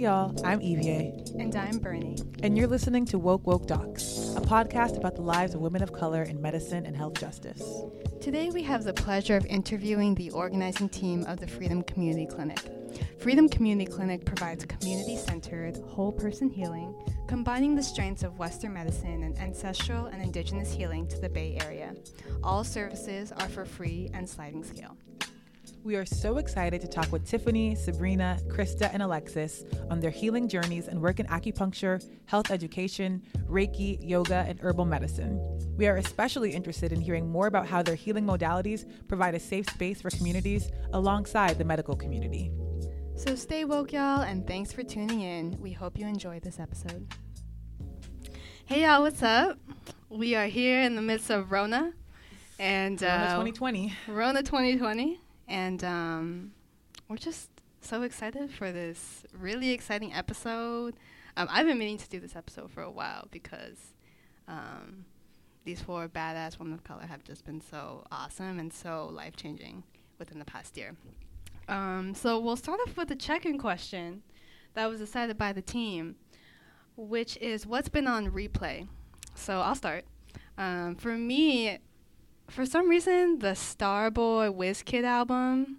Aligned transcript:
Y'all, 0.00 0.34
I'm 0.46 0.62
Evie, 0.62 1.12
And 1.38 1.54
I'm 1.54 1.76
Bernie. 1.76 2.16
and 2.42 2.56
you're 2.56 2.66
listening 2.66 3.04
to 3.04 3.18
Woke 3.18 3.46
Woke 3.46 3.66
Docs, 3.66 4.34
a 4.34 4.40
podcast 4.40 4.96
about 4.96 5.14
the 5.14 5.20
lives 5.20 5.54
of 5.54 5.60
women 5.60 5.82
of 5.82 5.92
color 5.92 6.22
in 6.22 6.40
medicine 6.40 6.86
and 6.86 6.96
health 6.96 7.20
justice. 7.20 7.62
Today 8.18 8.48
we 8.48 8.62
have 8.62 8.82
the 8.82 8.94
pleasure 8.94 9.36
of 9.36 9.44
interviewing 9.44 10.14
the 10.14 10.30
organizing 10.30 10.88
team 10.88 11.26
of 11.26 11.38
the 11.38 11.46
Freedom 11.46 11.82
Community 11.82 12.24
Clinic. 12.24 12.60
Freedom 13.18 13.46
Community 13.46 13.90
Clinic 13.90 14.24
provides 14.24 14.64
community 14.64 15.18
centered, 15.18 15.76
whole 15.86 16.12
person 16.12 16.48
healing, 16.48 16.94
combining 17.26 17.74
the 17.74 17.82
strengths 17.82 18.22
of 18.22 18.38
Western 18.38 18.72
medicine 18.72 19.24
and 19.24 19.38
ancestral 19.38 20.06
and 20.06 20.22
indigenous 20.22 20.72
healing 20.72 21.06
to 21.08 21.20
the 21.20 21.28
Bay 21.28 21.58
Area. 21.60 21.94
All 22.42 22.64
services 22.64 23.32
are 23.32 23.50
for 23.50 23.66
free 23.66 24.08
and 24.14 24.26
sliding 24.26 24.64
scale. 24.64 24.96
We 25.82 25.96
are 25.96 26.04
so 26.04 26.36
excited 26.36 26.82
to 26.82 26.88
talk 26.88 27.10
with 27.10 27.26
Tiffany, 27.26 27.74
Sabrina, 27.74 28.38
Krista, 28.48 28.90
and 28.92 29.02
Alexis 29.02 29.64
on 29.90 29.98
their 29.98 30.10
healing 30.10 30.46
journeys 30.46 30.88
and 30.88 31.00
work 31.00 31.20
in 31.20 31.26
acupuncture, 31.26 32.06
health 32.26 32.50
education, 32.50 33.22
Reiki, 33.48 33.98
yoga, 34.02 34.44
and 34.46 34.60
herbal 34.60 34.84
medicine. 34.84 35.40
We 35.78 35.86
are 35.86 35.96
especially 35.96 36.52
interested 36.52 36.92
in 36.92 37.00
hearing 37.00 37.30
more 37.30 37.46
about 37.46 37.66
how 37.66 37.82
their 37.82 37.94
healing 37.94 38.26
modalities 38.26 38.84
provide 39.08 39.34
a 39.34 39.40
safe 39.40 39.70
space 39.70 40.02
for 40.02 40.10
communities 40.10 40.70
alongside 40.92 41.56
the 41.56 41.64
medical 41.64 41.96
community. 41.96 42.52
So 43.14 43.34
stay 43.34 43.64
woke, 43.64 43.94
y'all, 43.94 44.20
and 44.20 44.46
thanks 44.46 44.74
for 44.74 44.82
tuning 44.82 45.22
in. 45.22 45.56
We 45.60 45.72
hope 45.72 45.98
you 45.98 46.06
enjoyed 46.06 46.42
this 46.42 46.60
episode. 46.60 47.10
Hey, 48.66 48.82
y'all, 48.82 49.00
what's 49.00 49.22
up? 49.22 49.58
We 50.10 50.34
are 50.34 50.46
here 50.46 50.82
in 50.82 50.94
the 50.94 51.02
midst 51.02 51.30
of 51.30 51.50
Rona 51.50 51.94
and 52.58 53.02
uh, 53.02 53.28
2020. 53.28 53.94
Rona 54.08 54.42
2020, 54.42 55.20
and 55.50 55.82
um, 55.82 56.52
we're 57.08 57.16
just 57.16 57.50
so 57.80 58.02
excited 58.02 58.50
for 58.52 58.70
this 58.70 59.24
really 59.32 59.72
exciting 59.72 60.14
episode. 60.14 60.94
Um, 61.36 61.48
I've 61.50 61.66
been 61.66 61.78
meaning 61.78 61.98
to 61.98 62.08
do 62.08 62.20
this 62.20 62.36
episode 62.36 62.70
for 62.70 62.82
a 62.82 62.90
while 62.90 63.26
because 63.32 63.78
um, 64.46 65.04
these 65.64 65.82
four 65.82 66.08
badass 66.08 66.58
women 66.58 66.72
of 66.74 66.84
color 66.84 67.02
have 67.02 67.24
just 67.24 67.44
been 67.44 67.60
so 67.60 68.04
awesome 68.12 68.58
and 68.60 68.72
so 68.72 69.10
life 69.12 69.34
changing 69.36 69.82
within 70.18 70.38
the 70.38 70.44
past 70.44 70.76
year. 70.76 70.94
Um, 71.68 72.14
so 72.14 72.38
we'll 72.38 72.56
start 72.56 72.78
off 72.86 72.96
with 72.96 73.08
the 73.08 73.16
check-in 73.16 73.58
question 73.58 74.22
that 74.74 74.88
was 74.88 75.00
decided 75.00 75.36
by 75.36 75.52
the 75.52 75.62
team, 75.62 76.14
which 76.96 77.36
is 77.38 77.66
what's 77.66 77.88
been 77.88 78.06
on 78.06 78.30
replay. 78.30 78.86
So 79.34 79.60
I'll 79.60 79.74
start. 79.74 80.04
Um, 80.56 80.94
for 80.94 81.16
me, 81.16 81.78
for 82.50 82.66
some 82.66 82.88
reason, 82.88 83.38
the 83.38 83.52
Starboy 83.52 84.54
WizKid 84.54 85.04
album, 85.04 85.78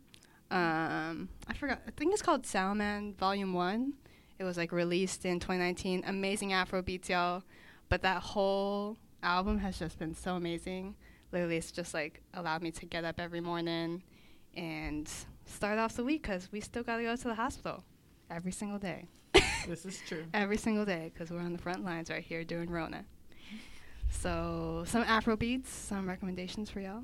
um, 0.50 1.30
I 1.48 1.54
forgot. 1.54 1.82
I 1.88 1.92
think 1.92 2.14
it's 2.14 2.22
called 2.22 2.44
Soundman 2.44 3.16
Volume 3.16 3.54
One. 3.54 3.94
It 4.40 4.44
was 4.44 4.58
like 4.58 4.72
released 4.72 5.26
in 5.26 5.40
2019. 5.40 6.04
Amazing 6.06 6.54
Afro 6.54 6.82
beats, 6.82 7.10
y'all. 7.10 7.44
But 7.90 8.02
that 8.02 8.22
whole 8.22 8.98
album 9.22 9.60
has 9.60 9.78
just 9.78 10.00
been 10.00 10.16
so 10.16 10.36
amazing. 10.36 10.96
Literally, 11.32 11.58
it's 11.58 11.72
just 11.72 11.94
like 11.94 12.22
allowed 12.34 12.62
me 12.62 12.72
to 12.72 12.86
get 12.86 13.06
up 13.06 13.20
every 13.20 13.42
morning 13.42 14.04
and 14.56 15.10
start 15.46 15.80
off 15.80 15.96
the 15.96 16.04
week 16.04 16.24
because 16.24 16.52
we 16.52 16.60
still 16.60 16.84
got 16.84 16.98
to 16.98 17.04
go 17.04 17.16
to 17.16 17.24
the 17.24 17.36
hospital 17.36 17.84
every 18.30 18.52
single 18.52 18.80
day. 18.80 19.08
This 19.68 19.86
is 19.86 20.02
true. 20.08 20.26
every 20.34 20.58
single 20.58 20.86
day 20.86 21.12
because 21.14 21.32
we're 21.32 21.40
on 21.40 21.54
the 21.54 21.62
front 21.62 21.86
lines 21.86 22.10
right 22.10 22.24
here 22.24 22.44
doing 22.44 22.70
Rona. 22.70 23.06
So 24.12 24.84
some 24.88 25.04
Afro 25.04 25.36
beats, 25.36 25.72
some 25.72 26.08
recommendations 26.08 26.70
for 26.70 26.80
y'all, 26.80 27.04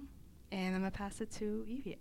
and 0.52 0.76
I'm 0.76 0.82
gonna 0.82 0.92
pass 0.92 1.20
it 1.22 1.32
to 1.34 1.66
Evie. 1.68 1.98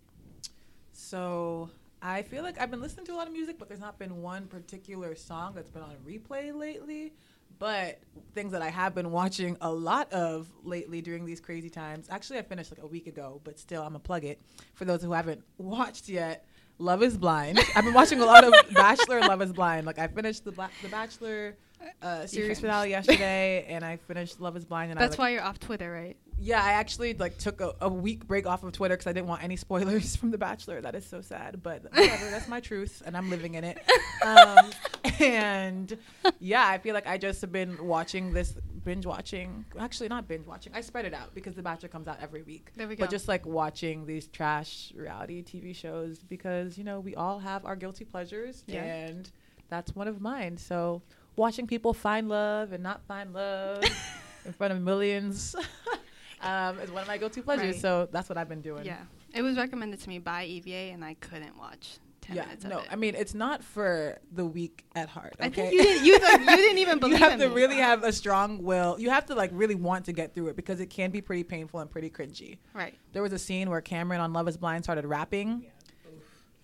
So 0.93 1.71
I 2.03 2.23
feel 2.23 2.43
like 2.43 2.61
I've 2.61 2.71
been 2.71 2.81
listening 2.81 3.07
to 3.07 3.13
a 3.13 3.17
lot 3.17 3.27
of 3.27 3.33
music, 3.33 3.59
but 3.59 3.69
there's 3.69 3.81
not 3.81 3.99
been 3.99 4.21
one 4.23 4.47
particular 4.47 5.15
song 5.15 5.53
that's 5.55 5.71
been 5.71 5.83
on 5.83 5.95
replay 6.07 6.55
lately. 6.55 7.13
But 7.59 8.01
things 8.35 8.53
that 8.53 8.61
I 8.61 8.69
have 8.69 8.95
been 8.95 9.11
watching 9.11 9.57
a 9.63 9.73
lot 9.73 10.13
of 10.13 10.47
lately 10.63 11.01
during 11.01 11.25
these 11.25 11.41
crazy 11.41 11.71
times. 11.71 12.07
Actually, 12.11 12.39
I 12.39 12.43
finished 12.43 12.71
like 12.71 12.83
a 12.83 12.87
week 12.87 13.07
ago, 13.07 13.41
but 13.45 13.59
still, 13.59 13.81
I'm 13.83 13.89
gonna 13.91 14.01
plug 14.01 14.25
it 14.25 14.43
for 14.75 14.85
those 14.85 15.03
who 15.03 15.13
haven't 15.13 15.43
watched 15.57 16.09
yet. 16.11 16.45
Love 16.79 17.03
is 17.03 17.17
Blind. 17.17 17.59
I've 17.75 17.85
been 17.85 17.95
watching 17.95 18.21
a 18.21 18.27
lot 18.27 18.45
of 18.45 18.53
Bachelor 18.75 19.21
Love 19.21 19.41
is 19.41 19.53
Blind. 19.55 19.87
Like 19.87 19.99
I 19.99 20.09
finished 20.09 20.45
the 20.45 20.53
Bla- 20.53 20.71
the 20.83 20.89
Bachelor 20.89 21.57
uh, 22.03 22.27
series 22.27 22.61
finale 22.61 22.91
yesterday, 22.91 23.65
and 23.69 23.85
I 23.85 23.97
finished 23.97 24.41
Love 24.41 24.57
is 24.57 24.65
Blind. 24.65 24.91
And 24.91 24.99
I 24.99 25.03
That's 25.03 25.13
like, 25.13 25.19
why 25.19 25.31
you're 25.31 25.43
off 25.43 25.59
Twitter, 25.59 25.91
right? 25.93 26.17
yeah, 26.39 26.63
I 26.63 26.73
actually 26.73 27.15
like 27.15 27.39
took 27.39 27.61
a, 27.63 27.75
a 27.81 27.89
week 27.89 28.27
break 28.27 28.47
off 28.47 28.63
of 28.63 28.73
Twitter 28.73 28.95
because 28.95 29.07
I 29.07 29.13
didn't 29.15 29.27
want 29.27 29.43
any 29.43 29.57
spoilers 29.57 30.17
from 30.21 30.31
The 30.31 30.39
Bachelor. 30.39 30.81
That 30.83 30.95
is 30.95 31.07
so 31.07 31.21
sad, 31.23 31.63
but 31.63 31.85
whatever. 31.85 32.31
that's 32.31 32.49
my 32.49 32.61
truth, 32.61 33.03
and 33.07 33.17
I'm 33.17 33.31
living 33.31 33.55
in 33.55 33.65
it. 33.65 33.79
Um, 34.25 34.71
and 35.21 35.97
yeah, 36.39 36.67
I 36.67 36.79
feel 36.79 36.95
like 36.95 37.07
I 37.07 37.17
just 37.17 37.41
have 37.41 37.53
been 37.53 37.87
watching 37.87 38.33
this 38.33 38.53
binge 38.85 39.07
watching. 39.07 39.65
Actually, 39.79 40.09
not 40.09 40.29
binge 40.29 40.47
watching. 40.47 40.73
I 40.75 40.83
spread 40.83 41.07
it 41.07 41.15
out 41.15 41.35
because 41.35 41.55
The 41.55 41.63
Bachelor 41.63 41.89
comes 41.89 42.07
out 42.07 42.19
every 42.21 42.43
week. 42.43 42.71
There 42.77 42.87
we 42.87 42.97
go. 42.97 43.05
But 43.05 43.11
just 43.11 43.29
like 43.29 43.47
watching 43.47 44.05
these 44.05 44.27
trash 44.27 44.93
reality 44.95 45.43
TV 45.43 45.75
shows 45.75 46.19
because 46.19 46.77
you 46.77 46.85
know 46.85 47.01
we 47.01 47.15
all 47.15 47.39
have 47.39 47.65
our 47.65 47.77
guilty 47.77 48.05
pleasures, 48.05 48.63
Yeah. 48.67 48.83
and 48.85 49.31
that's 49.71 49.95
one 49.97 50.07
of 50.07 50.21
mine. 50.21 50.59
So 50.59 51.01
watching 51.37 51.67
people 51.67 51.93
find 51.95 52.29
love 52.29 52.73
and 52.73 52.83
not 52.83 53.03
find 53.07 53.33
love 53.33 53.83
in 54.45 54.53
front 54.53 54.73
of 54.73 54.81
millions 54.81 55.55
um, 56.43 56.79
is 56.81 56.91
one 56.91 57.03
of 57.03 57.09
my 57.09 57.19
go-to 57.19 57.43
pleasures. 57.43 57.75
Right. 57.75 57.81
So 57.83 58.09
that's 58.13 58.29
what 58.29 58.39
I've 58.39 58.49
been 58.49 58.63
doing. 58.63 58.85
yeah, 58.85 58.99
it 59.35 59.43
was 59.43 59.57
recommended 59.57 60.01
to 60.01 60.09
me 60.09 60.19
by 60.19 60.45
Evie, 60.45 60.91
and 60.91 61.05
I 61.05 61.15
couldn't 61.15 61.57
watch 61.59 61.99
ten 62.21 62.37
Yeah, 62.37 62.45
minutes 62.47 62.65
no, 62.65 62.79
of 62.79 62.85
it. 62.85 62.89
I 62.93 62.97
mean 62.97 63.15
it's 63.15 63.35
not 63.35 63.63
for 63.63 64.19
the 64.33 64.45
weak 64.45 64.85
at 64.95 65.09
heart. 65.09 65.35
I 65.41 65.49
think 65.49 65.73
you 65.73 65.83
didn't. 65.83 66.05
You, 66.07 66.19
like, 66.23 66.41
you 66.41 66.57
didn't 66.57 66.79
even 66.79 66.99
believe. 66.99 67.15
you 67.15 67.19
believe 67.19 67.31
have 67.33 67.41
in 67.41 67.49
to 67.49 67.49
me. 67.49 67.55
really 67.55 67.77
have 67.77 68.03
a 68.05 68.13
strong 68.13 68.63
will. 68.63 68.97
You 68.99 69.11
have 69.11 69.27
to 69.27 69.35
like 69.35 69.51
really 69.53 69.75
want 69.77 70.07
to 70.07 70.13
get 70.13 70.35
through 70.35 70.49
it 70.49 70.57
because 70.57 70.81
it 70.81 70.87
can 70.87 71.11
be 71.11 71.21
pretty 71.21 71.45
painful 71.45 71.81
and 71.81 71.91
pretty 71.91 72.11
cringy. 72.11 72.59
right. 72.75 72.95
There 73.13 73.23
was 73.23 73.33
a 73.33 73.39
scene 73.39 73.71
where 73.71 73.81
Cameron 73.81 74.21
on 74.21 74.33
Love 74.33 74.49
Is 74.49 74.57
Blind 74.57 74.85
started 74.85 75.07
rapping. 75.07 75.67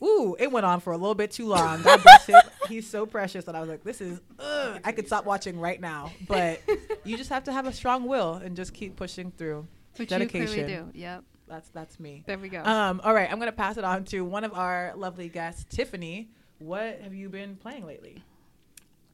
Ooh, 0.03 0.37
it 0.39 0.51
went 0.51 0.67
on 0.67 0.81
for 0.81 0.93
a 0.93 0.97
little 0.97 1.15
bit 1.15 1.31
too 1.31 1.47
long. 1.47 1.83
God 1.83 2.03
bless 2.03 2.27
him. 2.27 2.41
He's 2.69 2.89
so 2.89 3.07
precious 3.07 3.45
that 3.45 3.55
I 3.55 3.61
was 3.61 3.69
like, 3.69 3.85
this 3.85 4.01
is, 4.01 4.21
ugh, 4.39 4.81
I 4.85 4.93
could 4.93 5.07
stop 5.07 5.25
watching 5.25 5.59
right 5.59 5.81
now. 5.81 6.11
But 6.27 6.61
you 7.05 7.17
just 7.17 7.31
have 7.31 7.45
to 7.45 7.53
have 7.53 7.67
a 7.67 7.73
strong 7.73 8.05
will 8.05 8.35
and 8.35 8.57
just 8.57 8.75
keep 8.75 8.97
pushing 8.97 9.31
through. 9.31 9.67
Which 9.97 10.09
Dedication. 10.09 10.41
you 10.41 10.65
clearly 10.65 10.91
do. 10.93 10.99
Yep. 10.99 11.25
That's 11.49 11.69
that's 11.69 12.01
me. 12.01 12.25
There 12.27 12.39
we 12.39 12.49
go. 12.49 12.63
Um, 12.65 13.01
all 13.05 13.13
right, 13.13 13.31
I'm 13.31 13.39
gonna 13.39 13.53
pass 13.53 13.77
it 13.77 13.85
on 13.85 14.05
to 14.07 14.25
one 14.25 14.43
of 14.45 14.55
our 14.55 14.95
lovely 14.97 15.29
guests, 15.29 15.67
Tiffany. 15.69 16.31
What 16.59 17.01
have 17.03 17.13
you 17.13 17.29
been 17.29 17.57
playing 17.57 17.85
lately? 17.85 18.23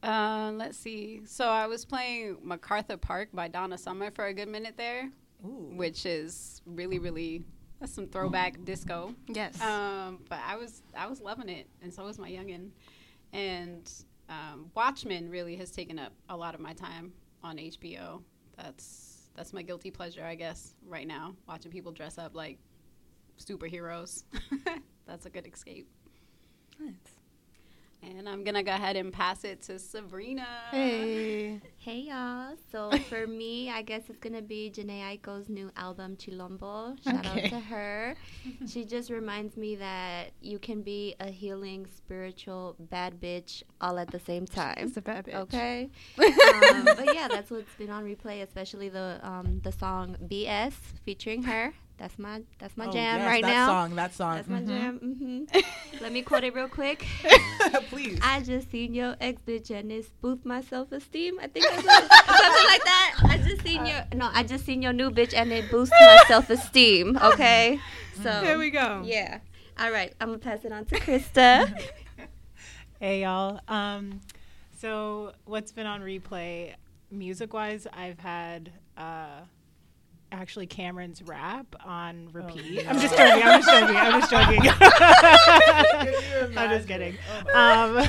Uh, 0.02 0.52
let's 0.54 0.78
see. 0.78 1.22
So 1.24 1.48
I 1.48 1.66
was 1.66 1.84
playing 1.84 2.36
MacArthur 2.44 2.96
Park 2.96 3.30
by 3.32 3.48
Donna 3.48 3.76
Summer 3.76 4.12
for 4.12 4.26
a 4.26 4.34
good 4.34 4.48
minute 4.48 4.74
there, 4.76 5.10
Ooh, 5.44 5.72
which 5.74 6.06
is 6.06 6.62
really, 6.64 7.00
really 7.00 7.42
that's 7.80 7.92
some 7.92 8.06
throwback 8.06 8.64
disco. 8.64 9.14
yes. 9.28 9.60
Um, 9.60 10.20
but 10.28 10.40
I 10.46 10.56
was 10.56 10.82
I 10.96 11.06
was 11.06 11.20
loving 11.20 11.48
it, 11.48 11.68
and 11.82 11.92
so 11.92 12.04
was 12.04 12.18
my 12.18 12.30
youngin. 12.30 12.70
And 13.32 13.90
um, 14.28 14.70
Watchmen 14.74 15.28
really 15.30 15.56
has 15.56 15.70
taken 15.70 15.98
up 15.98 16.12
a 16.28 16.36
lot 16.36 16.54
of 16.54 16.60
my 16.60 16.72
time 16.72 17.12
on 17.42 17.56
HBO. 17.56 18.22
That's 18.56 19.28
that's 19.36 19.52
my 19.52 19.62
guilty 19.62 19.90
pleasure, 19.90 20.24
I 20.24 20.34
guess, 20.34 20.74
right 20.86 21.06
now. 21.06 21.34
Watching 21.46 21.70
people 21.70 21.92
dress 21.92 22.18
up 22.18 22.34
like 22.34 22.58
superheroes. 23.38 24.24
that's 25.06 25.26
a 25.26 25.30
good 25.30 25.46
escape. 25.46 25.88
Nice. 26.80 27.17
And 28.02 28.28
I'm 28.28 28.44
gonna 28.44 28.62
go 28.62 28.72
ahead 28.72 28.94
and 28.96 29.12
pass 29.12 29.42
it 29.44 29.62
to 29.62 29.78
Sabrina. 29.78 30.46
Hey. 30.70 31.60
Hey 31.80 32.00
y'all. 32.00 32.54
So 32.70 32.90
for 33.08 33.26
me, 33.26 33.70
I 33.70 33.80
guess 33.80 34.02
it's 34.10 34.18
gonna 34.18 34.42
be 34.42 34.70
Jhené 34.74 35.00
Aiko's 35.00 35.48
new 35.48 35.70
album 35.76 36.16
Chilombo. 36.16 37.02
Shout 37.02 37.26
Okay. 37.26 37.44
out 37.44 37.50
to 37.50 37.60
her. 37.60 38.14
she 38.66 38.84
just 38.84 39.08
reminds 39.10 39.56
me 39.56 39.74
that 39.76 40.32
you 40.42 40.58
can 40.58 40.82
be 40.82 41.14
a 41.18 41.30
healing, 41.30 41.86
spiritual, 41.96 42.76
bad 42.78 43.18
bitch 43.20 43.62
all 43.80 43.98
at 43.98 44.10
the 44.10 44.18
same 44.20 44.44
time. 44.44 44.74
It's 44.78 44.96
a 44.98 45.02
bad 45.02 45.24
bitch. 45.26 45.34
Okay. 45.34 45.88
um, 46.18 46.84
but 46.84 47.14
yeah, 47.14 47.26
that's 47.28 47.50
what's 47.50 47.72
been 47.78 47.90
on 47.90 48.04
replay, 48.04 48.42
especially 48.42 48.90
the 48.90 49.18
um, 49.22 49.60
the 49.64 49.72
song 49.72 50.16
BS 50.26 50.74
featuring 51.06 51.42
her. 51.44 51.72
That's 51.98 52.18
my 52.18 52.42
that's 52.58 52.76
my 52.76 52.86
Oh, 52.86 52.92
jam 52.92 53.16
yes, 53.18 53.26
right 53.26 53.42
that 53.42 53.48
now. 53.48 53.66
That 53.66 53.72
song, 53.72 53.94
that 53.96 54.14
song. 54.14 54.34
That's 54.36 54.48
my 54.48 54.60
Mhm. 54.60 54.66
jam. 54.68 54.98
hmm 55.52 55.60
Let 56.00 56.12
me 56.12 56.22
quote 56.22 56.44
it 56.44 56.54
real 56.54 56.68
quick. 56.68 57.04
Please. 57.88 58.20
I 58.22 58.40
just 58.40 58.70
seen 58.70 58.94
your 58.94 59.16
ex 59.20 59.42
bitch 59.42 59.70
and 59.70 59.90
it 59.90 60.04
spoofed 60.04 60.44
my 60.46 60.60
self 60.60 60.92
esteem. 60.92 61.38
I 61.42 61.48
think 61.48 61.66
that's 61.68 61.82
what, 61.84 61.94
something 61.94 62.66
like 62.66 62.84
that. 62.84 63.14
I 63.24 63.38
just 63.38 63.62
seen 63.62 63.84
your 63.84 64.02
no, 64.14 64.30
I 64.32 64.44
just 64.44 64.64
seen 64.64 64.80
your 64.80 64.92
new 64.92 65.10
bitch 65.10 65.34
and 65.34 65.52
it 65.52 65.68
boosts 65.68 65.94
my 66.00 66.18
self 66.28 66.48
esteem. 66.50 67.18
Okay, 67.20 67.80
so 68.14 68.22
There 68.22 68.58
we 68.58 68.70
go. 68.70 69.02
yeah. 69.04 69.40
All 69.80 69.90
right, 69.90 70.12
I'm 70.20 70.28
gonna 70.28 70.38
pass 70.38 70.64
it 70.64 70.72
on 70.72 70.84
to 70.86 70.94
Krista. 71.00 71.68
Hey 73.00 73.22
y'all. 73.22 73.60
Um, 73.68 74.20
so 74.76 75.32
what's 75.44 75.72
been 75.72 75.86
on 75.86 76.00
replay, 76.02 76.74
music 77.10 77.52
wise? 77.52 77.86
I've 77.92 78.18
had 78.20 78.72
uh, 78.96 79.40
actually 80.32 80.66
Cameron's 80.66 81.22
rap 81.22 81.74
on 81.84 82.28
repeat. 82.32 82.86
I'm 82.88 82.98
just 82.98 83.16
joking. 83.16 83.42
I'm 83.44 83.62
just 83.62 83.70
joking. 83.70 83.96
I'm 83.96 84.20
just 84.20 84.30
joking. 84.30 84.60
I'm 86.58 86.70
just 86.70 86.88
kidding. 86.88 87.16
Um, 87.54 88.06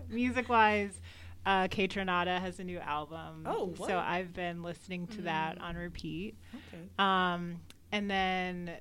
music 0.10 0.48
wise, 0.48 1.00
uh, 1.44 1.68
Kaytranada 1.68 2.40
has 2.40 2.58
a 2.58 2.64
new 2.64 2.78
album. 2.78 3.44
Oh, 3.46 3.72
what? 3.76 3.88
so 3.88 3.98
I've 3.98 4.32
been 4.32 4.62
listening 4.62 5.06
to 5.08 5.22
that 5.22 5.60
on 5.60 5.76
repeat. 5.76 6.36
Okay. 6.54 6.82
Um, 6.98 7.60
and 7.92 8.10
then 8.10 8.72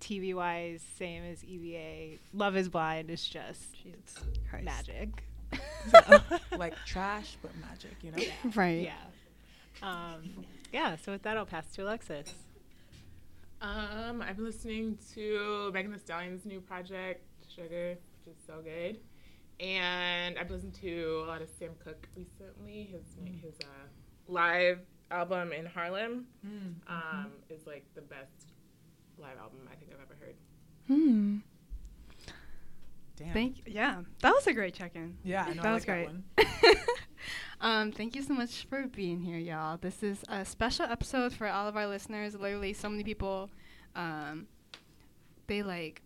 TV 0.00 0.34
wise, 0.34 0.82
same 0.98 1.24
as 1.24 1.44
Evie. 1.44 2.18
Love 2.32 2.56
is 2.56 2.68
Blind 2.68 3.10
is 3.10 3.26
just 3.26 3.72
Jesus 3.74 4.18
Christ. 4.50 4.64
magic. 4.64 5.24
like 6.56 6.74
trash, 6.86 7.36
but 7.42 7.50
magic, 7.60 7.94
you 8.02 8.10
know? 8.10 8.22
Right. 8.54 8.84
Yeah. 8.84 8.92
Um, 9.82 10.44
yeah. 10.72 10.96
So 10.96 11.12
with 11.12 11.22
that, 11.22 11.36
I'll 11.36 11.46
pass 11.46 11.70
to 11.74 11.82
Alexis. 11.82 12.32
Um, 13.60 14.22
I've 14.22 14.36
been 14.36 14.44
listening 14.44 14.98
to 15.14 15.70
Megan 15.72 15.92
Thee 15.92 15.98
Stallion's 15.98 16.44
new 16.44 16.60
project, 16.60 17.24
Suga, 17.48 17.90
which 17.96 18.26
is 18.34 18.36
so 18.46 18.60
good. 18.62 18.98
And 19.60 20.36
I've 20.38 20.50
listened 20.50 20.74
to 20.80 21.22
a 21.24 21.28
lot 21.28 21.42
of 21.42 21.48
Sam 21.58 21.70
Cooke 21.84 22.08
recently. 22.16 22.90
His 22.90 23.02
his 23.42 23.54
uh, 23.62 23.86
live 24.26 24.80
album 25.10 25.52
in 25.52 25.66
Harlem 25.66 26.26
Mm. 26.44 26.74
um, 26.88 27.26
is 27.50 27.66
like 27.66 27.84
the 27.94 28.00
best 28.00 28.48
live 29.18 29.36
album 29.38 29.68
I 29.70 29.76
think 29.76 29.92
I've 29.92 30.00
ever 30.00 30.16
heard. 30.18 30.34
Hmm. 30.88 31.36
Damn. 33.16 33.32
Thank. 33.34 33.62
Yeah, 33.66 34.00
that 34.22 34.32
was 34.34 34.46
a 34.48 34.52
great 34.54 34.74
check-in. 34.74 35.18
yeah, 35.22 35.44
I 35.44 35.52
know. 35.52 35.62
that 35.62 35.68
I 35.68 35.74
was 35.74 35.86
like 35.86 36.08
great. 36.36 36.78
Um, 37.62 37.92
thank 37.92 38.16
you 38.16 38.22
so 38.22 38.34
much 38.34 38.66
for 38.68 38.88
being 38.88 39.20
here, 39.20 39.38
y'all. 39.38 39.76
This 39.76 40.02
is 40.02 40.24
a 40.28 40.44
special 40.44 40.84
episode 40.86 41.32
for 41.32 41.46
all 41.46 41.68
of 41.68 41.76
our 41.76 41.86
listeners. 41.86 42.34
Literally, 42.34 42.72
so 42.72 42.88
many 42.88 43.04
people, 43.04 43.50
um, 43.94 44.48
they 45.46 45.62
like 45.62 46.02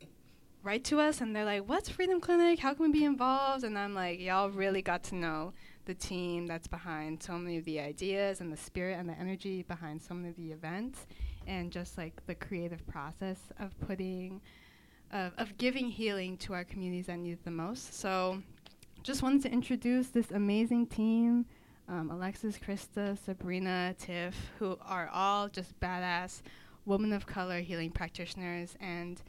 write 0.62 0.84
to 0.84 1.00
us 1.00 1.22
and 1.22 1.34
they're 1.34 1.46
like, 1.46 1.66
"What's 1.66 1.88
Freedom 1.88 2.20
Clinic? 2.20 2.58
How 2.58 2.74
can 2.74 2.92
we 2.92 2.92
be 2.92 3.06
involved?" 3.06 3.64
And 3.64 3.78
I'm 3.78 3.94
like, 3.94 4.20
y'all 4.20 4.50
really 4.50 4.82
got 4.82 5.02
to 5.04 5.14
know 5.14 5.54
the 5.86 5.94
team 5.94 6.46
that's 6.46 6.66
behind 6.66 7.22
so 7.22 7.38
many 7.38 7.56
of 7.56 7.64
the 7.64 7.80
ideas 7.80 8.42
and 8.42 8.52
the 8.52 8.56
spirit 8.58 8.98
and 8.98 9.08
the 9.08 9.18
energy 9.18 9.62
behind 9.62 10.02
so 10.02 10.12
many 10.12 10.28
of 10.28 10.36
the 10.36 10.52
events, 10.52 11.06
and 11.46 11.72
just 11.72 11.96
like 11.96 12.26
the 12.26 12.34
creative 12.34 12.86
process 12.86 13.38
of 13.58 13.70
putting, 13.80 14.42
of, 15.10 15.32
of 15.38 15.56
giving 15.56 15.88
healing 15.88 16.36
to 16.36 16.52
our 16.52 16.64
communities 16.64 17.06
that 17.06 17.16
need 17.16 17.32
it 17.32 17.44
the 17.44 17.50
most. 17.50 17.94
So 17.94 18.42
just 19.06 19.22
wanted 19.22 19.40
to 19.42 19.52
introduce 19.52 20.08
this 20.08 20.32
amazing 20.32 20.88
team 20.88 21.46
um, 21.88 22.10
Alexis, 22.10 22.58
Krista, 22.58 23.16
Sabrina, 23.24 23.94
Tiff, 23.96 24.34
who 24.58 24.76
are 24.84 25.08
all 25.12 25.48
just 25.48 25.78
badass 25.78 26.42
women 26.84 27.12
of 27.12 27.24
color 27.24 27.60
healing 27.60 27.92
practitioners. 27.92 28.74
And 28.80 29.22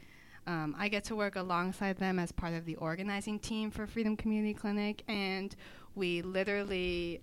um, 0.48 0.74
I 0.76 0.88
get 0.88 1.04
to 1.04 1.14
work 1.14 1.36
alongside 1.36 1.98
them 1.98 2.18
as 2.18 2.32
part 2.32 2.54
of 2.54 2.64
the 2.64 2.74
organizing 2.74 3.38
team 3.38 3.70
for 3.70 3.86
Freedom 3.86 4.16
Community 4.16 4.54
Clinic. 4.54 5.04
And 5.06 5.54
we 5.94 6.22
literally, 6.22 7.20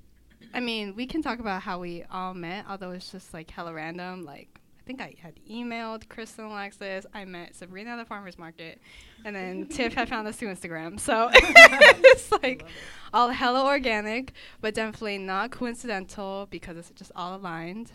I 0.54 0.62
mean, 0.62 0.96
we 0.96 1.06
can 1.06 1.22
talk 1.22 1.40
about 1.40 1.62
how 1.62 1.80
we 1.80 2.06
all 2.10 2.34
met, 2.34 2.64
although 2.70 2.92
it's 2.92 3.12
just 3.12 3.34
like 3.34 3.52
hella 3.52 3.74
random. 3.74 4.24
Like, 4.24 4.62
think 4.86 5.02
I 5.02 5.16
had 5.22 5.40
emailed 5.50 6.06
Krista 6.08 6.40
and 6.40 6.52
Alexis. 6.52 7.06
I 7.14 7.26
met 7.26 7.56
Sabrina 7.56 7.92
at 7.92 7.96
the 7.98 8.06
farmer's 8.06 8.38
market. 8.38 8.80
And 9.24 9.36
then 9.36 9.66
Tiff 9.70 9.94
had 9.94 10.08
found 10.08 10.28
us 10.28 10.36
through 10.36 10.50
Instagram. 10.50 11.00
So 11.00 11.30
it's 11.34 12.32
like 12.32 12.66
all 13.14 13.30
hella 13.30 13.66
organic, 13.66 14.34
but 14.62 14.76
definitely 14.76 15.18
not 15.18 15.52
coincidental 15.52 16.48
because 16.50 16.78
it's 16.78 16.92
just 16.92 17.12
all 17.16 17.36
aligned. 17.36 17.92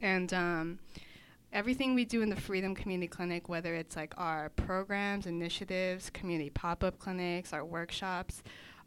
And 0.00 0.32
um, 0.32 0.78
everything 1.52 1.94
we 1.94 2.04
do 2.04 2.22
in 2.22 2.30
the 2.30 2.36
Freedom 2.40 2.74
Community 2.74 3.08
Clinic, 3.08 3.48
whether 3.48 3.74
it's 3.74 3.96
like 3.96 4.14
our 4.16 4.50
programs, 4.50 5.26
initiatives, 5.26 6.10
community 6.10 6.50
pop 6.50 6.84
up 6.84 6.98
clinics, 6.98 7.52
our 7.52 7.64
workshops, 7.64 8.42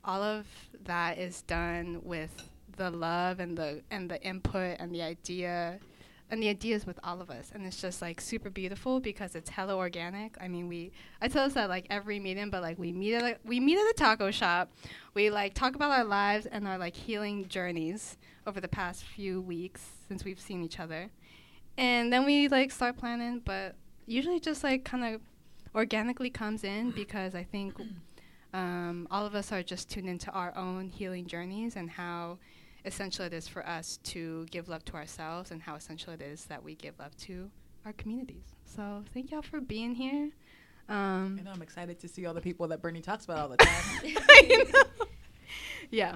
all 0.06 0.24
of 0.24 0.46
that 0.86 1.18
is 1.18 1.42
done 1.42 2.00
with 2.04 2.50
the 2.78 2.92
love 2.92 3.40
and 3.40 3.58
the 3.58 3.82
and 3.90 4.10
the 4.10 4.22
input 4.22 4.78
and 4.80 4.94
the 4.94 5.02
idea 5.02 5.80
and 6.30 6.42
the 6.44 6.50
idea 6.50 6.76
is 6.76 6.86
with 6.86 7.00
all 7.04 7.22
of 7.22 7.30
us 7.30 7.52
and 7.54 7.66
it's 7.66 7.82
just 7.82 8.02
like 8.02 8.20
super 8.20 8.50
beautiful 8.50 9.00
because 9.00 9.36
it's 9.36 9.50
hella 9.50 9.76
organic. 9.76 10.36
I 10.40 10.48
mean 10.48 10.68
we 10.68 10.92
i 11.22 11.28
tell 11.28 11.46
us 11.46 11.54
that 11.54 11.70
like 11.70 11.88
every 11.90 12.20
meeting 12.20 12.50
but 12.50 12.62
like 12.62 12.78
we 12.78 12.92
meet 12.92 13.16
at 13.16 13.24
a, 13.24 13.38
we 13.46 13.60
meet 13.60 13.78
at 13.78 13.90
a 13.90 13.94
taco 13.96 14.32
shop. 14.32 14.70
We 15.14 15.30
like 15.30 15.54
talk 15.54 15.76
about 15.76 15.92
our 15.92 16.04
lives 16.04 16.46
and 16.46 16.68
our 16.68 16.78
like 16.78 16.96
healing 16.96 17.48
journeys 17.48 18.18
over 18.46 18.60
the 18.60 18.68
past 18.68 19.04
few 19.04 19.42
weeks 19.42 19.82
since 20.08 20.24
we've 20.24 20.40
seen 20.40 20.64
each 20.64 20.80
other. 20.80 21.10
And 21.78 22.12
then 22.12 22.26
we 22.26 22.48
like 22.48 22.72
start 22.72 22.98
planning 22.98 23.42
but 23.44 23.76
usually 24.06 24.40
just 24.40 24.64
like 24.64 24.84
kind 24.84 25.16
of 25.16 25.22
organically 25.76 26.30
comes 26.30 26.64
in 26.64 26.90
because 26.92 27.36
i 27.36 27.44
think 27.44 27.76
um, 28.54 29.08
all 29.12 29.26
of 29.26 29.36
us 29.36 29.52
are 29.52 29.62
just 29.62 29.90
tuned 29.90 30.10
into 30.10 30.32
our 30.32 30.56
own 30.56 30.90
healing 30.90 31.28
journeys 31.28 31.76
and 31.76 31.90
how 31.90 32.40
essential 32.86 33.26
it 33.26 33.34
is 33.34 33.48
for 33.48 33.68
us 33.68 33.98
to 34.04 34.46
give 34.52 34.68
love 34.70 34.86
to 34.86 34.96
ourselves 34.96 35.52
and 35.52 35.62
how 35.62 35.76
essential 35.76 36.14
it 36.14 36.22
is 36.22 36.46
that 36.46 36.64
we 36.64 36.76
give 36.76 36.98
love 37.00 37.16
to 37.18 37.50
our 37.86 37.94
communities. 37.94 38.56
So 38.66 39.04
thank 39.14 39.32
y'all 39.32 39.42
for 39.42 39.62
being 39.62 39.96
here. 39.96 40.32
Um, 40.90 41.42
know, 41.44 41.52
I'm 41.52 41.62
excited 41.62 42.00
to 42.00 42.08
see 42.08 42.26
all 42.26 42.34
the 42.34 42.42
people 42.42 42.68
that 42.70 42.82
Bernie 42.82 43.02
talks 43.02 43.26
about 43.26 43.40
all 43.40 43.50
the 43.50 43.58
time. 43.58 44.94
Yeah. 45.92 46.16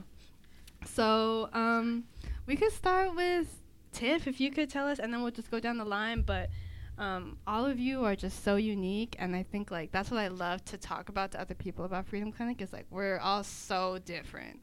So 0.86 1.50
um, 1.54 2.06
we 2.46 2.56
could 2.56 2.72
start 2.72 3.16
with 3.16 3.48
Tiff, 3.92 4.28
if 4.28 4.40
you 4.40 4.52
could 4.52 4.70
tell 4.70 4.88
us, 4.88 5.00
and 5.00 5.14
then 5.14 5.22
we'll 5.22 5.32
just 5.32 5.52
go 5.52 5.60
down 5.60 5.78
the 5.78 5.86
line. 5.86 6.22
But 6.22 6.50
um, 6.98 7.38
all 7.48 7.66
of 7.66 7.80
you 7.80 8.04
are 8.06 8.16
just 8.16 8.44
so 8.44 8.56
unique, 8.56 9.16
and 9.20 9.36
I 9.36 9.44
think 9.44 9.72
like 9.72 9.92
that's 9.92 10.12
what 10.12 10.20
I 10.20 10.28
love 10.28 10.64
to 10.66 10.78
talk 10.78 11.10
about 11.10 11.32
to 11.32 11.42
other 11.42 11.56
people 11.56 11.86
about 11.86 12.08
Freedom 12.08 12.32
Clinic 12.32 12.62
is 12.62 12.74
like 12.74 12.86
we're 12.90 13.20
all 13.20 13.44
so 13.44 14.00
different, 14.06 14.60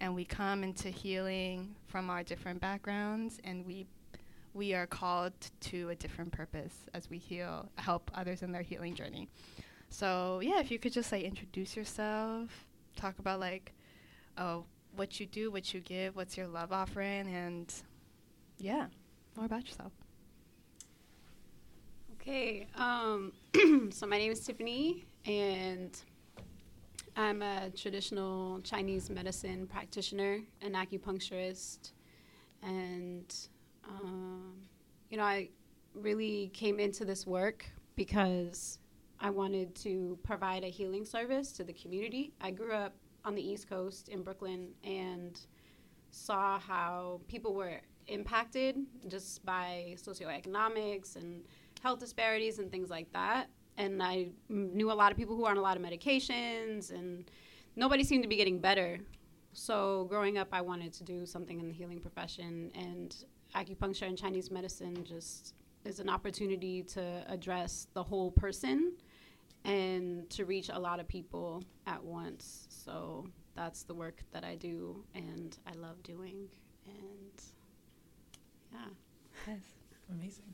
and 0.00 0.14
we 0.14 0.24
come 0.24 0.64
into 0.64 0.88
healing 0.88 1.74
from 1.86 2.10
our 2.10 2.22
different 2.22 2.60
backgrounds, 2.60 3.38
and 3.44 3.64
we 3.66 3.86
we 4.52 4.74
are 4.74 4.86
called 4.86 5.32
to 5.60 5.90
a 5.90 5.94
different 5.94 6.32
purpose 6.32 6.74
as 6.92 7.08
we 7.08 7.18
heal, 7.18 7.68
help 7.76 8.10
others 8.14 8.42
in 8.42 8.50
their 8.50 8.62
healing 8.62 8.94
journey. 8.94 9.28
So 9.90 10.40
yeah, 10.42 10.58
if 10.60 10.70
you 10.70 10.78
could 10.78 10.92
just 10.92 11.12
like 11.12 11.22
introduce 11.22 11.76
yourself, 11.76 12.66
talk 12.96 13.18
about 13.18 13.40
like 13.40 13.72
oh 14.38 14.64
what 14.96 15.20
you 15.20 15.26
do, 15.26 15.50
what 15.50 15.72
you 15.72 15.80
give, 15.80 16.16
what's 16.16 16.36
your 16.36 16.48
love 16.48 16.72
offering, 16.72 17.32
and 17.32 17.72
yeah, 18.58 18.86
more 19.36 19.46
about 19.46 19.64
yourself. 19.66 19.92
Okay. 22.20 22.66
Um, 22.76 23.32
so 23.90 24.06
my 24.06 24.18
name 24.18 24.32
is 24.32 24.40
Tiffany, 24.40 25.04
and 25.24 25.96
I'm 27.20 27.42
a 27.42 27.68
traditional 27.70 28.60
Chinese 28.62 29.10
medicine 29.10 29.66
practitioner 29.66 30.40
and 30.62 30.74
acupuncturist. 30.74 31.92
And, 32.62 33.34
um, 33.86 34.54
you 35.10 35.18
know, 35.18 35.24
I 35.24 35.50
really 35.94 36.50
came 36.54 36.80
into 36.80 37.04
this 37.04 37.26
work 37.26 37.66
because 37.94 38.78
I 39.20 39.28
wanted 39.28 39.74
to 39.76 40.18
provide 40.22 40.64
a 40.64 40.68
healing 40.68 41.04
service 41.04 41.52
to 41.52 41.64
the 41.64 41.74
community. 41.74 42.32
I 42.40 42.52
grew 42.52 42.72
up 42.72 42.94
on 43.26 43.34
the 43.34 43.46
East 43.46 43.68
Coast 43.68 44.08
in 44.08 44.22
Brooklyn 44.22 44.68
and 44.82 45.38
saw 46.10 46.58
how 46.58 47.20
people 47.28 47.54
were 47.54 47.82
impacted 48.06 48.78
just 49.08 49.44
by 49.44 49.94
socioeconomics 49.96 51.16
and 51.16 51.42
health 51.82 51.98
disparities 51.98 52.58
and 52.58 52.70
things 52.70 52.88
like 52.88 53.12
that. 53.12 53.50
And 53.80 54.02
I 54.02 54.28
knew 54.50 54.92
a 54.92 54.98
lot 55.02 55.10
of 55.10 55.16
people 55.16 55.34
who 55.34 55.42
were 55.42 55.50
on 55.50 55.56
a 55.56 55.62
lot 55.62 55.78
of 55.78 55.82
medications, 55.82 56.90
and 56.90 57.24
nobody 57.76 58.04
seemed 58.04 58.22
to 58.24 58.28
be 58.28 58.36
getting 58.36 58.58
better. 58.58 58.98
So, 59.54 60.04
growing 60.10 60.36
up, 60.36 60.48
I 60.52 60.60
wanted 60.60 60.92
to 60.92 61.04
do 61.04 61.24
something 61.24 61.58
in 61.58 61.66
the 61.66 61.72
healing 61.72 61.98
profession, 61.98 62.70
and 62.74 63.16
acupuncture 63.54 64.06
and 64.06 64.18
Chinese 64.18 64.50
medicine 64.50 65.02
just 65.02 65.54
is 65.86 65.98
an 65.98 66.10
opportunity 66.10 66.82
to 66.82 67.24
address 67.26 67.86
the 67.94 68.02
whole 68.02 68.30
person 68.30 68.92
and 69.64 70.28
to 70.28 70.44
reach 70.44 70.68
a 70.68 70.78
lot 70.78 71.00
of 71.00 71.08
people 71.08 71.64
at 71.86 72.04
once. 72.04 72.66
So, 72.68 73.26
that's 73.56 73.82
the 73.84 73.94
work 73.94 74.22
that 74.32 74.44
I 74.44 74.56
do, 74.56 75.02
and 75.14 75.56
I 75.66 75.72
love 75.72 76.02
doing. 76.02 76.48
And 76.86 77.42
yeah. 78.72 79.54
Amazing. 80.10 80.52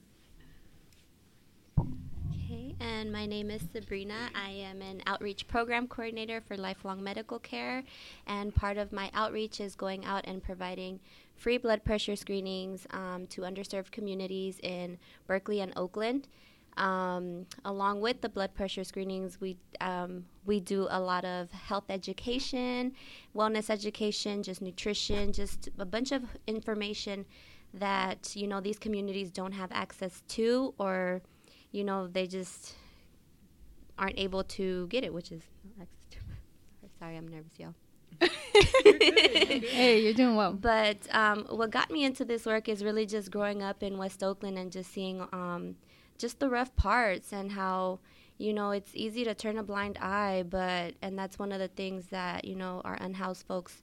Okay, 2.47 2.77
and 2.79 3.11
my 3.11 3.27
name 3.27 3.51
is 3.51 3.61
Sabrina. 3.73 4.31
I 4.33 4.51
am 4.51 4.81
an 4.81 5.03
outreach 5.07 5.49
program 5.49 5.89
coordinator 5.89 6.41
for 6.41 6.57
lifelong 6.57 7.03
medical 7.03 7.41
care, 7.41 7.83
and 8.29 8.55
part 8.55 8.79
of 8.79 8.93
my 8.93 9.11
outreach 9.15 9.61
is 9.61 9.75
going 9.75 10.05
out 10.05 10.25
and 10.29 10.41
providing 10.41 11.01
free 11.35 11.59
blood 11.59 11.83
pressure 11.83 12.15
screenings 12.15 12.87
um, 12.91 13.27
to 13.31 13.41
underserved 13.41 13.91
communities 13.91 14.61
in 14.63 14.97
Berkeley 15.27 15.61
and 15.61 15.73
Oakland. 15.75 16.29
Um, 16.77 17.47
along 17.65 18.01
with 18.01 18.21
the 18.21 18.29
blood 18.29 18.55
pressure 18.55 18.85
screenings, 18.85 19.41
we 19.41 19.57
um, 19.81 20.25
we 20.45 20.61
do 20.61 20.87
a 20.89 21.01
lot 21.01 21.25
of 21.25 21.51
health 21.51 21.87
education, 21.89 22.93
wellness 23.35 23.71
education, 23.71 24.45
just 24.45 24.63
nutrition, 24.63 25.33
just 25.33 25.69
a 25.81 25.85
bunch 25.85 26.13
of 26.13 26.23
information 26.47 27.27
that 27.75 28.37
you 28.37 28.47
know 28.47 28.61
these 28.61 28.79
communities 28.79 29.33
don't 29.33 29.53
have 29.53 29.73
access 29.73 30.23
to 30.29 30.75
or 30.79 31.23
you 31.77 31.85
know 31.85 32.07
they 32.07 32.27
just 32.27 32.75
aren't 33.99 34.19
able 34.19 34.43
to 34.43 34.87
get 34.89 35.05
it 35.05 35.13
which 35.13 35.31
is 35.31 35.43
sorry 36.99 37.17
i'm 37.17 37.29
nervous 37.29 37.53
y'all 37.59 37.75
hey, 38.85 40.01
you're 40.03 40.15
doing 40.15 40.37
well. 40.37 40.53
But 40.53 40.97
um, 41.11 41.45
what 41.51 41.71
got 41.71 41.91
me 41.91 42.05
into 42.05 42.25
this 42.25 42.47
work 42.47 42.67
is 42.67 42.83
really 42.83 43.05
just 43.05 43.31
growing 43.31 43.63
up 43.63 43.83
in 43.83 43.99
West 43.99 44.23
Oakland 44.23 44.57
and 44.57 44.73
just 44.73 44.91
seeing 44.91 45.21
um, 45.35 45.77
just 46.17 46.39
the 46.39 46.49
rough 46.49 46.75
parts 46.77 47.33
and 47.33 47.53
how 47.53 47.99
you 48.39 48.55
know 48.55 48.71
it's 48.71 48.93
easy 48.95 49.23
to 49.25 49.35
turn 49.35 49.59
a 49.59 49.63
blind 49.63 49.99
eye, 50.01 50.45
but 50.49 50.95
and 51.03 51.19
that's 51.19 51.39
one 51.39 51.53
of 51.53 51.59
the 51.59 51.69
things 51.69 52.07
that 52.07 52.47
you 52.47 52.55
know 52.55 52.81
our 52.87 52.95
unhoused 52.95 53.47
folks. 53.47 53.83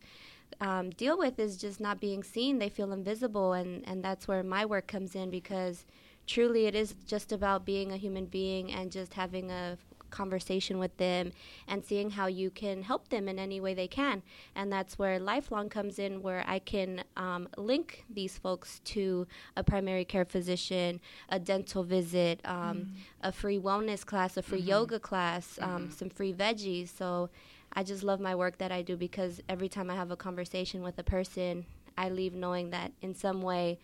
Um, 0.60 0.90
deal 0.92 1.18
with 1.18 1.40
is 1.40 1.58
just 1.58 1.80
not 1.80 2.00
being 2.00 2.24
seen. 2.24 2.58
They 2.58 2.70
feel 2.70 2.92
invisible, 2.92 3.54
and, 3.54 3.88
and 3.88 4.04
that's 4.04 4.28
where 4.28 4.42
my 4.42 4.66
work 4.66 4.88
comes 4.88 5.16
in 5.16 5.30
because 5.30 5.86
truly 6.28 6.66
it 6.66 6.76
is 6.76 6.96
just 7.08 7.32
about 7.32 7.66
being 7.66 7.92
a 7.92 7.98
human 7.98 8.26
being 8.26 8.72
and 8.72 8.92
just 8.92 9.14
having 9.14 9.52
a 9.52 9.78
conversation 10.14 10.78
with 10.78 10.96
them 10.98 11.34
and 11.68 11.84
seeing 11.84 12.12
how 12.12 12.28
you 12.28 12.50
can 12.52 12.84
help 12.84 13.10
them 13.10 13.28
in 13.28 13.40
any 13.40 13.60
way 13.60 13.74
they 13.74 13.88
can. 13.88 14.22
And 14.56 14.72
that's 14.72 14.98
where 14.98 15.20
Lifelong 15.20 15.68
comes 15.70 16.00
in, 16.00 16.22
where 16.22 16.46
I 16.48 16.60
can 16.60 17.04
um, 17.18 17.50
link 17.58 18.06
these 18.10 18.38
folks 18.38 18.80
to 18.86 19.28
a 19.58 19.64
primary 19.64 20.06
care 20.06 20.24
physician, 20.24 21.02
a 21.30 21.40
dental 21.40 21.84
visit, 21.84 22.40
um, 22.46 22.56
mm-hmm. 22.56 22.94
a 23.22 23.32
free 23.32 23.60
wellness 23.60 24.06
class, 24.06 24.38
a 24.38 24.42
free 24.42 24.60
mm-hmm. 24.60 24.70
yoga 24.70 25.00
class, 25.00 25.58
um, 25.62 25.70
mm-hmm. 25.70 25.92
some 25.92 26.10
free 26.10 26.32
veggies. 26.34 26.90
So 26.96 27.30
I 27.74 27.84
just 27.84 28.04
love 28.04 28.20
my 28.20 28.36
work 28.36 28.60
that 28.60 28.72
I 28.72 28.84
do 28.84 28.96
because 28.96 29.42
every 29.50 29.68
time 29.68 29.90
I 29.90 29.96
have 29.96 30.12
a 30.12 30.16
conversation 30.16 30.84
with 30.84 30.98
a 31.00 31.04
person, 31.04 31.66
I 31.98 32.10
leave 32.10 32.36
knowing 32.36 32.70
that 32.70 32.92
in 33.02 33.16
some 33.16 33.42
way 33.42 33.80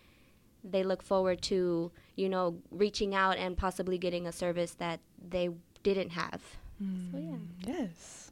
they 0.63 0.83
look 0.83 1.01
forward 1.01 1.41
to, 1.43 1.91
you 2.15 2.29
know, 2.29 2.57
reaching 2.71 3.15
out 3.15 3.37
and 3.37 3.57
possibly 3.57 3.97
getting 3.97 4.27
a 4.27 4.31
service 4.31 4.73
that 4.75 4.99
they 5.29 5.49
didn't 5.83 6.11
have. 6.11 6.41
Mm. 6.81 7.11
So 7.11 7.17
yeah. 7.17 7.73
Yes. 7.73 8.31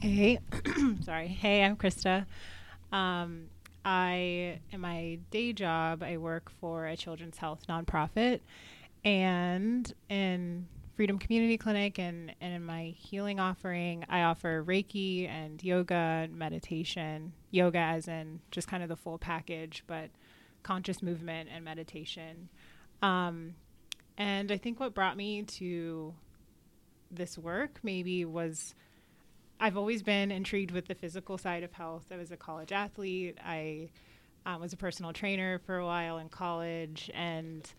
Hey, 0.00 0.38
sorry. 1.04 1.28
Hey, 1.28 1.62
I'm 1.62 1.76
Krista. 1.76 2.24
Um, 2.92 3.48
I, 3.84 4.60
in 4.70 4.80
my 4.80 5.18
day 5.30 5.52
job, 5.52 6.02
I 6.02 6.16
work 6.16 6.50
for 6.60 6.86
a 6.86 6.96
children's 6.96 7.38
health 7.38 7.64
nonprofit, 7.68 8.40
and 9.04 9.92
in 10.08 10.66
Freedom 10.96 11.18
Community 11.18 11.56
Clinic 11.56 11.98
and, 11.98 12.34
and 12.40 12.54
in 12.54 12.64
my 12.64 12.94
healing 12.96 13.40
offering, 13.40 14.04
I 14.08 14.22
offer 14.22 14.62
Reiki 14.62 15.28
and 15.28 15.62
yoga 15.62 15.94
and 15.94 16.36
meditation. 16.36 17.32
Yoga, 17.50 17.78
as 17.78 18.08
in 18.08 18.40
just 18.50 18.68
kind 18.68 18.82
of 18.82 18.88
the 18.88 18.96
full 18.96 19.18
package, 19.18 19.84
but 19.86 20.10
conscious 20.62 21.02
movement 21.02 21.48
and 21.52 21.64
meditation. 21.64 22.48
Um, 23.02 23.54
and 24.18 24.52
I 24.52 24.58
think 24.58 24.78
what 24.78 24.94
brought 24.94 25.16
me 25.16 25.42
to 25.42 26.14
this 27.10 27.36
work 27.38 27.80
maybe 27.82 28.24
was 28.24 28.74
I've 29.58 29.76
always 29.76 30.02
been 30.02 30.30
intrigued 30.30 30.70
with 30.70 30.86
the 30.86 30.94
physical 30.94 31.36
side 31.36 31.62
of 31.62 31.72
health. 31.72 32.06
I 32.10 32.16
was 32.16 32.30
a 32.30 32.36
college 32.36 32.72
athlete. 32.72 33.38
I 33.44 33.90
um, 34.46 34.60
was 34.60 34.72
a 34.72 34.76
personal 34.76 35.12
trainer 35.12 35.58
for 35.66 35.76
a 35.76 35.84
while 35.84 36.18
in 36.18 36.28
college, 36.28 37.10
and 37.14 37.70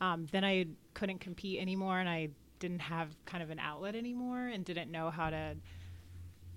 um, 0.00 0.26
then 0.32 0.44
I 0.44 0.66
couldn't 0.94 1.20
compete 1.20 1.60
anymore, 1.60 2.00
and 2.00 2.08
I 2.08 2.30
didn't 2.58 2.80
have 2.80 3.14
kind 3.24 3.42
of 3.42 3.50
an 3.50 3.60
outlet 3.60 3.94
anymore, 3.94 4.48
and 4.48 4.64
didn't 4.64 4.90
know 4.90 5.10
how 5.10 5.30
to 5.30 5.54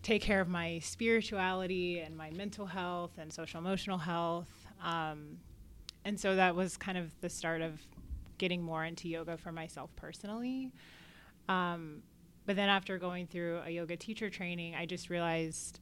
take 0.04 0.22
care 0.22 0.42
of 0.42 0.48
my 0.48 0.80
spirituality 0.80 2.00
and 2.00 2.16
my 2.18 2.32
mental 2.32 2.66
health 2.66 3.12
and 3.18 3.32
social 3.32 3.60
emotional 3.60 3.98
health. 3.98 4.50
Um, 4.84 5.38
and 6.06 6.20
so 6.20 6.36
that 6.36 6.56
was 6.56 6.78
kind 6.78 6.98
of 6.98 7.12
the 7.22 7.30
start 7.30 7.62
of 7.62 7.80
getting 8.38 8.62
more 8.64 8.84
into 8.84 9.08
yoga 9.08 9.38
for 9.38 9.52
myself 9.52 9.96
personally. 9.96 10.72
Um, 11.48 12.02
but 12.46 12.56
then 12.56 12.70
after 12.70 12.98
going 12.98 13.28
through 13.28 13.62
a 13.66 13.70
yoga 13.70 13.96
teacher 13.96 14.30
training, 14.30 14.76
I 14.76 14.86
just 14.86 15.10
realized 15.10 15.80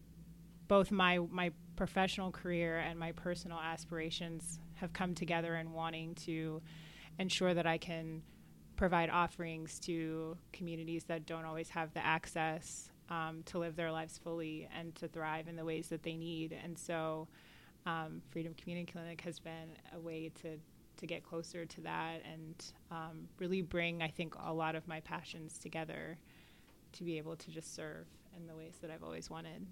both 0.68 0.92
my 0.92 1.20
my 1.32 1.52
professional 1.78 2.32
career 2.32 2.80
and 2.80 3.00
my 3.00 3.14
personal 3.14 3.58
aspirations 3.58 4.60
have 4.76 4.92
come 4.92 5.16
together 5.16 5.56
in 5.56 5.72
wanting 5.72 6.16
to 6.16 6.62
ensure 7.18 7.54
that 7.54 7.66
I 7.66 7.78
can 7.78 8.22
provide 8.76 9.10
offerings 9.10 9.80
to 9.80 10.38
communities 10.52 11.06
that 11.06 11.26
don't 11.26 11.46
always 11.46 11.70
have 11.70 11.94
the 11.94 12.06
access 12.06 12.89
um, 13.10 13.44
to 13.46 13.60
live 13.60 13.76
their 13.76 13.92
lives 13.92 14.18
fully 14.18 14.68
and 14.78 14.96
to 14.96 15.08
thrive 15.08 15.48
in 15.48 15.56
the 15.56 15.66
ways 15.66 15.88
that 15.88 16.04
they 16.04 16.16
need. 16.16 16.56
And 16.64 16.78
so, 16.78 17.28
um, 17.86 18.22
Freedom 18.30 18.54
Community 18.54 18.92
Clinic 18.92 19.22
has 19.22 19.40
been 19.40 19.70
a 19.96 20.00
way 20.00 20.32
to 20.42 20.58
to 20.98 21.08
get 21.08 21.24
closer 21.24 21.66
to 21.66 21.80
that 21.80 22.22
and 22.30 22.74
um, 22.92 23.30
really 23.40 23.62
bring, 23.62 24.02
I 24.02 24.10
think, 24.10 24.36
a 24.46 24.54
lot 24.54 24.76
of 24.76 24.86
my 24.86 25.00
passions 25.00 25.58
together 25.58 26.18
to 26.92 27.04
be 27.06 27.18
able 27.18 27.38
to 27.38 27.52
just 27.52 27.74
serve 27.74 28.06
in 28.36 28.48
the 28.48 28.54
ways 28.54 28.74
that 28.82 28.92
I've 28.92 29.04
always 29.04 29.30
wanted. 29.30 29.66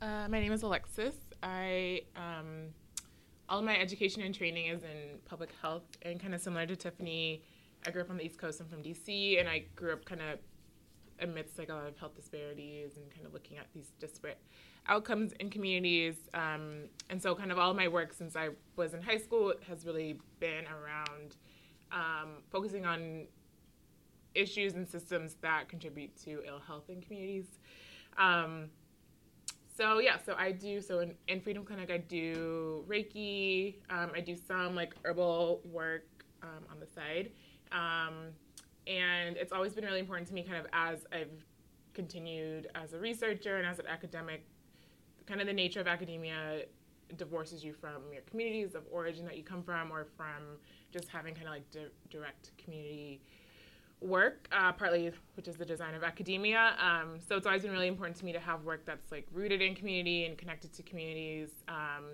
Uh, 0.00 0.26
my 0.28 0.40
name 0.40 0.50
is 0.50 0.64
Alexis. 0.64 1.14
I 1.44 2.02
um, 2.16 2.74
all 3.48 3.60
of 3.60 3.64
my 3.64 3.78
education 3.78 4.22
and 4.22 4.34
training 4.34 4.66
is 4.66 4.82
in 4.82 5.18
public 5.26 5.50
health, 5.60 5.84
and 6.02 6.18
kind 6.18 6.34
of 6.34 6.40
similar 6.40 6.66
to 6.66 6.74
Tiffany, 6.74 7.42
I 7.86 7.90
grew 7.90 8.02
up 8.02 8.10
on 8.10 8.16
the 8.16 8.24
East 8.24 8.38
Coast. 8.38 8.60
I'm 8.60 8.68
from 8.68 8.82
DC, 8.82 9.40
and 9.40 9.48
I 9.48 9.64
grew 9.74 9.92
up 9.92 10.04
kind 10.04 10.20
of 10.20 10.38
amidst 11.20 11.58
like 11.58 11.68
a 11.68 11.74
lot 11.74 11.86
of 11.86 11.96
health 11.98 12.14
disparities 12.16 12.96
and 12.96 13.10
kind 13.12 13.26
of 13.26 13.32
looking 13.32 13.58
at 13.58 13.66
these 13.74 13.92
disparate 13.98 14.38
outcomes 14.88 15.32
in 15.40 15.50
communities. 15.50 16.16
Um, 16.34 16.84
and 17.10 17.20
so, 17.20 17.34
kind 17.34 17.52
of 17.52 17.58
all 17.58 17.74
my 17.74 17.88
work 17.88 18.12
since 18.12 18.36
I 18.36 18.50
was 18.76 18.94
in 18.94 19.02
high 19.02 19.18
school 19.18 19.54
has 19.68 19.84
really 19.84 20.18
been 20.40 20.64
around 20.66 21.36
um, 21.90 22.42
focusing 22.50 22.86
on 22.86 23.26
issues 24.34 24.74
and 24.74 24.88
systems 24.88 25.36
that 25.42 25.68
contribute 25.68 26.16
to 26.24 26.42
ill 26.46 26.60
health 26.60 26.88
in 26.88 27.00
communities. 27.00 27.46
Um, 28.16 28.70
so 29.76 29.98
yeah, 29.98 30.16
so 30.24 30.34
I 30.38 30.52
do 30.52 30.80
so 30.80 31.00
in, 31.00 31.14
in 31.28 31.40
Freedom 31.40 31.64
Clinic 31.64 31.90
I 31.90 31.98
do 31.98 32.84
Reiki. 32.88 33.76
Um, 33.90 34.10
I 34.14 34.20
do 34.20 34.36
some 34.36 34.74
like 34.74 34.94
herbal 35.04 35.60
work 35.64 36.06
um, 36.42 36.64
on 36.70 36.80
the 36.80 36.86
side, 36.86 37.30
um, 37.72 38.14
and 38.86 39.36
it's 39.36 39.52
always 39.52 39.72
been 39.72 39.84
really 39.84 40.00
important 40.00 40.28
to 40.28 40.34
me, 40.34 40.42
kind 40.42 40.58
of 40.58 40.66
as 40.72 41.06
I've 41.12 41.44
continued 41.94 42.68
as 42.74 42.92
a 42.92 42.98
researcher 42.98 43.56
and 43.56 43.66
as 43.66 43.78
an 43.78 43.86
academic, 43.86 44.44
kind 45.26 45.40
of 45.40 45.46
the 45.46 45.52
nature 45.52 45.80
of 45.80 45.86
academia 45.86 46.62
divorces 47.16 47.62
you 47.62 47.72
from 47.74 48.02
your 48.12 48.22
communities 48.22 48.74
of 48.74 48.82
origin 48.90 49.24
that 49.26 49.36
you 49.36 49.42
come 49.42 49.62
from 49.62 49.90
or 49.90 50.06
from 50.16 50.58
just 50.90 51.08
having 51.08 51.34
kind 51.34 51.46
of 51.46 51.52
like 51.52 51.70
di- 51.70 51.90
direct 52.10 52.52
community 52.56 53.20
work 54.00 54.48
uh, 54.50 54.72
partly 54.72 55.12
which 55.36 55.46
is 55.46 55.56
the 55.56 55.64
design 55.64 55.94
of 55.94 56.02
academia. 56.02 56.74
Um, 56.78 57.18
so 57.26 57.36
it's 57.36 57.46
always 57.46 57.62
been 57.62 57.70
really 57.70 57.86
important 57.86 58.16
to 58.18 58.24
me 58.24 58.32
to 58.32 58.40
have 58.40 58.64
work 58.64 58.84
that's 58.84 59.12
like 59.12 59.26
rooted 59.32 59.62
in 59.62 59.74
community 59.74 60.24
and 60.24 60.36
connected 60.36 60.72
to 60.74 60.82
communities 60.82 61.50
um, 61.68 62.04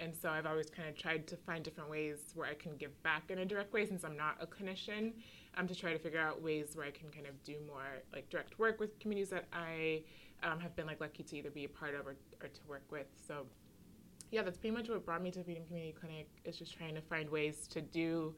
and 0.00 0.14
so 0.14 0.28
i've 0.28 0.46
always 0.46 0.70
kind 0.70 0.88
of 0.88 0.96
tried 0.96 1.26
to 1.26 1.36
find 1.36 1.64
different 1.64 1.90
ways 1.90 2.32
where 2.34 2.48
i 2.48 2.54
can 2.54 2.76
give 2.76 3.00
back 3.02 3.30
in 3.30 3.38
a 3.38 3.44
direct 3.44 3.72
way 3.72 3.86
since 3.86 4.04
i'm 4.04 4.16
not 4.16 4.36
a 4.40 4.46
clinician 4.46 5.12
um, 5.56 5.68
to 5.68 5.74
try 5.74 5.92
to 5.92 5.98
figure 5.98 6.20
out 6.20 6.42
ways 6.42 6.72
where 6.74 6.86
i 6.86 6.90
can 6.90 7.08
kind 7.10 7.26
of 7.26 7.42
do 7.44 7.54
more 7.66 8.02
like 8.12 8.28
direct 8.30 8.58
work 8.58 8.80
with 8.80 8.98
communities 8.98 9.30
that 9.30 9.44
i 9.52 10.02
um, 10.44 10.60
have 10.60 10.76
been 10.76 10.86
like 10.86 11.00
lucky 11.00 11.22
to 11.22 11.36
either 11.36 11.50
be 11.50 11.64
a 11.64 11.68
part 11.68 11.94
of 11.94 12.06
or, 12.06 12.16
or 12.42 12.48
to 12.48 12.60
work 12.68 12.84
with. 12.90 13.06
So 13.26 13.46
yeah, 14.30 14.42
that's 14.42 14.58
pretty 14.58 14.74
much 14.74 14.88
what 14.88 15.04
brought 15.04 15.22
me 15.22 15.30
to 15.32 15.42
Freedom 15.42 15.64
Community 15.64 15.94
Clinic 15.98 16.28
is 16.44 16.58
just 16.58 16.76
trying 16.76 16.94
to 16.94 17.00
find 17.00 17.28
ways 17.28 17.66
to 17.68 17.80
do 17.80 18.34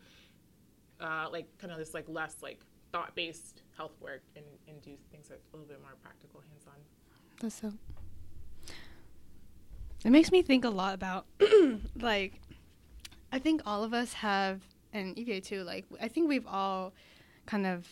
uh, 1.00 1.26
like 1.30 1.46
kind 1.58 1.72
of 1.72 1.78
this 1.78 1.94
like 1.94 2.06
less 2.08 2.36
like 2.42 2.60
thought 2.92 3.14
based 3.14 3.62
health 3.76 3.96
work 4.00 4.22
and, 4.36 4.44
and 4.68 4.80
do 4.82 4.92
things 5.10 5.28
that 5.28 5.40
a 5.52 5.56
little 5.56 5.68
bit 5.68 5.80
more 5.82 5.94
practical, 6.02 6.40
hands 6.40 6.64
on. 6.66 6.80
That's 7.40 7.60
so. 7.60 7.72
It 10.06 10.10
makes 10.10 10.30
me 10.30 10.40
think 10.40 10.64
a 10.64 10.70
lot 10.70 10.94
about 10.94 11.26
like 12.00 12.40
I 13.32 13.40
think 13.40 13.62
all 13.66 13.82
of 13.82 13.92
us 13.92 14.12
have 14.12 14.60
and 14.92 15.18
Evie 15.18 15.40
too, 15.40 15.64
like 15.64 15.84
I 16.00 16.06
think 16.06 16.28
we've 16.28 16.46
all 16.46 16.94
kind 17.44 17.66
of 17.66 17.86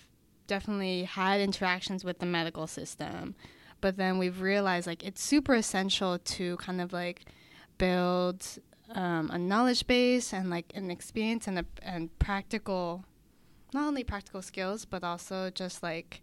definitely 0.46 1.02
had 1.02 1.40
interactions 1.40 2.04
with 2.04 2.20
the 2.20 2.26
medical 2.26 2.68
system 2.68 3.34
but 3.80 3.96
then 3.96 4.18
we've 4.18 4.40
realized 4.40 4.86
like 4.86 5.02
it's 5.02 5.22
super 5.22 5.54
essential 5.54 6.18
to 6.20 6.56
kind 6.58 6.80
of 6.80 6.92
like 6.92 7.24
build 7.78 8.46
um, 8.94 9.30
a 9.30 9.38
knowledge 9.38 9.86
base 9.86 10.32
and 10.32 10.48
like 10.48 10.70
an 10.74 10.90
experience 10.90 11.48
and 11.48 11.58
a, 11.58 11.64
and 11.82 12.16
practical 12.18 13.04
not 13.72 13.88
only 13.88 14.04
practical 14.04 14.40
skills 14.40 14.84
but 14.84 15.02
also 15.02 15.50
just 15.50 15.82
like 15.82 16.22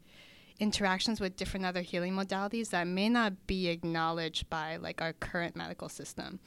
interactions 0.62 1.20
with 1.20 1.36
different 1.36 1.66
other 1.66 1.82
healing 1.82 2.14
modalities 2.14 2.70
that 2.70 2.88
may 2.88 3.10
not 3.10 3.48
be 3.48 3.68
acknowledged 3.68 4.50
by 4.50 4.78
like 4.78 5.02
our 5.02 5.12
current 5.14 5.56
medical 5.56 5.90
system 5.90 6.40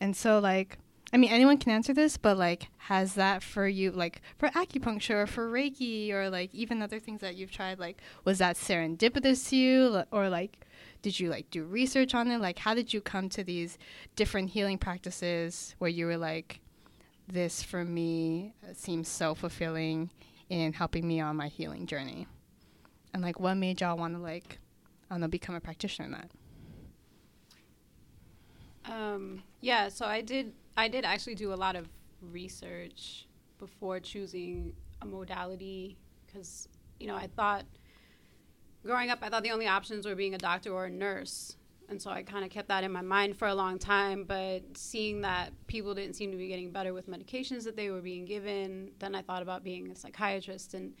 and 0.00 0.14
so 0.14 0.38
like 0.38 0.78
I 1.14 1.18
mean, 1.18 1.30
anyone 1.30 1.58
can 1.58 1.72
answer 1.72 1.92
this, 1.92 2.16
but 2.16 2.38
like, 2.38 2.68
has 2.78 3.14
that 3.14 3.42
for 3.42 3.68
you, 3.68 3.90
like 3.90 4.22
for 4.38 4.48
acupuncture 4.50 5.22
or 5.22 5.26
for 5.26 5.50
Reiki 5.50 6.10
or 6.10 6.30
like 6.30 6.54
even 6.54 6.80
other 6.80 6.98
things 6.98 7.20
that 7.20 7.34
you've 7.34 7.50
tried, 7.50 7.78
like, 7.78 8.00
was 8.24 8.38
that 8.38 8.56
serendipitous 8.56 9.50
to 9.50 9.56
you 9.56 10.02
or 10.10 10.30
like, 10.30 10.66
did 11.02 11.20
you 11.20 11.28
like 11.28 11.50
do 11.50 11.64
research 11.64 12.14
on 12.14 12.30
it? 12.30 12.40
Like, 12.40 12.58
how 12.58 12.72
did 12.74 12.94
you 12.94 13.02
come 13.02 13.28
to 13.30 13.44
these 13.44 13.76
different 14.16 14.50
healing 14.50 14.78
practices 14.78 15.74
where 15.78 15.90
you 15.90 16.06
were 16.06 16.16
like, 16.16 16.60
this 17.28 17.62
for 17.62 17.84
me 17.84 18.54
seems 18.74 19.06
so 19.08 19.34
fulfilling 19.34 20.08
in 20.48 20.72
helping 20.72 21.06
me 21.06 21.20
on 21.20 21.36
my 21.36 21.48
healing 21.48 21.86
journey? 21.86 22.26
And 23.12 23.22
like 23.22 23.40
what 23.40 23.54
made 23.54 23.80
y'all 23.80 23.96
want 23.96 24.14
to 24.14 24.20
like 24.20 24.58
I 25.10 25.14
don't 25.14 25.20
know 25.20 25.28
become 25.28 25.54
a 25.54 25.60
practitioner 25.60 26.06
in 26.06 26.12
that? 26.12 26.30
Um, 28.90 29.42
yeah, 29.60 29.88
so 29.88 30.06
I 30.06 30.22
did. 30.22 30.52
I 30.76 30.88
did 30.88 31.04
actually 31.04 31.34
do 31.34 31.52
a 31.52 31.54
lot 31.54 31.76
of 31.76 31.88
research 32.20 33.26
before 33.58 34.00
choosing 34.00 34.72
a 35.02 35.06
modality 35.06 35.98
because 36.26 36.68
you 36.98 37.06
know 37.06 37.16
I 37.16 37.26
thought 37.26 37.64
growing 38.84 39.10
up 39.10 39.18
I 39.22 39.28
thought 39.28 39.42
the 39.42 39.50
only 39.50 39.66
options 39.66 40.06
were 40.06 40.14
being 40.14 40.34
a 40.34 40.38
doctor 40.38 40.72
or 40.72 40.86
a 40.86 40.90
nurse, 40.90 41.56
and 41.88 42.00
so 42.00 42.10
I 42.10 42.22
kind 42.22 42.44
of 42.44 42.50
kept 42.50 42.68
that 42.68 42.82
in 42.82 42.90
my 42.90 43.02
mind 43.02 43.36
for 43.36 43.48
a 43.48 43.54
long 43.54 43.78
time. 43.78 44.24
But 44.24 44.62
seeing 44.74 45.20
that 45.20 45.52
people 45.66 45.94
didn't 45.94 46.16
seem 46.16 46.32
to 46.32 46.38
be 46.38 46.48
getting 46.48 46.70
better 46.70 46.94
with 46.94 47.08
medications 47.08 47.64
that 47.64 47.76
they 47.76 47.90
were 47.90 48.00
being 48.00 48.24
given, 48.24 48.92
then 48.98 49.14
I 49.14 49.22
thought 49.22 49.42
about 49.42 49.62
being 49.62 49.90
a 49.90 49.96
psychiatrist 49.96 50.74
and 50.74 50.94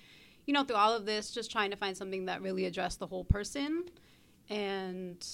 you 0.46 0.52
know 0.52 0.64
through 0.64 0.76
all 0.76 0.94
of 0.94 1.06
this 1.06 1.30
just 1.30 1.50
trying 1.50 1.70
to 1.70 1.76
find 1.76 1.96
something 1.96 2.26
that 2.26 2.42
really 2.42 2.64
addressed 2.66 2.98
the 2.98 3.06
whole 3.06 3.24
person 3.24 3.84
and 4.50 5.24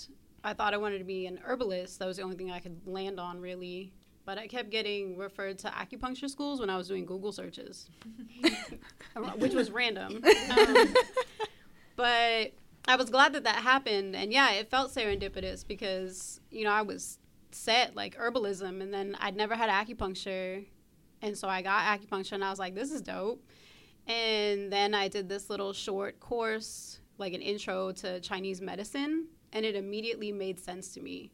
I 0.44 0.54
thought 0.54 0.74
I 0.74 0.76
wanted 0.76 0.98
to 0.98 1.04
be 1.04 1.26
an 1.26 1.40
herbalist. 1.44 1.98
That 1.98 2.06
was 2.06 2.16
the 2.16 2.22
only 2.22 2.36
thing 2.36 2.50
I 2.50 2.60
could 2.60 2.80
land 2.86 3.18
on, 3.18 3.40
really. 3.40 3.92
But 4.24 4.38
I 4.38 4.46
kept 4.46 4.70
getting 4.70 5.16
referred 5.16 5.58
to 5.60 5.68
acupuncture 5.68 6.28
schools 6.28 6.60
when 6.60 6.70
I 6.70 6.76
was 6.76 6.86
doing 6.86 7.06
Google 7.06 7.32
searches, 7.32 7.88
which 9.38 9.54
was 9.54 9.70
random. 9.70 10.22
Um, 10.50 10.94
but 11.96 12.52
I 12.86 12.96
was 12.96 13.10
glad 13.10 13.32
that 13.32 13.44
that 13.44 13.56
happened. 13.56 14.14
And 14.14 14.32
yeah, 14.32 14.52
it 14.52 14.70
felt 14.70 14.94
serendipitous 14.94 15.66
because, 15.66 16.40
you 16.50 16.64
know, 16.64 16.70
I 16.70 16.82
was 16.82 17.18
set 17.50 17.96
like 17.96 18.16
herbalism 18.16 18.80
and 18.80 18.94
then 18.94 19.16
I'd 19.20 19.34
never 19.34 19.54
had 19.54 19.68
acupuncture. 19.68 20.64
And 21.20 21.36
so 21.36 21.48
I 21.48 21.62
got 21.62 22.00
acupuncture 22.00 22.32
and 22.32 22.44
I 22.44 22.50
was 22.50 22.58
like, 22.58 22.74
this 22.74 22.92
is 22.92 23.02
dope. 23.02 23.42
And 24.08 24.72
then 24.72 24.94
I 24.94 25.08
did 25.08 25.28
this 25.28 25.50
little 25.50 25.72
short 25.72 26.18
course, 26.18 27.00
like 27.18 27.34
an 27.34 27.42
intro 27.42 27.92
to 27.92 28.20
Chinese 28.20 28.60
medicine 28.60 29.26
and 29.52 29.64
it 29.64 29.74
immediately 29.74 30.32
made 30.32 30.58
sense 30.58 30.88
to 30.94 31.00
me. 31.00 31.30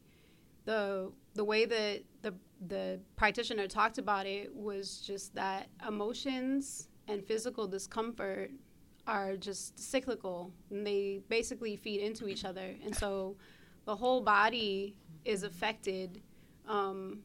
The 0.65 1.11
the 1.33 1.43
way 1.43 1.65
that 1.65 2.03
the 2.21 2.33
the 2.67 2.99
practitioner 3.15 3.67
talked 3.67 3.97
about 3.97 4.25
it 4.25 4.53
was 4.55 5.01
just 5.01 5.35
that 5.35 5.67
emotions 5.87 6.89
and 7.07 7.23
physical 7.23 7.67
discomfort 7.67 8.51
are 9.05 9.37
just 9.37 9.77
cyclical 9.79 10.51
and 10.71 10.87
they 10.87 11.21
basically 11.29 11.75
feed 11.75 12.01
into 12.01 12.27
each 12.27 12.43
other 12.43 12.73
and 12.83 12.95
so 12.95 13.35
the 13.85 13.95
whole 13.95 14.21
body 14.21 14.95
is 15.25 15.43
affected 15.43 16.21
um, 16.67 17.19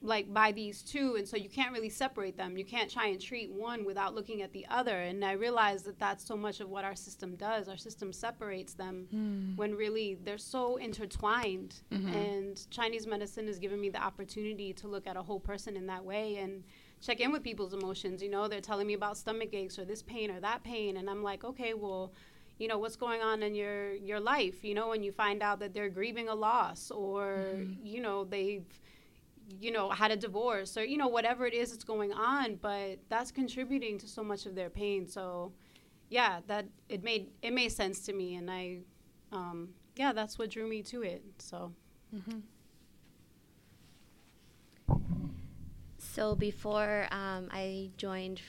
like 0.00 0.32
by 0.32 0.52
these 0.52 0.82
two 0.82 1.16
and 1.16 1.26
so 1.26 1.36
you 1.36 1.48
can't 1.48 1.72
really 1.72 1.88
separate 1.88 2.36
them. 2.36 2.56
You 2.56 2.64
can't 2.64 2.90
try 2.90 3.08
and 3.08 3.20
treat 3.20 3.50
one 3.50 3.84
without 3.84 4.14
looking 4.14 4.42
at 4.42 4.52
the 4.52 4.64
other. 4.70 4.96
And 5.00 5.24
i 5.24 5.32
realize 5.32 5.82
that 5.84 5.98
that's 5.98 6.24
so 6.24 6.36
much 6.36 6.60
of 6.60 6.68
what 6.68 6.84
our 6.84 6.94
system 6.94 7.34
does. 7.36 7.68
Our 7.68 7.76
system 7.76 8.12
separates 8.12 8.74
them 8.74 9.08
mm. 9.12 9.56
when 9.56 9.74
really 9.74 10.18
they're 10.22 10.38
so 10.38 10.76
intertwined. 10.76 11.80
Mm-hmm. 11.92 12.14
and 12.14 12.70
chinese 12.70 13.06
medicine 13.06 13.46
has 13.46 13.58
given 13.58 13.80
me 13.80 13.88
the 13.88 14.02
opportunity 14.02 14.72
to 14.74 14.88
look 14.88 15.06
at 15.06 15.16
a 15.16 15.22
whole 15.22 15.40
person 15.40 15.76
in 15.76 15.86
that 15.86 16.04
way 16.04 16.36
and 16.36 16.62
check 17.00 17.20
in 17.20 17.32
with 17.32 17.42
people's 17.42 17.72
emotions. 17.72 18.22
You 18.22 18.30
know 18.30 18.48
they're 18.48 18.60
telling 18.60 18.86
me 18.86 18.94
about 18.94 19.16
stomach 19.16 19.50
aches 19.52 19.78
or 19.78 19.84
this 19.84 20.02
pain 20.02 20.30
or 20.30 20.40
that 20.40 20.62
pain. 20.62 20.96
And 20.96 21.10
i'm 21.10 21.22
like 21.22 21.44
okay 21.44 21.74
well 21.74 22.12
you 22.58 22.66
know 22.66 22.78
what's 22.78 22.96
going 22.96 23.22
on 23.22 23.42
in 23.42 23.54
your 23.54 23.94
your 23.94 24.20
life? 24.20 24.64
You 24.64 24.74
know 24.74 24.88
when 24.88 25.02
you 25.02 25.12
find 25.12 25.42
out 25.42 25.60
that 25.60 25.74
they're 25.74 25.88
grieving 25.88 26.28
a 26.28 26.34
loss 26.34 26.90
or 26.90 27.54
mm. 27.56 27.76
you 27.82 28.00
know 28.00 28.24
they've 28.24 28.66
you 29.60 29.70
know, 29.70 29.90
had 29.90 30.10
a 30.10 30.16
divorce 30.16 30.76
or, 30.76 30.84
you 30.84 30.96
know, 30.96 31.08
whatever 31.08 31.46
it 31.46 31.54
is 31.54 31.70
that's 31.70 31.84
going 31.84 32.12
on, 32.12 32.56
but 32.56 32.98
that's 33.08 33.30
contributing 33.30 33.98
to 33.98 34.08
so 34.08 34.22
much 34.22 34.46
of 34.46 34.54
their 34.54 34.70
pain. 34.70 35.06
So, 35.06 35.52
yeah, 36.10 36.40
that 36.46 36.66
it 36.88 37.02
made 37.02 37.30
it 37.42 37.52
made 37.52 37.70
sense 37.70 38.00
to 38.06 38.12
me, 38.12 38.36
and 38.36 38.50
I, 38.50 38.78
um, 39.32 39.70
yeah, 39.96 40.12
that's 40.12 40.38
what 40.38 40.50
drew 40.50 40.68
me 40.68 40.82
to 40.84 41.02
it. 41.02 41.22
So. 41.38 41.72
Mm-hmm. 42.14 42.38
So 45.98 46.34
before 46.34 47.06
um, 47.12 47.48
I 47.52 47.90
joined 47.96 48.40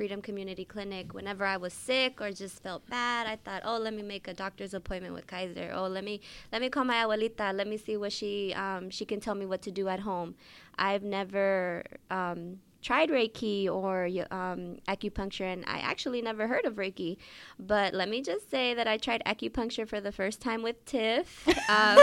Freedom 0.00 0.22
Community 0.22 0.64
Clinic, 0.64 1.12
whenever 1.12 1.44
I 1.44 1.58
was 1.58 1.74
sick 1.74 2.22
or 2.22 2.32
just 2.32 2.62
felt 2.62 2.88
bad, 2.88 3.26
I 3.26 3.36
thought, 3.36 3.60
oh, 3.66 3.76
let 3.76 3.92
me 3.92 4.00
make 4.00 4.28
a 4.28 4.32
doctor's 4.32 4.72
appointment 4.72 5.12
with 5.12 5.26
Kaiser. 5.26 5.72
Oh, 5.74 5.88
let 5.88 6.04
me 6.04 6.22
let 6.50 6.62
me 6.62 6.70
call 6.70 6.84
my 6.84 7.04
abuelita. 7.04 7.54
Let 7.54 7.68
me 7.68 7.76
see 7.76 7.98
what 7.98 8.10
she 8.10 8.54
um, 8.54 8.88
she 8.88 9.04
can 9.04 9.20
tell 9.20 9.34
me 9.34 9.44
what 9.44 9.60
to 9.60 9.70
do 9.70 9.88
at 9.88 10.00
home. 10.00 10.36
I've 10.78 11.02
never 11.02 11.84
um, 12.10 12.60
tried 12.82 13.10
Reiki 13.10 13.68
or 13.68 14.06
um, 14.30 14.78
acupuncture, 14.88 15.52
and 15.52 15.64
I 15.66 15.78
actually 15.78 16.22
never 16.22 16.46
heard 16.48 16.64
of 16.64 16.74
Reiki. 16.74 17.16
But 17.58 17.94
let 17.94 18.08
me 18.08 18.22
just 18.22 18.50
say 18.50 18.74
that 18.74 18.86
I 18.86 18.96
tried 18.96 19.22
acupuncture 19.26 19.86
for 19.86 20.00
the 20.00 20.12
first 20.12 20.40
time 20.40 20.62
with 20.62 20.84
Tiff, 20.84 21.46
um, 21.68 21.98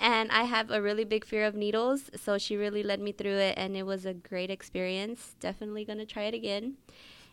and 0.00 0.30
I 0.30 0.44
have 0.44 0.70
a 0.70 0.80
really 0.80 1.04
big 1.04 1.24
fear 1.24 1.44
of 1.44 1.54
needles, 1.54 2.10
so 2.16 2.38
she 2.38 2.56
really 2.56 2.82
led 2.82 3.00
me 3.00 3.12
through 3.12 3.38
it, 3.38 3.58
and 3.58 3.76
it 3.76 3.84
was 3.84 4.06
a 4.06 4.14
great 4.14 4.50
experience. 4.50 5.34
Definitely 5.40 5.84
gonna 5.84 6.06
try 6.06 6.24
it 6.24 6.34
again. 6.34 6.76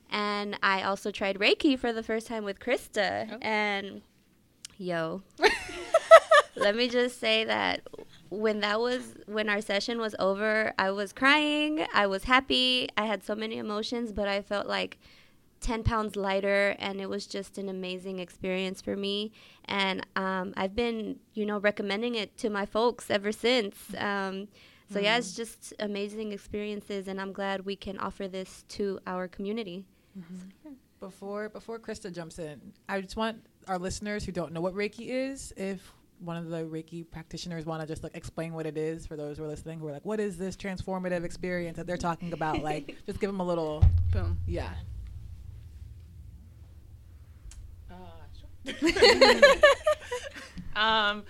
And 0.10 0.58
I 0.62 0.84
also 0.84 1.10
tried 1.10 1.40
Reiki 1.40 1.78
for 1.78 1.92
the 1.92 2.04
first 2.04 2.28
time 2.28 2.44
with 2.44 2.60
Krista, 2.60 3.30
oh. 3.32 3.38
and 3.42 4.02
yo. 4.78 5.22
let 6.56 6.76
me 6.76 6.88
just 6.88 7.20
say 7.20 7.44
that 7.44 7.82
when 8.30 8.60
that 8.62 8.80
was 8.80 9.16
when 9.28 9.50
our 9.50 9.62
session 9.62 10.00
was 10.00 10.16
over, 10.20 10.74
I 10.78 10.92
was 10.92 11.14
crying, 11.14 11.86
I 11.94 12.08
was 12.08 12.24
happy, 12.24 12.90
I 12.98 13.06
had 13.06 13.24
so 13.24 13.36
many 13.36 13.58
emotions, 13.58 14.12
but 14.12 14.28
I 14.28 14.42
felt 14.42 14.68
like 14.68 14.98
10 15.62 15.84
pounds 15.84 16.16
lighter 16.16 16.76
and 16.80 17.02
it 17.02 17.10
was 17.10 17.26
just 17.26 17.58
an 17.58 17.70
amazing 17.70 18.20
experience 18.20 18.82
for 18.82 18.96
me 18.96 19.32
and 19.66 20.06
um, 20.16 20.54
i've 20.58 20.76
been 20.76 21.18
you 21.34 21.46
know 21.46 21.58
recommending 21.60 22.14
it 22.14 22.38
to 22.38 22.50
my 22.52 22.66
folks 22.66 23.10
ever 23.10 23.32
since 23.32 23.76
um, 23.98 24.48
so 24.92 25.00
mm. 25.00 25.04
yeah 25.04 25.18
it's 25.18 25.32
mm. 25.32 25.38
just 25.38 25.74
amazing 25.80 26.32
experiences 26.32 27.08
and 27.08 27.20
i'm 27.20 27.32
glad 27.32 27.66
we 27.66 27.76
can 27.76 27.98
offer 27.98 28.28
this 28.28 28.64
to 28.68 29.00
our 29.08 29.28
community 29.28 29.86
mm-hmm. 30.18 30.36
so, 30.36 30.70
yeah. 30.70 30.72
before 31.00 31.50
before 31.50 31.80
krista 31.80 32.14
jumps 32.14 32.38
in 32.38 32.62
i 32.88 33.02
just 33.02 33.16
want 33.16 33.38
our 33.68 33.80
listeners 33.80 34.24
who 34.24 34.32
don't 34.32 34.52
know 34.52 34.62
what 34.62 34.76
reiki 34.76 35.08
is 35.08 35.52
if 35.58 35.94
one 36.20 36.38
of 36.38 36.50
the 36.50 36.64
Reiki 36.64 37.10
practitioners 37.10 37.66
want 37.66 37.82
to 37.82 37.88
just 37.88 38.04
like 38.04 38.16
explain 38.16 38.54
what 38.54 38.66
it 38.66 38.78
is 38.78 39.06
for 39.06 39.16
those 39.16 39.38
who 39.38 39.44
are 39.44 39.48
listening 39.48 39.80
who 39.80 39.88
are 39.88 39.92
like, 39.92 40.06
what 40.06 40.20
is 40.20 40.38
this 40.38 40.56
transformative 40.56 41.24
experience 41.24 41.78
that 41.78 41.88
they're 41.88 41.98
talking 41.98 42.34
about? 42.34 42.62
like, 42.62 42.96
just 43.06 43.20
give 43.20 43.30
them 43.30 43.40
a 43.40 43.46
little 43.46 43.84
boom. 44.12 44.38
Yeah. 44.48 44.70
Uh, 47.92 47.96
sure. 48.66 48.90
um, 50.76 51.24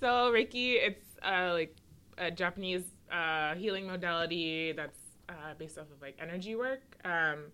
so 0.00 0.32
Reiki, 0.32 0.74
it's 0.74 1.04
uh, 1.22 1.50
like 1.52 1.76
a 2.18 2.30
Japanese 2.30 2.82
uh, 3.10 3.54
healing 3.54 3.86
modality 3.86 4.72
that's 4.72 4.98
uh, 5.28 5.54
based 5.58 5.78
off 5.78 5.86
of 5.94 6.00
like 6.00 6.16
energy 6.20 6.54
work. 6.54 6.82
Um, 7.04 7.44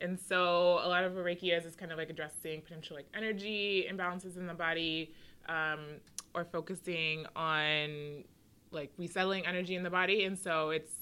and 0.00 0.18
so 0.18 0.80
a 0.82 0.88
lot 0.88 1.04
of 1.04 1.14
what 1.14 1.24
Reiki 1.24 1.56
is 1.56 1.64
is 1.64 1.74
kind 1.74 1.92
of 1.92 1.98
like 1.98 2.10
addressing 2.10 2.62
potential 2.62 2.96
like 2.96 3.06
energy 3.14 3.86
imbalances 3.90 4.36
in 4.36 4.46
the 4.46 4.54
body. 4.54 5.12
Um, 5.48 6.00
or 6.34 6.44
focusing 6.44 7.26
on 7.36 8.24
like 8.70 8.92
resettling 8.96 9.46
energy 9.46 9.74
in 9.74 9.82
the 9.82 9.90
body. 9.90 10.24
And 10.24 10.38
so 10.38 10.70
it's, 10.70 10.92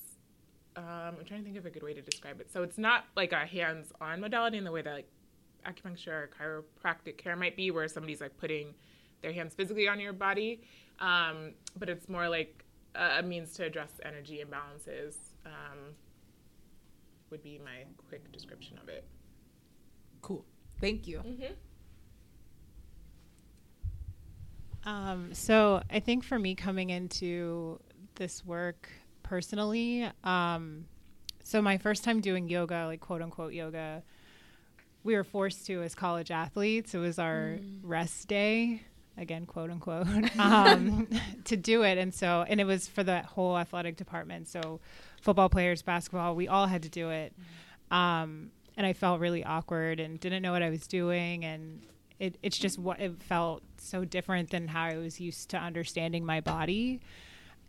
um, 0.76 1.16
I'm 1.18 1.24
trying 1.24 1.40
to 1.40 1.44
think 1.44 1.56
of 1.56 1.66
a 1.66 1.70
good 1.70 1.82
way 1.82 1.94
to 1.94 2.02
describe 2.02 2.40
it. 2.40 2.52
So 2.52 2.62
it's 2.62 2.78
not 2.78 3.06
like 3.16 3.32
a 3.32 3.46
hands 3.46 3.92
on 4.00 4.20
modality 4.20 4.58
in 4.58 4.64
the 4.64 4.72
way 4.72 4.82
that 4.82 4.92
like 4.92 5.08
acupuncture 5.66 6.08
or 6.08 6.30
chiropractic 6.38 7.18
care 7.18 7.36
might 7.36 7.56
be, 7.56 7.70
where 7.70 7.88
somebody's 7.88 8.20
like 8.20 8.36
putting 8.36 8.74
their 9.22 9.32
hands 9.32 9.54
physically 9.54 9.88
on 9.88 9.98
your 9.98 10.12
body. 10.12 10.62
Um, 11.00 11.54
but 11.78 11.88
it's 11.88 12.08
more 12.08 12.28
like 12.28 12.64
a, 12.94 13.18
a, 13.18 13.22
means 13.22 13.52
to 13.54 13.64
address 13.64 13.90
energy 14.04 14.42
imbalances, 14.44 15.16
um, 15.44 15.94
would 17.30 17.42
be 17.42 17.60
my 17.64 17.84
quick 18.08 18.30
description 18.32 18.78
of 18.78 18.88
it. 18.88 19.04
Cool. 20.22 20.44
Thank 20.80 21.06
you. 21.06 21.18
Mm-hmm. 21.18 21.54
Um, 24.86 25.34
so 25.34 25.82
I 25.90 26.00
think 26.00 26.24
for 26.24 26.38
me 26.38 26.54
coming 26.54 26.90
into 26.90 27.80
this 28.14 28.44
work 28.44 28.88
personally, 29.24 30.08
um, 30.22 30.86
so 31.42 31.60
my 31.60 31.76
first 31.76 32.04
time 32.04 32.20
doing 32.20 32.48
yoga, 32.48 32.86
like 32.86 33.00
quote 33.00 33.20
unquote 33.20 33.52
yoga, 33.52 34.02
we 35.02 35.14
were 35.14 35.24
forced 35.24 35.66
to 35.66 35.82
as 35.82 35.94
college 35.94 36.30
athletes. 36.30 36.94
It 36.94 36.98
was 36.98 37.18
our 37.18 37.58
mm. 37.60 37.78
rest 37.82 38.28
day, 38.28 38.82
again, 39.16 39.46
quote 39.46 39.70
unquote, 39.70 40.06
um, 40.38 41.08
to 41.44 41.56
do 41.56 41.82
it. 41.82 41.98
And 41.98 42.14
so, 42.14 42.44
and 42.48 42.60
it 42.60 42.64
was 42.64 42.86
for 42.86 43.02
the 43.02 43.22
whole 43.22 43.58
athletic 43.58 43.96
department. 43.96 44.48
So, 44.48 44.80
football 45.20 45.48
players, 45.48 45.82
basketball, 45.82 46.34
we 46.36 46.48
all 46.48 46.66
had 46.66 46.82
to 46.84 46.88
do 46.88 47.10
it. 47.10 47.32
Um, 47.90 48.50
and 48.76 48.86
I 48.86 48.92
felt 48.92 49.20
really 49.20 49.44
awkward 49.44 50.00
and 50.00 50.20
didn't 50.20 50.42
know 50.42 50.52
what 50.52 50.62
I 50.62 50.70
was 50.70 50.86
doing. 50.86 51.44
And 51.44 51.82
it, 52.18 52.38
it's 52.42 52.58
just 52.58 52.78
what 52.78 53.00
it 53.00 53.22
felt 53.22 53.62
so 53.78 54.04
different 54.04 54.50
than 54.50 54.68
how 54.68 54.84
I 54.84 54.96
was 54.96 55.20
used 55.20 55.50
to 55.50 55.58
understanding 55.58 56.24
my 56.24 56.40
body. 56.40 57.00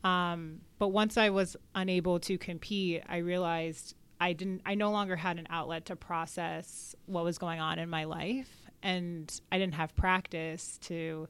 Um, 0.03 0.62
but 0.79 0.89
once 0.89 1.17
I 1.17 1.29
was 1.29 1.57
unable 1.75 2.19
to 2.21 2.38
compete, 2.38 3.03
I 3.10 3.17
realized 3.17 3.95
I 4.19 4.33
didn't. 4.33 4.62
I 4.65 4.75
no 4.75 4.91
longer 4.91 5.15
had 5.15 5.38
an 5.38 5.47
outlet 5.49 5.86
to 5.86 5.95
process 5.95 6.95
what 7.05 7.23
was 7.23 7.38
going 7.38 7.60
on 7.60 7.77
in 7.79 7.89
my 7.89 8.05
life, 8.05 8.49
and 8.81 9.31
I 9.51 9.60
didn't 9.60 9.75
have 9.75 9.95
practice 9.95 10.79
to 10.83 11.27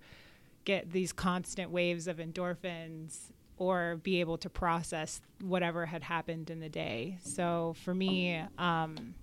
get 0.66 0.92
these 0.92 1.14
constant 1.14 1.72
waves 1.72 2.08
of 2.08 2.18
endorphins 2.18 3.32
or 3.58 4.00
be 4.04 4.20
able 4.20 4.38
to 4.38 4.50
process 4.50 5.22
whatever 5.42 5.86
had 5.86 6.04
happened 6.04 6.50
in 6.50 6.60
the 6.60 6.70
day. 6.70 7.18
So 7.24 7.76
for 7.84 7.94
me, 7.94 8.44
um, 8.58 9.16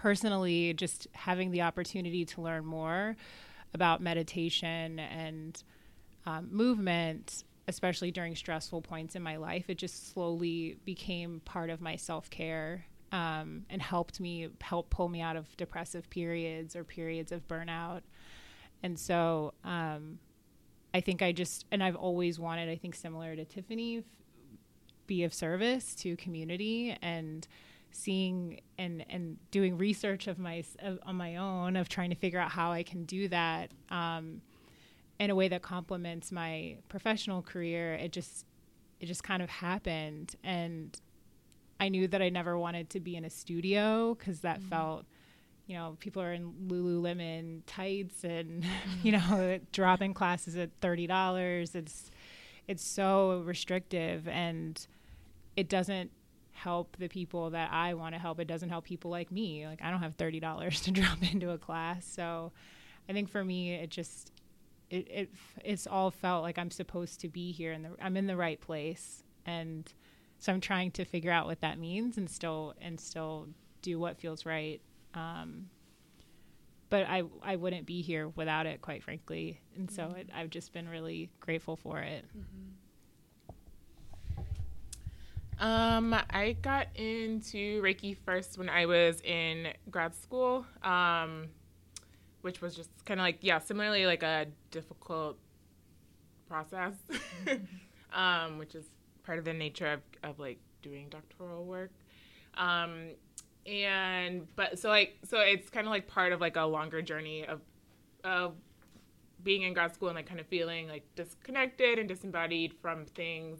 personally, 0.00 0.72
just 0.72 1.06
having 1.12 1.50
the 1.50 1.60
opportunity 1.60 2.24
to 2.24 2.40
learn 2.40 2.64
more 2.64 3.16
about 3.74 4.00
meditation 4.00 4.98
and 4.98 5.62
um, 6.24 6.48
movement, 6.50 7.44
especially 7.68 8.10
during 8.10 8.34
stressful 8.34 8.80
points 8.80 9.14
in 9.14 9.22
my 9.22 9.36
life, 9.36 9.66
it 9.68 9.76
just 9.76 10.12
slowly 10.12 10.78
became 10.86 11.40
part 11.44 11.68
of 11.68 11.82
my 11.82 11.96
self 11.96 12.30
care 12.30 12.86
um, 13.12 13.66
and 13.68 13.82
helped 13.82 14.20
me 14.20 14.48
help 14.62 14.88
pull 14.88 15.08
me 15.08 15.20
out 15.20 15.36
of 15.36 15.54
depressive 15.58 16.08
periods 16.08 16.74
or 16.74 16.82
periods 16.82 17.30
of 17.30 17.46
burnout. 17.46 18.00
And 18.82 18.98
so 18.98 19.52
um, 19.64 20.18
I 20.94 21.00
think 21.02 21.20
I 21.20 21.32
just, 21.32 21.66
and 21.70 21.82
I've 21.82 21.96
always 21.96 22.40
wanted, 22.40 22.70
I 22.70 22.76
think 22.76 22.94
similar 22.94 23.36
to 23.36 23.44
Tiffany, 23.44 24.02
be 25.06 25.24
of 25.24 25.34
service 25.34 25.94
to 25.96 26.16
community 26.16 26.96
and 27.02 27.46
seeing 27.92 28.60
and 28.78 29.04
and 29.08 29.36
doing 29.50 29.76
research 29.78 30.26
of 30.26 30.38
my 30.38 30.64
of, 30.80 30.98
on 31.04 31.16
my 31.16 31.36
own 31.36 31.76
of 31.76 31.88
trying 31.88 32.10
to 32.10 32.16
figure 32.16 32.38
out 32.38 32.50
how 32.50 32.72
I 32.72 32.82
can 32.82 33.04
do 33.04 33.28
that 33.28 33.70
um, 33.90 34.42
in 35.18 35.30
a 35.30 35.34
way 35.34 35.48
that 35.48 35.62
complements 35.62 36.32
my 36.32 36.76
professional 36.88 37.42
career. 37.42 37.94
It 37.94 38.12
just 38.12 38.46
it 39.00 39.06
just 39.06 39.22
kind 39.22 39.42
of 39.42 39.50
happened, 39.50 40.36
and 40.44 40.98
I 41.78 41.88
knew 41.88 42.08
that 42.08 42.20
I 42.20 42.28
never 42.28 42.58
wanted 42.58 42.90
to 42.90 43.00
be 43.00 43.16
in 43.16 43.24
a 43.24 43.30
studio 43.30 44.14
because 44.14 44.40
that 44.40 44.60
mm-hmm. 44.60 44.68
felt 44.68 45.06
you 45.66 45.76
know, 45.76 45.96
people 46.00 46.20
are 46.20 46.32
in 46.32 46.52
Lululemon 46.66 47.60
tights 47.64 48.24
and, 48.24 48.66
you 49.04 49.12
know, 49.12 49.60
dropping 49.70 50.14
classes 50.14 50.56
at 50.56 50.70
thirty 50.80 51.06
dollars. 51.06 51.76
It's 51.76 52.10
it's 52.66 52.84
so 52.84 53.42
restrictive 53.44 54.26
and 54.26 54.84
it 55.56 55.68
doesn't 55.68 56.10
help 56.62 56.96
the 56.98 57.08
people 57.08 57.50
that 57.50 57.70
I 57.72 57.94
want 57.94 58.14
to 58.14 58.18
help. 58.20 58.40
It 58.40 58.46
doesn't 58.46 58.68
help 58.68 58.84
people 58.84 59.10
like 59.10 59.30
me. 59.30 59.66
Like 59.66 59.82
I 59.82 59.90
don't 59.90 60.00
have 60.00 60.14
thirty 60.14 60.40
dollars 60.40 60.80
to 60.82 60.90
drop 60.92 61.18
into 61.32 61.50
a 61.50 61.58
class. 61.58 62.04
So 62.04 62.52
I 63.08 63.12
think 63.12 63.28
for 63.28 63.44
me 63.44 63.74
it 63.74 63.90
just 63.90 64.32
it, 64.90 65.08
it 65.10 65.30
it's 65.64 65.86
all 65.86 66.10
felt 66.10 66.42
like 66.42 66.58
I'm 66.58 66.70
supposed 66.70 67.20
to 67.20 67.28
be 67.28 67.52
here 67.52 67.72
and 67.72 67.88
I'm 68.00 68.16
in 68.16 68.26
the 68.26 68.36
right 68.36 68.60
place 68.60 69.22
and 69.46 69.92
so 70.38 70.52
I'm 70.52 70.60
trying 70.60 70.90
to 70.92 71.04
figure 71.04 71.30
out 71.30 71.46
what 71.46 71.60
that 71.60 71.78
means 71.78 72.16
and 72.16 72.28
still 72.28 72.74
and 72.80 72.98
still 72.98 73.48
do 73.82 73.98
what 73.98 74.18
feels 74.18 74.44
right 74.44 74.80
um, 75.14 75.66
but 76.88 77.06
I 77.08 77.22
I 77.42 77.56
wouldn't 77.56 77.86
be 77.86 78.02
here 78.02 78.28
without 78.28 78.66
it, 78.66 78.82
quite 78.82 79.02
frankly. 79.02 79.60
And 79.76 79.88
mm-hmm. 79.88 80.12
so 80.12 80.16
it, 80.16 80.28
I've 80.34 80.50
just 80.50 80.72
been 80.72 80.88
really 80.88 81.30
grateful 81.40 81.76
for 81.76 82.00
it. 82.00 82.24
Mm-hmm. 82.36 82.70
Um, 85.60 86.14
I 86.30 86.56
got 86.62 86.86
into 86.94 87.82
Reiki 87.82 88.16
first 88.16 88.56
when 88.56 88.70
I 88.70 88.86
was 88.86 89.20
in 89.20 89.68
grad 89.90 90.14
school, 90.14 90.64
um, 90.82 91.48
which 92.40 92.62
was 92.62 92.74
just 92.74 92.88
kind 93.04 93.20
of 93.20 93.24
like 93.24 93.38
yeah, 93.42 93.58
similarly 93.58 94.06
like 94.06 94.22
a 94.22 94.46
difficult 94.70 95.36
process, 96.48 96.94
um, 98.14 98.56
which 98.56 98.74
is 98.74 98.86
part 99.22 99.38
of 99.38 99.44
the 99.44 99.52
nature 99.52 99.92
of, 99.92 100.00
of 100.22 100.38
like 100.38 100.58
doing 100.80 101.08
doctoral 101.10 101.66
work. 101.66 101.90
Um, 102.56 103.10
and 103.66 104.46
but 104.56 104.78
so 104.78 104.88
like 104.88 105.18
so 105.24 105.40
it's 105.40 105.68
kind 105.68 105.86
of 105.86 105.90
like 105.90 106.06
part 106.06 106.32
of 106.32 106.40
like 106.40 106.56
a 106.56 106.64
longer 106.64 107.02
journey 107.02 107.44
of 107.44 107.60
of 108.24 108.54
being 109.44 109.62
in 109.62 109.74
grad 109.74 109.94
school 109.94 110.08
and 110.08 110.16
like 110.16 110.26
kind 110.26 110.40
of 110.40 110.46
feeling 110.46 110.88
like 110.88 111.04
disconnected 111.16 111.98
and 111.98 112.08
disembodied 112.08 112.72
from 112.80 113.04
things 113.04 113.58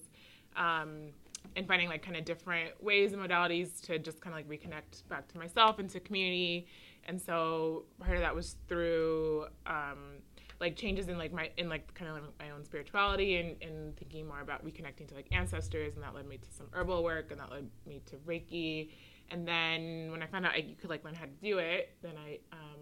um, 0.57 1.11
and 1.57 1.67
finding 1.67 1.89
like 1.89 2.03
kind 2.03 2.17
of 2.17 2.25
different 2.25 2.83
ways 2.83 3.13
and 3.13 3.23
modalities 3.23 3.81
to 3.83 3.99
just 3.99 4.21
kind 4.21 4.35
of 4.35 4.39
like 4.39 4.49
reconnect 4.49 5.07
back 5.09 5.29
to 5.29 5.39
myself 5.39 5.79
and 5.79 5.89
to 5.91 6.01
community. 6.01 6.67
And 7.07 7.21
so 7.21 7.85
part 7.99 8.17
of 8.17 8.23
that 8.23 8.35
was 8.35 8.57
through 8.69 9.47
um, 9.67 10.19
like 10.61 10.77
changes 10.77 11.09
in 11.09 11.19
like 11.19 11.33
my 11.33 11.51
in 11.57 11.69
like 11.69 11.93
kind 11.95 12.09
of 12.11 12.17
like 12.17 12.25
my 12.39 12.51
own 12.51 12.65
spirituality 12.65 13.37
and, 13.37 13.57
and 13.63 13.97
thinking 13.97 14.27
more 14.27 14.41
about 14.41 14.65
reconnecting 14.65 15.09
to 15.09 15.15
like 15.15 15.27
ancestors 15.33 15.95
and 15.95 16.05
that 16.05 16.15
led 16.15 16.27
me 16.27 16.37
to 16.37 16.53
some 16.53 16.67
herbal 16.73 17.03
work 17.03 17.31
and 17.31 17.41
that 17.41 17.51
led 17.51 17.69
me 17.87 18.03
to 18.07 18.17
reiki. 18.19 18.91
And 19.31 19.47
then 19.47 20.11
when 20.11 20.23
I 20.23 20.27
found 20.27 20.45
out 20.45 20.53
I, 20.53 20.59
you 20.59 20.75
could 20.75 20.91
like 20.91 21.05
learn 21.05 21.15
how 21.15 21.25
to 21.25 21.31
do 21.43 21.59
it, 21.59 21.95
then 22.03 22.15
I 22.17 22.39
um, 22.53 22.81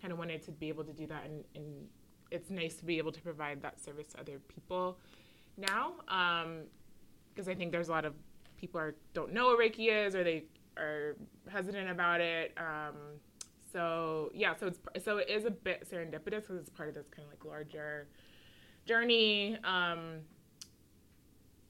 kind 0.00 0.12
of 0.12 0.18
wanted 0.18 0.42
to 0.44 0.52
be 0.52 0.68
able 0.68 0.84
to 0.84 0.92
do 0.92 1.06
that, 1.06 1.24
and, 1.24 1.44
and, 1.54 1.88
it's 2.30 2.50
nice 2.50 2.74
to 2.74 2.84
be 2.84 2.98
able 2.98 3.10
to 3.10 3.22
provide 3.22 3.62
that 3.62 3.82
service 3.82 4.08
to 4.08 4.20
other 4.20 4.38
people. 4.54 4.98
Now, 5.56 5.94
because 7.38 7.48
I 7.48 7.54
think 7.54 7.70
there's 7.70 7.86
a 7.86 7.92
lot 7.92 8.04
of 8.04 8.14
people 8.56 8.80
are 8.80 8.96
don't 9.14 9.32
know 9.32 9.46
what 9.46 9.60
Reiki 9.60 10.06
is, 10.06 10.16
or 10.16 10.24
they 10.24 10.42
are 10.76 11.14
hesitant 11.48 11.88
about 11.88 12.20
it. 12.20 12.52
Um, 12.56 12.96
so 13.72 14.32
yeah, 14.34 14.56
so 14.56 14.66
it's 14.66 15.04
so 15.04 15.18
it 15.18 15.30
is 15.30 15.44
a 15.44 15.50
bit 15.50 15.88
serendipitous 15.88 16.40
because 16.40 16.56
it's 16.56 16.70
part 16.70 16.88
of 16.88 16.96
this 16.96 17.06
kind 17.08 17.24
of 17.24 17.30
like 17.30 17.44
larger 17.44 18.08
journey, 18.86 19.56
um, 19.62 20.18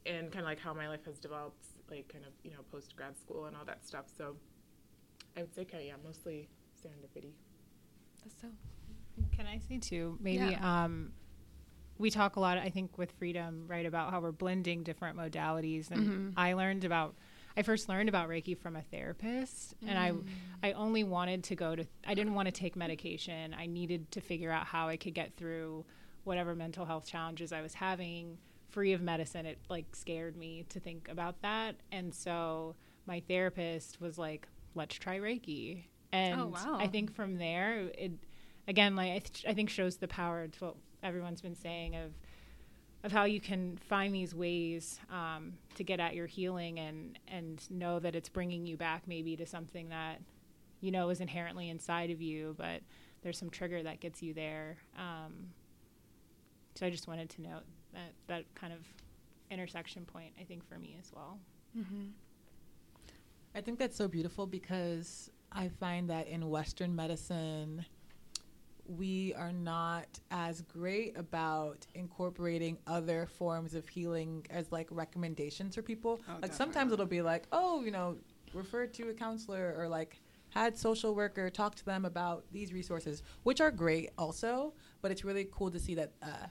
and 0.07 0.33
kind 0.33 0.39
of 0.39 0.45
like 0.45 0.59
how 0.59 0.73
my 0.73 0.89
life 0.89 1.05
has 1.05 1.19
developed 1.19 1.67
like 1.91 2.09
kind 2.11 2.25
of 2.25 2.33
you 2.43 2.51
know 2.51 2.61
post 2.73 2.97
grad 2.97 3.19
school 3.19 3.45
and 3.45 3.55
all 3.55 3.67
that 3.67 3.87
stuff. 3.87 4.07
So 4.17 4.37
I 5.37 5.43
would 5.43 5.55
say 5.55 5.67
kind 5.67 5.83
of 5.83 5.87
yeah, 5.87 5.95
mostly 6.03 6.49
serendipity. 6.83 7.33
So. 8.41 8.49
Can 9.33 9.47
I 9.47 9.59
say 9.69 9.79
too? 9.79 10.17
Maybe 10.21 10.47
yeah. 10.53 10.85
um, 10.85 11.11
we 11.99 12.11
talk 12.11 12.37
a 12.37 12.41
lot. 12.41 12.59
I 12.59 12.71
think 12.71 12.97
with 12.97 13.13
freedom, 13.13 13.65
right, 13.67 13.87
about 13.87 14.11
how 14.11 14.21
we're 14.21 14.33
blending 14.33 14.83
different 14.83 15.17
modalities, 15.17 15.91
and 15.91 16.01
mm-hmm. 16.01 16.29
I 16.37 16.55
learned 16.55 16.85
about. 16.85 17.15
I 17.57 17.63
first 17.63 17.89
learned 17.89 18.09
about 18.09 18.29
Reiki 18.29 18.57
from 18.57 18.77
a 18.77 18.83
therapist, 18.83 19.75
mm. 19.85 19.89
and 19.89 19.99
I, 19.99 20.13
mm. 20.13 20.25
I 20.63 20.73
only 20.73 21.03
wanted 21.03 21.43
to 21.45 21.57
go 21.57 21.75
to. 21.75 21.85
I 22.07 22.15
didn't 22.15 22.35
want 22.35 22.47
to 22.47 22.53
take 22.53 22.77
medication. 22.77 23.53
I 23.59 23.67
needed 23.67 24.13
to 24.13 24.21
figure 24.21 24.53
out 24.53 24.65
how 24.65 24.87
I 24.87 24.97
could 24.97 25.15
get 25.15 25.37
through 25.37 25.85
whatever 26.23 26.55
mental 26.55 26.85
health 26.85 27.07
challenges 27.07 27.53
I 27.53 27.61
was 27.61 27.75
having 27.75 28.39
free 28.69 28.93
of 28.93 29.01
medicine 29.01 29.47
it 29.47 29.59
like 29.69 29.97
scared 29.97 30.37
me 30.37 30.65
to 30.69 30.79
think 30.79 31.09
about 31.09 31.41
that 31.43 31.77
and 31.91 32.15
so 32.15 32.75
my 33.07 33.21
therapist 33.27 34.01
was 34.01 34.19
like 34.19 34.47
let's 34.75 34.95
try 34.95 35.19
reiki 35.19 35.85
and 36.13 36.41
oh, 36.41 36.47
wow. 36.49 36.77
i 36.79 36.87
think 36.87 37.13
from 37.15 37.39
there 37.39 37.91
it 37.97 38.13
again 38.67 38.95
like 38.95 39.11
I, 39.11 39.19
th- 39.21 39.47
I 39.49 39.55
think 39.55 39.71
shows 39.71 39.97
the 39.97 40.09
power 40.09 40.47
to 40.47 40.65
what 40.65 40.77
everyone's 41.03 41.41
been 41.41 41.55
saying 41.55 41.97
of 41.97 42.13
of 43.05 43.13
how 43.13 43.25
you 43.25 43.41
can 43.41 43.77
find 43.89 44.13
these 44.13 44.35
ways 44.35 44.99
um, 45.09 45.53
to 45.77 45.85
get 45.85 46.01
at 46.01 46.15
your 46.15 46.27
healing 46.27 46.79
and 46.79 47.19
and 47.29 47.71
know 47.71 47.99
that 47.99 48.15
it's 48.15 48.29
bringing 48.29 48.67
you 48.67 48.77
back 48.77 49.03
maybe 49.07 49.37
to 49.37 49.47
something 49.47 49.89
that 49.89 50.21
you 50.81 50.91
know 50.91 51.09
is 51.11 51.21
inherently 51.21 51.69
inside 51.69 52.11
of 52.11 52.21
you 52.21 52.55
but 52.59 52.81
there's 53.23 53.39
some 53.39 53.51
trigger 53.51 53.83
that 53.83 54.01
gets 54.01 54.23
you 54.23 54.35
there 54.35 54.77
um, 54.97 55.49
so 56.75 56.87
i 56.87 56.91
just 56.91 57.07
wanted 57.07 57.29
to 57.29 57.43
note 57.43 57.65
that 57.93 58.13
that 58.27 58.45
kind 58.55 58.73
of 58.73 58.81
intersection 59.51 60.05
point 60.05 60.33
I 60.41 60.45
think 60.45 60.67
for 60.69 60.79
me 60.79 60.97
as 61.01 61.11
well. 61.15 61.39
Mm-hmm. 61.77 62.09
I 63.55 63.61
think 63.61 63.79
that's 63.79 63.97
so 63.97 64.09
beautiful 64.09 64.47
because 64.47 65.31
I 65.51 65.69
find 65.69 66.11
that 66.11 66.29
in 66.29 66.49
Western 66.49 66.95
medicine, 66.95 67.85
we 68.89 69.35
are 69.35 69.53
not 69.53 70.19
as 70.31 70.63
great 70.63 71.17
about 71.17 71.87
incorporating 71.95 72.79
other 72.87 73.27
forms 73.27 73.75
of 73.75 73.87
healing 73.87 74.47
as 74.51 74.73
like 74.73 74.89
recommendations 74.91 75.75
for 75.75 75.83
people. 75.83 76.21
Oh, 76.23 76.33
like 76.33 76.41
definitely. 76.41 76.57
sometimes 76.57 76.93
it'll 76.93 77.07
be 77.07 77.23
like, 77.23 77.47
oh, 77.53 77.83
you 77.83 77.91
know, 77.91 78.17
refer 78.55 78.87
to 78.87 79.11
a 79.11 79.15
counselor 79.15 79.75
or 79.77 79.89
like 79.89 80.21
had 80.51 80.77
social 80.77 81.15
worker 81.15 81.51
talk 81.51 81.75
to 81.75 81.85
them 81.85 82.07
about 82.07 82.45
these 82.51 82.73
resources, 82.73 83.23
which 83.43 83.61
are 83.61 83.71
great 83.71 84.11
also. 84.17 84.73
But 85.03 85.11
it's 85.11 85.23
really 85.23 85.49
cool 85.53 85.71
to 85.71 85.79
see 85.79 85.95
that 85.97 86.13
uh, 86.23 86.47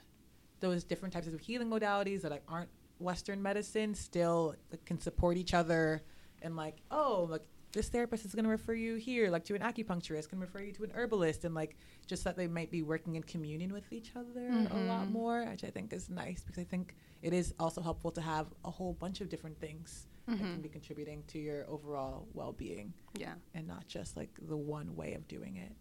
those 0.60 0.84
different 0.84 1.12
types 1.12 1.26
of 1.26 1.40
healing 1.40 1.68
modalities 1.68 2.22
that 2.22 2.30
like, 2.30 2.44
aren't 2.48 2.70
Western 3.00 3.42
medicine 3.42 3.94
still 3.94 4.54
like, 4.70 4.84
can 4.84 5.00
support 5.00 5.36
each 5.36 5.54
other 5.54 6.02
and 6.40 6.56
like, 6.56 6.76
oh, 6.92 7.26
like 7.28 7.42
this 7.72 7.88
therapist 7.88 8.24
is 8.24 8.34
going 8.34 8.44
to 8.44 8.50
refer 8.50 8.74
you 8.74 8.96
here, 8.96 9.30
like 9.30 9.44
to 9.44 9.54
an 9.54 9.62
acupuncturist, 9.62 10.28
can 10.28 10.40
refer 10.40 10.60
you 10.60 10.72
to 10.72 10.84
an 10.84 10.92
herbalist, 10.94 11.44
and 11.44 11.54
like 11.54 11.76
just 12.06 12.24
that 12.24 12.36
they 12.36 12.46
might 12.46 12.70
be 12.70 12.82
working 12.82 13.16
in 13.16 13.22
communion 13.22 13.72
with 13.72 13.92
each 13.92 14.12
other 14.16 14.48
mm-hmm. 14.50 14.76
a 14.76 14.80
lot 14.86 15.10
more, 15.10 15.44
which 15.44 15.64
I 15.64 15.70
think 15.70 15.92
is 15.92 16.08
nice 16.08 16.42
because 16.42 16.58
I 16.58 16.64
think 16.64 16.94
it 17.22 17.32
is 17.32 17.54
also 17.58 17.80
helpful 17.80 18.10
to 18.12 18.20
have 18.20 18.46
a 18.64 18.70
whole 18.70 18.94
bunch 18.94 19.20
of 19.20 19.28
different 19.28 19.60
things 19.60 20.06
mm-hmm. 20.28 20.42
that 20.42 20.52
can 20.52 20.62
be 20.62 20.68
contributing 20.68 21.22
to 21.28 21.38
your 21.38 21.68
overall 21.68 22.26
well 22.32 22.52
being. 22.52 22.94
Yeah. 23.16 23.34
And 23.54 23.66
not 23.66 23.86
just 23.86 24.16
like 24.16 24.30
the 24.48 24.56
one 24.56 24.94
way 24.96 25.14
of 25.14 25.28
doing 25.28 25.56
it. 25.56 25.72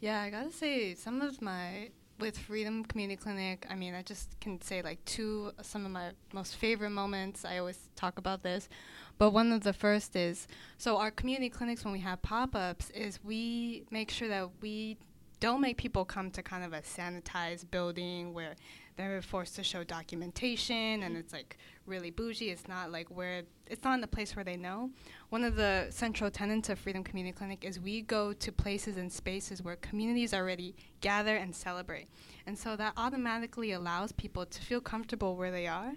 Yeah, 0.00 0.20
I 0.20 0.30
gotta 0.30 0.52
say, 0.52 0.94
some 0.94 1.22
of 1.22 1.40
my 1.40 1.90
with 2.20 2.38
Freedom 2.38 2.84
Community 2.84 3.16
Clinic, 3.16 3.66
I 3.68 3.74
mean, 3.74 3.94
I 3.94 4.02
just 4.02 4.38
can 4.40 4.60
say 4.60 4.82
like 4.82 5.04
two, 5.04 5.52
some 5.62 5.84
of 5.84 5.90
my 5.90 6.10
most 6.32 6.56
favorite 6.56 6.90
moments. 6.90 7.44
I 7.44 7.58
always 7.58 7.78
talk 7.96 8.18
about 8.18 8.42
this, 8.42 8.68
but 9.18 9.30
one 9.30 9.52
of 9.52 9.62
the 9.62 9.72
first 9.72 10.16
is 10.16 10.46
so 10.78 10.96
our 10.96 11.10
community 11.10 11.48
clinics 11.48 11.84
when 11.84 11.92
we 11.92 12.00
have 12.00 12.20
pop 12.22 12.54
ups 12.54 12.90
is 12.90 13.22
we 13.22 13.84
make 13.90 14.10
sure 14.10 14.28
that 14.28 14.48
we 14.60 14.96
don't 15.40 15.60
make 15.60 15.76
people 15.76 16.04
come 16.04 16.30
to 16.30 16.42
kind 16.42 16.64
of 16.64 16.72
a 16.72 16.80
sanitized 16.80 17.70
building 17.70 18.32
where 18.32 18.54
they're 18.96 19.20
forced 19.20 19.56
to 19.56 19.62
show 19.62 19.84
documentation 19.84 21.02
and 21.02 21.16
it's 21.16 21.32
like 21.32 21.58
really 21.86 22.10
bougie. 22.10 22.50
It's 22.50 22.68
not 22.68 22.90
like 22.90 23.08
where 23.08 23.42
it's 23.66 23.84
not 23.84 23.94
in 23.94 24.00
the 24.00 24.06
place 24.06 24.36
where 24.36 24.44
they 24.44 24.56
know. 24.56 24.90
One 25.30 25.44
of 25.44 25.56
the 25.56 25.88
central 25.90 26.30
tenets 26.30 26.68
of 26.68 26.78
Freedom 26.78 27.02
Community 27.02 27.36
Clinic 27.36 27.64
is 27.64 27.80
we 27.80 28.02
go 28.02 28.32
to 28.32 28.52
places 28.52 28.96
and 28.96 29.12
spaces 29.12 29.62
where 29.62 29.76
communities 29.76 30.32
already 30.32 30.76
gather 31.00 31.36
and 31.36 31.54
celebrate. 31.54 32.08
And 32.46 32.56
so 32.56 32.76
that 32.76 32.94
automatically 32.96 33.72
allows 33.72 34.12
people 34.12 34.46
to 34.46 34.60
feel 34.62 34.80
comfortable 34.80 35.36
where 35.36 35.50
they 35.50 35.66
are. 35.66 35.92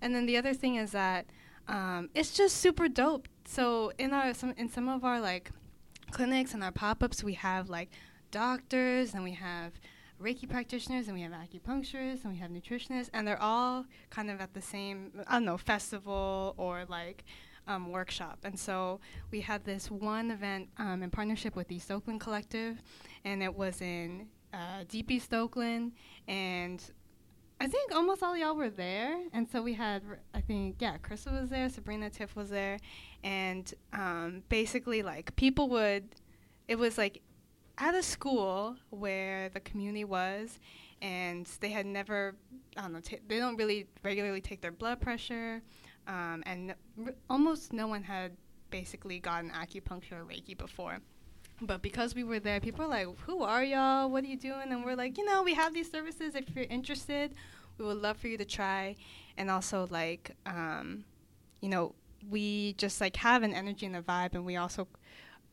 And 0.00 0.14
then 0.14 0.26
the 0.26 0.36
other 0.36 0.54
thing 0.54 0.76
is 0.76 0.92
that 0.92 1.26
um, 1.68 2.10
it's 2.14 2.32
just 2.32 2.56
super 2.56 2.88
dope. 2.88 3.28
So 3.44 3.92
in 3.98 4.12
our 4.12 4.34
some 4.34 4.54
in 4.56 4.68
some 4.68 4.88
of 4.88 5.04
our 5.04 5.20
like 5.20 5.50
clinics 6.10 6.54
and 6.54 6.62
our 6.62 6.72
pop-ups, 6.72 7.22
we 7.24 7.34
have 7.34 7.68
like 7.68 7.90
doctors 8.30 9.14
and 9.14 9.22
we 9.24 9.32
have 9.32 9.72
Reiki 10.22 10.48
practitioners 10.48 11.08
and 11.08 11.16
we 11.16 11.22
have 11.22 11.32
acupuncturists 11.32 12.24
and 12.24 12.32
we 12.32 12.38
have 12.38 12.50
nutritionists, 12.50 13.10
and 13.12 13.26
they're 13.26 13.42
all 13.42 13.84
kind 14.10 14.30
of 14.30 14.40
at 14.40 14.54
the 14.54 14.62
same 14.62 15.12
I 15.26 15.34
don't 15.34 15.44
know 15.44 15.58
festival 15.58 16.54
or 16.56 16.84
like 16.88 17.24
um, 17.68 17.90
workshop. 17.90 18.38
And 18.44 18.58
so 18.58 19.00
we 19.30 19.40
had 19.40 19.64
this 19.64 19.90
one 19.90 20.30
event 20.30 20.68
um, 20.78 21.02
in 21.02 21.10
partnership 21.10 21.56
with 21.56 21.68
the 21.68 21.80
Oakland 21.90 22.20
Collective, 22.20 22.82
and 23.24 23.42
it 23.42 23.54
was 23.54 23.80
in 23.80 24.28
uh, 24.54 24.84
Deep 24.88 25.10
East 25.10 25.34
Oakland, 25.34 25.92
and 26.28 26.82
I 27.58 27.68
think 27.68 27.94
almost 27.94 28.22
all 28.22 28.36
y'all 28.36 28.54
were 28.54 28.68
there, 28.68 29.18
and 29.32 29.48
so 29.48 29.62
we 29.62 29.72
had, 29.72 30.02
I 30.34 30.42
think, 30.42 30.76
yeah, 30.78 30.98
Krista 30.98 31.40
was 31.40 31.48
there, 31.48 31.68
Sabrina 31.70 32.10
Tiff 32.10 32.36
was 32.36 32.50
there, 32.50 32.78
and 33.24 33.72
um, 33.94 34.42
basically, 34.50 35.02
like, 35.02 35.34
people 35.36 35.68
would, 35.70 36.04
it 36.68 36.76
was 36.76 36.98
like 36.98 37.22
at 37.78 37.94
a 37.94 38.02
school 38.02 38.76
where 38.90 39.48
the 39.48 39.60
community 39.60 40.04
was, 40.04 40.58
and 41.00 41.46
they 41.60 41.70
had 41.70 41.86
never, 41.86 42.34
I 42.76 42.82
don't 42.82 42.92
know, 42.92 43.00
they 43.26 43.38
don't 43.38 43.56
really 43.56 43.86
regularly 44.02 44.42
take 44.42 44.60
their 44.60 44.72
blood 44.72 45.00
pressure, 45.00 45.62
um, 46.06 46.42
and 46.44 46.74
r- 47.06 47.14
almost 47.30 47.72
no 47.72 47.86
one 47.86 48.02
had 48.02 48.36
basically 48.68 49.18
gotten 49.18 49.50
acupuncture 49.50 50.12
or 50.12 50.24
Reiki 50.26 50.56
before. 50.56 50.98
But 51.60 51.80
because 51.80 52.14
we 52.14 52.22
were 52.22 52.38
there, 52.38 52.60
people 52.60 52.84
were 52.84 52.90
like, 52.90 53.08
Who 53.20 53.42
are 53.42 53.64
y'all? 53.64 54.10
What 54.10 54.24
are 54.24 54.28
you 54.28 54.36
doing? 54.36 54.70
And 54.70 54.84
we're 54.84 54.96
like, 54.96 55.16
You 55.16 55.24
know, 55.24 55.42
we 55.42 55.54
have 55.54 55.72
these 55.72 55.90
services. 55.90 56.34
If 56.34 56.54
you're 56.54 56.66
interested, 56.66 57.34
we 57.78 57.84
would 57.84 57.96
love 57.98 58.18
for 58.18 58.28
you 58.28 58.38
to 58.38 58.44
try. 58.44 58.96
And 59.38 59.50
also, 59.50 59.86
like, 59.90 60.32
um, 60.44 61.04
you 61.60 61.68
know, 61.68 61.94
we 62.28 62.74
just 62.74 63.00
like 63.00 63.16
have 63.16 63.42
an 63.42 63.54
energy 63.54 63.86
and 63.86 63.96
a 63.96 64.02
vibe, 64.02 64.34
and 64.34 64.44
we 64.44 64.56
also 64.56 64.88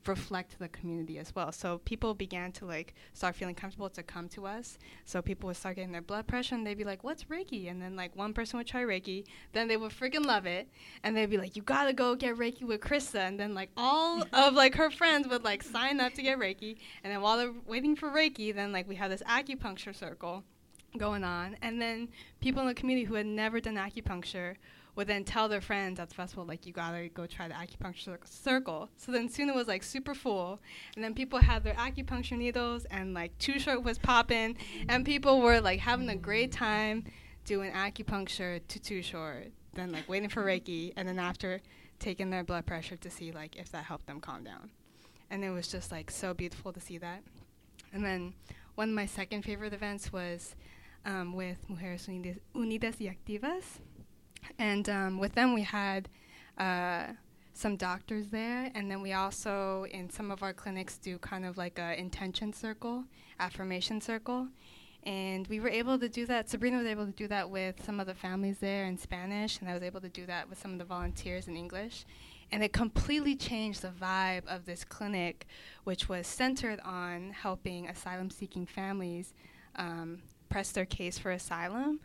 reflect 0.08 0.60
the 0.60 0.68
community 0.68 1.18
as 1.18 1.34
well. 1.36 1.52
So 1.52 1.80
people 1.80 2.14
began 2.14 2.52
to 2.54 2.66
like 2.66 2.94
start 3.14 3.36
feeling 3.36 3.56
comfortable 3.56 3.90
to 3.90 4.04
come 4.04 4.28
to 4.30 4.46
us. 4.46 4.78
So 5.06 5.22
people 5.22 5.48
would 5.48 5.56
start 5.56 5.76
getting 5.76 5.92
their 5.92 6.02
blood 6.02 6.28
pressure 6.28 6.56
and 6.56 6.66
they'd 6.66 6.78
be 6.78 6.84
like, 6.84 7.04
"What's 7.04 7.26
Reiki?" 7.26 7.70
And 7.70 7.82
then 7.82 7.96
like 7.96 8.16
one 8.16 8.34
person 8.34 8.58
would 8.58 8.68
try 8.68 8.82
Reiki, 8.82 9.26
then 9.54 9.68
they 9.68 9.78
would 9.78 9.92
freaking 9.92 10.26
love 10.26 10.46
it, 10.46 10.68
and 11.04 11.16
they'd 11.16 11.30
be 11.30 11.38
like, 11.38 11.56
"You 11.56 11.62
gotta 11.62 11.94
go 11.94 12.16
get 12.16 12.38
Reiki 12.38 12.64
with 12.64 12.82
Krista." 12.82 13.28
And 13.28 13.40
then 13.40 13.54
like 13.54 13.70
all 13.78 14.24
of 14.34 14.54
like 14.54 14.76
her 14.76 14.92
friends 14.92 15.28
would 15.28 15.44
like 15.44 15.64
sign 15.64 16.00
up 16.00 16.14
to 16.14 16.22
get 16.22 16.40
Reiki, 16.40 16.78
and 17.04 17.14
then 17.14 17.22
while 17.22 17.38
they're 17.38 17.54
waiting 17.68 17.96
for 17.96 18.10
Reiki, 18.10 18.54
then 18.54 18.72
like 18.72 18.88
we 18.88 18.96
had 18.96 19.12
this 19.12 19.24
acupuncture 19.24 19.96
circle 19.96 20.44
going 20.98 21.24
on, 21.24 21.58
and 21.62 21.82
then 21.82 22.10
people 22.42 22.62
in 22.62 22.68
the 22.68 22.74
community 22.74 23.06
who 23.06 23.16
had 23.16 23.26
never 23.26 23.60
done 23.60 23.76
acupuncture 23.76 24.56
would 24.96 25.08
then 25.08 25.24
tell 25.24 25.50
their 25.50 25.62
friends 25.62 26.00
at 26.00 26.10
the 26.10 26.16
festival, 26.16 26.46
like, 26.46 26.66
you 26.66 26.74
gotta 26.74 27.10
go 27.10 27.26
try 27.26 27.48
the 27.48 27.54
acupuncture 27.54 28.18
circle. 28.26 28.90
So 28.98 29.12
then 29.12 29.28
soon 29.30 29.50
it 29.50 29.56
was 29.56 29.68
like 29.68 29.84
super 29.84 30.14
full, 30.14 30.60
and 30.96 31.04
then 31.04 31.14
people 31.14 31.40
had 31.40 31.64
their 31.64 31.74
acupuncture 31.74 32.38
needles, 32.38 32.86
and 32.86 33.14
like 33.14 33.38
Too 33.40 33.60
Short 33.60 33.84
was 33.84 33.98
popping, 33.98 34.58
and 34.88 35.06
people 35.06 35.42
were 35.42 35.60
like 35.60 35.80
having 35.80 36.10
a 36.10 36.16
great 36.16 36.52
time 36.52 37.06
doing 37.46 37.72
acupuncture 37.72 38.62
to 38.68 38.80
Too 38.80 39.02
Short, 39.02 39.52
then 39.74 39.92
like 39.92 40.08
waiting 40.08 40.30
for 40.30 40.44
Reiki, 40.44 40.94
and 40.96 41.08
then 41.08 41.20
after 41.20 41.62
taking 42.00 42.30
their 42.30 42.44
blood 42.44 42.66
pressure 42.66 42.98
to 42.98 43.10
see 43.10 43.32
like 43.32 43.56
if 43.56 43.72
that 43.72 43.86
helped 43.86 44.08
them 44.08 44.20
calm 44.20 44.44
down. 44.44 44.70
And 45.30 45.44
it 45.44 45.50
was 45.50 45.68
just 45.68 45.92
like 45.92 46.12
so 46.12 46.34
beautiful 46.34 46.72
to 46.74 46.80
see 46.80 46.98
that. 47.00 47.24
And 47.92 48.06
then 48.06 48.34
one 48.76 48.90
of 48.90 48.96
my 48.96 49.06
second 49.06 49.44
favorite 49.44 49.74
events 49.74 50.12
was 50.12 50.56
um, 51.06 51.34
with 51.34 51.58
Mujeres 51.70 52.08
Unidas 52.56 53.00
y 53.00 53.16
Activas 53.16 53.80
and 54.60 54.88
um, 54.90 55.20
with 55.20 55.34
them, 55.34 55.54
we 55.54 55.62
had 55.62 56.10
uh, 56.58 57.08
some 57.54 57.76
doctors 57.76 58.28
there, 58.30 58.72
and 58.74 58.90
then 58.90 59.02
we 59.02 59.14
also, 59.14 59.86
in 59.92 60.10
some 60.10 60.32
of 60.32 60.44
our 60.44 60.54
clinics, 60.54 60.98
do 60.98 61.18
kind 61.20 61.46
of 61.46 61.58
like 61.58 61.80
a 61.80 62.00
intention 62.00 62.54
circle, 62.54 63.06
affirmation 63.40 64.02
circle. 64.02 64.48
And 65.06 65.46
we 65.48 65.60
were 65.60 65.70
able 65.70 66.00
to 66.00 66.08
do 66.08 66.26
that. 66.28 66.50
Sabrina 66.50 66.78
was 66.78 66.88
able 66.88 67.06
to 67.06 67.12
do 67.12 67.28
that 67.28 67.50
with 67.50 67.84
some 67.86 68.00
of 68.00 68.08
the 68.08 68.14
families 68.14 68.60
there 68.60 68.86
in 68.86 68.98
Spanish, 68.98 69.60
and 69.60 69.70
I 69.70 69.74
was 69.74 69.84
able 69.84 70.00
to 70.02 70.10
do 70.10 70.26
that 70.28 70.50
with 70.50 70.60
some 70.60 70.72
of 70.72 70.80
the 70.80 70.86
volunteers 70.86 71.48
in 71.48 71.58
English. 71.58 72.06
And 72.52 72.64
it 72.64 72.72
completely 72.72 73.36
changed 73.36 73.82
the 73.82 73.90
vibe 73.90 74.46
of 74.48 74.66
this 74.66 74.84
clinic, 74.84 75.48
which 75.84 76.08
was 76.08 76.28
centered 76.28 76.80
on 76.86 77.32
helping 77.32 77.90
asylum 77.90 78.30
seeking 78.30 78.66
families 78.66 79.34
um, 79.76 80.22
press 80.50 80.72
their 80.72 80.86
case 80.86 81.18
for 81.18 81.32
asylum, 81.32 82.00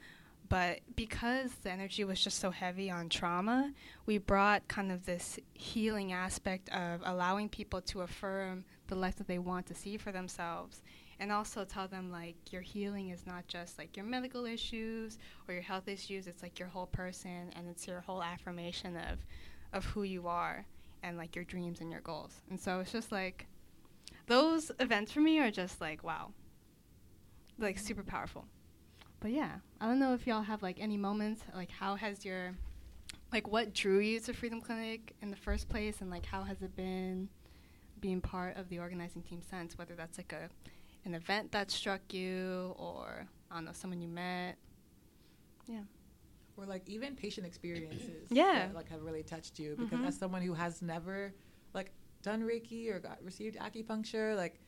but 0.49 0.81
because 0.97 1.53
the 1.63 1.71
energy 1.71 2.05
was 2.05 2.21
just 2.21 2.39
so 2.39 2.51
heavy 2.51 2.91
on 2.91 3.09
trauma, 3.09 3.73
we 4.07 4.19
brought 4.19 4.67
kind 4.69 4.91
of 4.91 5.05
this 5.05 5.39
healing 5.53 6.13
aspect 6.13 6.69
of 6.71 7.01
allowing 7.05 7.49
people 7.49 7.81
to 7.83 8.03
affirm 8.03 8.65
the 8.87 8.95
life 8.95 9.17
that 9.17 9.27
they 9.27 9.39
want 9.39 9.67
to 9.67 9.75
see 9.75 9.97
for 9.97 10.13
themselves 10.13 10.83
and 11.21 11.33
also 11.33 11.65
tell 11.65 11.89
them 11.89 12.11
like 12.11 12.37
your 12.51 12.63
healing 12.63 13.11
is 13.11 13.27
not 13.27 13.47
just 13.49 13.77
like 13.77 13.97
your 13.97 14.07
medical 14.07 14.47
issues 14.47 15.19
or 15.47 15.53
your 15.53 15.63
health 15.63 15.89
issues 15.89 16.27
it's 16.27 16.43
like 16.43 16.59
your 16.59 16.69
whole 16.69 16.87
person 16.87 17.51
and 17.55 17.69
it's 17.69 17.87
your 17.87 18.01
whole 18.01 18.23
affirmation 18.23 18.97
of 18.97 19.19
of 19.73 19.85
who 19.85 20.03
you 20.03 20.27
are 20.27 20.65
and 21.03 21.17
like 21.17 21.37
your 21.37 21.45
dreams 21.45 21.81
and 21.81 21.91
your 21.91 22.01
goals. 22.01 22.41
And 22.51 22.59
so 22.59 22.81
it's 22.81 22.93
just 22.93 23.13
like 23.13 23.47
those 24.27 24.71
events 24.81 25.13
for 25.13 25.21
me 25.21 25.39
are 25.41 25.51
just 25.51 25.81
like 25.81 26.03
wow. 26.03 26.33
Like 27.59 27.79
super 27.79 28.05
powerful 28.05 28.47
but 29.21 29.31
yeah, 29.33 29.57
I 29.81 29.87
don't 29.87 29.99
know 29.99 30.15
if 30.15 30.27
y'all 30.27 30.43
have 30.43 30.63
like 30.63 30.79
any 30.81 30.97
moments. 30.97 31.43
Like, 31.55 31.71
how 31.71 31.97
has 31.97 32.25
your, 32.25 32.55
like, 33.33 33.49
what 33.49 33.75
drew 33.75 33.99
you 33.99 34.21
to 34.21 34.33
Freedom 34.33 34.61
Clinic 34.61 35.15
in 35.23 35.31
the 35.31 35.37
first 35.37 35.69
place, 35.69 36.01
and 36.01 36.11
like, 36.11 36.25
how 36.27 36.43
has 36.43 36.63
it 36.63 36.75
been 36.77 37.29
being 38.01 38.21
part 38.21 38.57
of 38.57 38.69
the 38.69 38.79
organizing 38.79 39.23
team 39.23 39.41
since? 39.49 39.77
Whether 39.77 39.95
that's 39.95 40.19
like 40.19 40.33
a, 40.33 40.49
an 41.05 41.15
event 41.15 41.53
that 41.53 41.71
struck 41.71 42.13
you, 42.13 42.75
or 42.79 43.27
I 43.51 43.55
don't 43.57 43.65
know, 43.65 43.73
someone 43.73 44.01
you 44.01 44.09
met. 44.09 44.57
Yeah. 45.67 45.81
Or 46.57 46.65
like 46.67 46.89
even 46.89 47.15
patient 47.17 47.47
experiences. 47.47 48.27
Yeah. 48.31 48.67
That, 48.69 48.75
like 48.75 48.89
have 48.91 49.03
really 49.03 49.23
touched 49.23 49.59
you 49.59 49.77
because 49.79 50.01
Mhm. 50.01 50.07
as 50.09 50.17
someone 50.19 50.43
who 50.43 50.55
has 50.55 50.83
never 50.83 51.33
like 51.75 51.93
done 52.23 52.43
Reiki 52.43 52.91
or 52.93 52.99
got 52.99 53.23
received 53.23 53.57
acupuncture, 53.59 54.37
like 54.37 54.61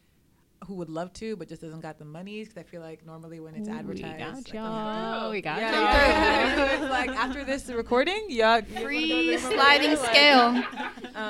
who 0.67 0.75
would 0.75 0.91
love 0.91 1.11
to 1.15 1.37
but 1.37 1.49
just 1.49 1.63
doesn't 1.63 1.81
got 1.81 1.99
the 1.99 2.05
money 2.05 2.41
because 2.43 2.57
I 2.59 2.63
feel 2.63 2.83
like 2.83 3.05
normally 3.07 3.41
when 3.41 3.55
it's 3.55 3.69
advertised, 3.69 4.13
We 4.15 4.19
got 4.19 4.35
like, 4.35 4.53
y'all. 4.53 5.31
We 5.31 5.41
got 5.41 5.59
yeah, 5.59 5.73
y'all. 5.73 5.83
yeah. 5.83 6.75
It's 6.83 6.91
like 6.91 7.11
after 7.11 7.45
this 7.45 7.69
recording, 7.69 8.27
yeah, 8.29 8.57
you 8.59 8.63
wanna 8.75 8.81
go 8.81 8.85
Free 8.87 9.39
sliding 9.39 9.91
like- 9.97 9.99
scale. 10.11 10.53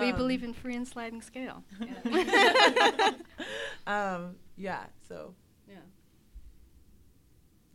we 0.00 0.10
Um, 0.10 0.16
believe 0.16 0.42
in 0.42 0.52
free 0.52 0.74
and 0.74 0.86
sliding 0.86 1.22
scale. 1.22 1.62
um, 3.86 4.34
yeah. 4.56 4.84
So 5.08 5.34
Yeah. 5.68 5.76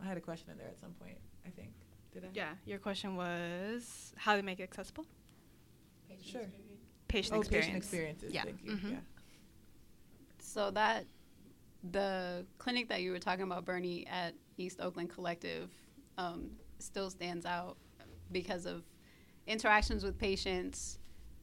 I 0.02 0.06
had 0.06 0.16
a 0.16 0.20
question 0.20 0.50
in 0.50 0.58
there 0.58 0.68
at 0.68 0.78
some 0.78 0.92
point. 0.92 1.16
I 1.46 1.50
think. 1.50 1.70
Did 2.12 2.24
I? 2.24 2.28
Yeah. 2.34 2.50
Your 2.66 2.78
question 2.78 3.16
was 3.16 4.12
how 4.16 4.36
to 4.36 4.42
make 4.42 4.60
it 4.60 4.64
accessible. 4.64 5.06
Sure. 6.22 6.42
Patient 7.08 7.36
oh, 7.36 7.40
experience. 7.40 7.66
patient 7.66 7.76
experiences. 7.76 8.32
Yeah. 8.34 8.42
Thank 8.44 8.62
you. 8.64 8.72
Mhm. 8.72 8.90
Yeah. 8.92 8.96
So 10.38 10.70
that 10.72 11.06
the 11.92 12.46
clinic 12.58 12.88
that 12.88 13.02
you 13.02 13.12
were 13.12 13.18
talking 13.18 13.44
about, 13.44 13.64
Bernie, 13.64 14.06
at 14.06 14.34
East 14.56 14.80
Oakland 14.80 15.10
Collective, 15.10 15.70
um, 16.18 16.50
still 16.78 17.10
stands 17.10 17.46
out 17.46 17.76
because 18.32 18.66
of 18.66 18.82
interactions 19.46 20.04
with 20.04 20.18
patients. 20.18 20.98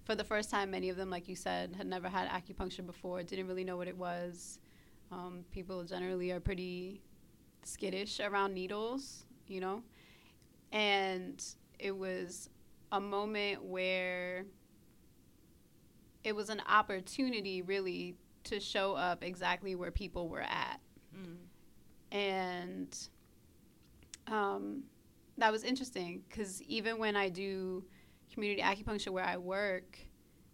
For 0.05 0.15
the 0.15 0.23
first 0.23 0.49
time, 0.49 0.71
many 0.71 0.89
of 0.89 0.97
them, 0.97 1.09
like 1.09 1.29
you 1.29 1.35
said, 1.35 1.75
had 1.75 1.87
never 1.87 2.09
had 2.09 2.27
acupuncture 2.29 2.85
before, 2.85 3.23
didn't 3.23 3.47
really 3.47 3.63
know 3.63 3.77
what 3.77 3.87
it 3.87 3.97
was. 3.97 4.59
Um, 5.11 5.45
people 5.51 5.83
generally 5.83 6.31
are 6.31 6.39
pretty 6.39 7.01
skittish 7.63 8.19
around 8.19 8.53
needles, 8.53 9.25
you 9.47 9.61
know? 9.61 9.83
And 10.71 11.43
it 11.79 11.95
was 11.95 12.49
a 12.91 12.99
moment 12.99 13.63
where 13.63 14.45
it 16.23 16.35
was 16.35 16.49
an 16.49 16.61
opportunity, 16.67 17.61
really, 17.61 18.15
to 18.45 18.59
show 18.59 18.93
up 18.95 19.23
exactly 19.23 19.75
where 19.75 19.91
people 19.91 20.27
were 20.27 20.41
at. 20.41 20.79
And 22.11 22.97
um, 24.27 24.83
that 25.37 25.51
was 25.51 25.63
interesting 25.63 26.23
because 26.29 26.61
even 26.63 26.97
when 26.97 27.15
I 27.15 27.29
do 27.29 27.83
community 28.31 28.61
acupuncture 28.61 29.09
where 29.09 29.25
I 29.25 29.37
work, 29.37 29.97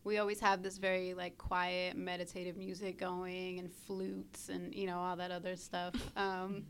we 0.04 0.18
always 0.18 0.40
have 0.40 0.64
this 0.64 0.78
very 0.78 1.14
like 1.14 1.38
quiet 1.38 1.96
meditative 1.98 2.58
music 2.58 2.98
going 2.98 3.60
and 3.60 3.72
flutes 3.72 4.50
and 4.50 4.74
you 4.74 4.88
know 4.88 4.98
all 4.98 5.16
that 5.18 5.32
other 5.32 5.56
stuff 5.56 5.94
um, 6.16 6.64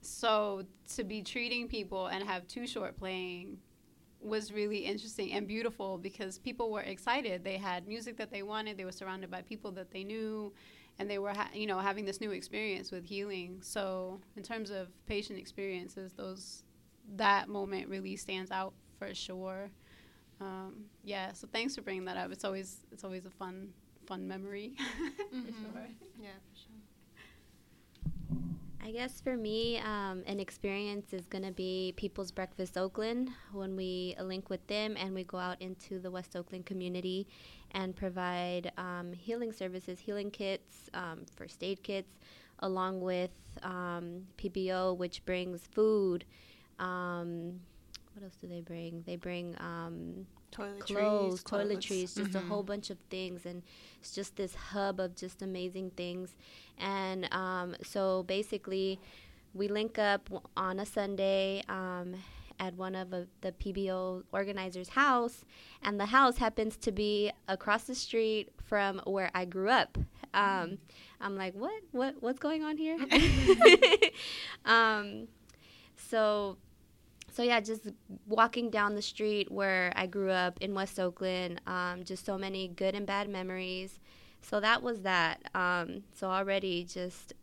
so 0.00 0.64
to 0.94 1.04
be 1.04 1.22
treating 1.22 1.68
people 1.68 2.06
and 2.06 2.24
have 2.24 2.46
Too 2.46 2.66
Short 2.66 2.96
playing 2.98 3.58
was 4.20 4.52
really 4.52 4.78
interesting 4.78 5.32
and 5.32 5.46
beautiful 5.46 5.98
because 5.98 6.38
people 6.38 6.70
were 6.72 6.80
excited. 6.80 7.44
They 7.44 7.56
had 7.56 7.86
music 7.86 8.16
that 8.16 8.30
they 8.30 8.42
wanted. 8.42 8.76
They 8.76 8.84
were 8.84 8.92
surrounded 8.92 9.30
by 9.30 9.42
people 9.42 9.70
that 9.72 9.90
they 9.90 10.04
knew 10.04 10.52
and 10.98 11.08
they 11.08 11.18
were 11.18 11.32
ha- 11.32 11.50
you 11.54 11.66
know 11.66 11.78
having 11.78 12.04
this 12.04 12.20
new 12.20 12.32
experience 12.32 12.90
with 12.90 13.04
healing. 13.04 13.58
So 13.62 14.20
in 14.36 14.42
terms 14.42 14.70
of 14.70 14.88
patient 15.06 15.38
experiences 15.38 16.12
those 16.12 16.64
that 17.16 17.48
moment 17.48 17.88
really 17.88 18.16
stands 18.16 18.50
out 18.50 18.74
for 18.98 19.14
sure. 19.14 19.70
Um, 20.40 20.84
yeah 21.04 21.32
so 21.32 21.48
thanks 21.52 21.74
for 21.76 21.82
bringing 21.82 22.04
that 22.06 22.16
up. 22.16 22.32
It's 22.32 22.44
always 22.44 22.84
it's 22.92 23.04
always 23.04 23.24
a 23.26 23.30
fun 23.30 23.68
fun 24.06 24.26
memory. 24.26 24.72
Mm-hmm. 25.34 25.42
for 25.46 25.52
sure. 25.52 25.88
Yeah. 26.18 26.28
I 28.88 28.90
guess 28.90 29.20
for 29.20 29.36
me, 29.36 29.76
um, 29.80 30.22
an 30.26 30.40
experience 30.40 31.12
is 31.12 31.26
going 31.26 31.44
to 31.44 31.52
be 31.52 31.92
People's 31.98 32.30
Breakfast 32.30 32.78
Oakland 32.78 33.28
when 33.52 33.76
we 33.76 34.14
link 34.18 34.48
with 34.48 34.66
them 34.66 34.96
and 34.96 35.14
we 35.14 35.24
go 35.24 35.36
out 35.36 35.60
into 35.60 35.98
the 35.98 36.10
West 36.10 36.34
Oakland 36.34 36.64
community 36.64 37.26
and 37.72 37.94
provide 37.94 38.72
um, 38.78 39.12
healing 39.12 39.52
services, 39.52 40.00
healing 40.00 40.30
kits, 40.30 40.88
um, 40.94 41.26
first 41.36 41.62
aid 41.62 41.82
kits, 41.82 42.18
along 42.60 43.02
with 43.02 43.30
um, 43.62 44.22
PBO, 44.38 44.96
which 44.96 45.22
brings 45.26 45.66
food. 45.70 46.24
Um, 46.78 47.60
what 48.14 48.24
else 48.24 48.36
do 48.40 48.46
they 48.46 48.62
bring? 48.62 49.02
They 49.06 49.16
bring 49.16 49.54
um, 49.58 50.26
Toiletries, 50.52 51.42
clothes, 51.42 51.42
toiletries, 51.44 52.16
just 52.16 52.34
a 52.34 52.40
Mhm. 52.40 52.48
whole 52.48 52.62
bunch 52.62 52.90
of 52.90 52.98
things, 53.10 53.46
and 53.46 53.62
it's 54.00 54.12
just 54.14 54.36
this 54.36 54.54
hub 54.54 55.00
of 55.00 55.14
just 55.14 55.42
amazing 55.42 55.90
things. 55.90 56.36
And 56.78 57.32
um, 57.32 57.76
so 57.82 58.22
basically, 58.24 59.00
we 59.54 59.68
link 59.68 59.98
up 59.98 60.28
on 60.56 60.78
a 60.80 60.86
Sunday 60.86 61.62
um, 61.68 62.16
at 62.58 62.74
one 62.74 62.94
of 62.94 63.12
uh, 63.12 63.22
the 63.40 63.52
PBO 63.52 64.24
organizers' 64.32 64.90
house, 64.90 65.44
and 65.82 65.98
the 66.00 66.06
house 66.06 66.38
happens 66.38 66.76
to 66.78 66.92
be 66.92 67.30
across 67.48 67.84
the 67.84 67.94
street 67.94 68.50
from 68.64 69.00
where 69.06 69.30
I 69.34 69.44
grew 69.44 69.68
up. 69.70 69.96
Um, 70.34 70.78
I'm 71.20 71.36
like, 71.36 71.54
what, 71.54 71.82
what, 71.92 72.16
what's 72.22 72.38
going 72.38 72.62
on 72.64 72.76
here? 72.76 72.98
um, 74.64 75.28
so 75.96 76.56
so 77.38 77.44
yeah, 77.44 77.60
just 77.60 77.86
walking 78.26 78.68
down 78.68 78.96
the 78.96 79.00
street 79.00 79.48
where 79.48 79.92
I 79.94 80.08
grew 80.08 80.32
up 80.32 80.58
in 80.60 80.74
West 80.74 80.98
Oakland, 80.98 81.60
um, 81.68 82.02
just 82.02 82.26
so 82.26 82.36
many 82.36 82.66
good 82.66 82.96
and 82.96 83.06
bad 83.06 83.28
memories. 83.28 84.00
So 84.42 84.58
that 84.58 84.82
was 84.82 85.02
that. 85.02 85.48
Um, 85.54 86.02
so 86.12 86.28
already 86.30 86.82
just 86.82 87.34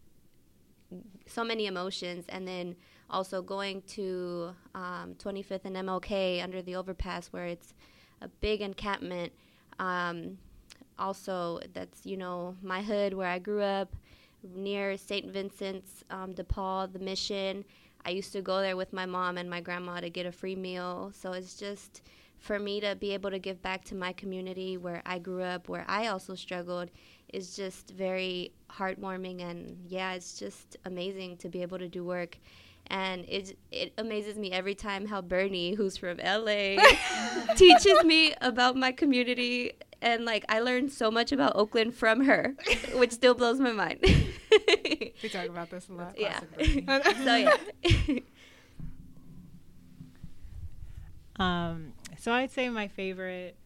so 1.28 1.46
many 1.46 1.66
emotions, 1.66 2.26
and 2.28 2.46
then 2.46 2.76
also 3.10 3.42
going 3.42 3.84
to 3.84 4.54
um, 4.74 5.16
25th 5.18 5.64
and 5.64 5.78
MLK 5.78 6.44
under 6.44 6.62
the 6.62 6.76
overpass 6.76 7.28
where 7.28 7.46
it's 7.46 7.74
a 8.22 8.28
big 8.28 8.60
encampment. 8.60 9.32
Um, 9.80 10.38
also, 11.00 11.62
that's 11.72 12.06
you 12.06 12.18
know 12.18 12.58
my 12.62 12.82
hood 12.82 13.14
where 13.14 13.30
I 13.30 13.40
grew 13.40 13.62
up, 13.62 13.96
near 14.44 14.98
St. 14.98 15.32
Vincent's 15.32 16.04
um, 16.10 16.34
de 16.34 16.44
Paul, 16.44 16.90
the 16.90 17.00
Mission. 17.00 17.64
I 18.06 18.12
used 18.12 18.32
to 18.34 18.42
go 18.42 18.62
there 18.62 18.78
with 18.78 18.94
my 18.94 19.06
mom 19.06 19.38
and 19.38 19.50
my 19.50 19.62
grandma 19.62 20.00
to 20.00 20.10
get 20.10 20.26
a 20.26 20.32
free 20.32 20.56
meal. 20.56 21.12
So 21.14 21.34
it's 21.34 21.56
just 21.56 22.04
for 22.38 22.60
me 22.60 22.80
to 22.80 22.96
be 22.96 23.12
able 23.14 23.32
to 23.32 23.40
give 23.40 23.62
back 23.62 23.84
to 23.86 23.96
my 23.96 24.14
community 24.14 24.78
where 24.78 25.02
I 25.06 25.18
grew 25.18 25.42
up, 25.42 25.68
where 25.68 25.86
I 25.88 26.08
also 26.08 26.36
struggled, 26.36 26.92
is 27.34 27.56
just 27.56 27.90
very 27.90 28.52
heartwarming. 28.70 29.42
And 29.42 29.78
yeah, 29.88 30.14
it's 30.14 30.38
just 30.38 30.78
amazing 30.86 31.38
to 31.38 31.50
be 31.50 31.64
able 31.64 31.80
to 31.80 31.88
do 31.88 32.04
work. 32.04 32.38
And 32.88 33.26
it, 33.28 33.58
it 33.72 33.94
amazes 33.98 34.38
me 34.38 34.52
every 34.52 34.76
time 34.76 35.08
how 35.08 35.22
Bernie, 35.22 35.74
who's 35.74 35.98
from 35.98 36.18
LA, 36.18 36.78
teaches 37.56 38.04
me 38.04 38.36
about 38.42 38.76
my 38.76 38.92
community. 38.92 39.74
And 40.04 40.24
like, 40.24 40.46
I 40.50 40.60
learned 40.60 40.92
so 40.92 41.10
much 41.10 41.32
about 41.32 41.56
Oakland 41.56 41.96
from 41.96 42.26
her, 42.26 42.56
which 42.94 43.12
still 43.12 43.34
blows 43.34 43.60
my 43.60 43.72
mind. 43.72 44.06
We 45.26 45.30
talk 45.30 45.48
about 45.48 45.72
this 45.72 45.90
a 45.90 45.94
lot. 45.94 46.20
yeah. 46.20 46.40
So 47.24 47.36
yeah. 47.36 48.20
Um, 51.38 51.94
so 52.18 52.32
I'd 52.32 52.52
say 52.52 52.70
my 52.70 52.88
favorite 52.88 53.58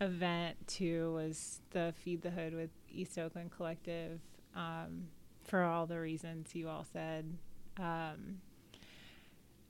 event 0.00 0.56
too 0.66 1.12
was 1.12 1.60
the 1.70 1.94
Feed 2.02 2.22
the 2.22 2.30
Hood 2.30 2.54
with 2.54 2.70
East 2.90 3.18
Oakland 3.18 3.52
Collective, 3.56 4.18
um, 4.56 5.04
for 5.44 5.62
all 5.62 5.86
the 5.86 6.00
reasons 6.00 6.54
you 6.54 6.68
all 6.68 6.84
said. 6.92 7.36
Um, 7.78 8.40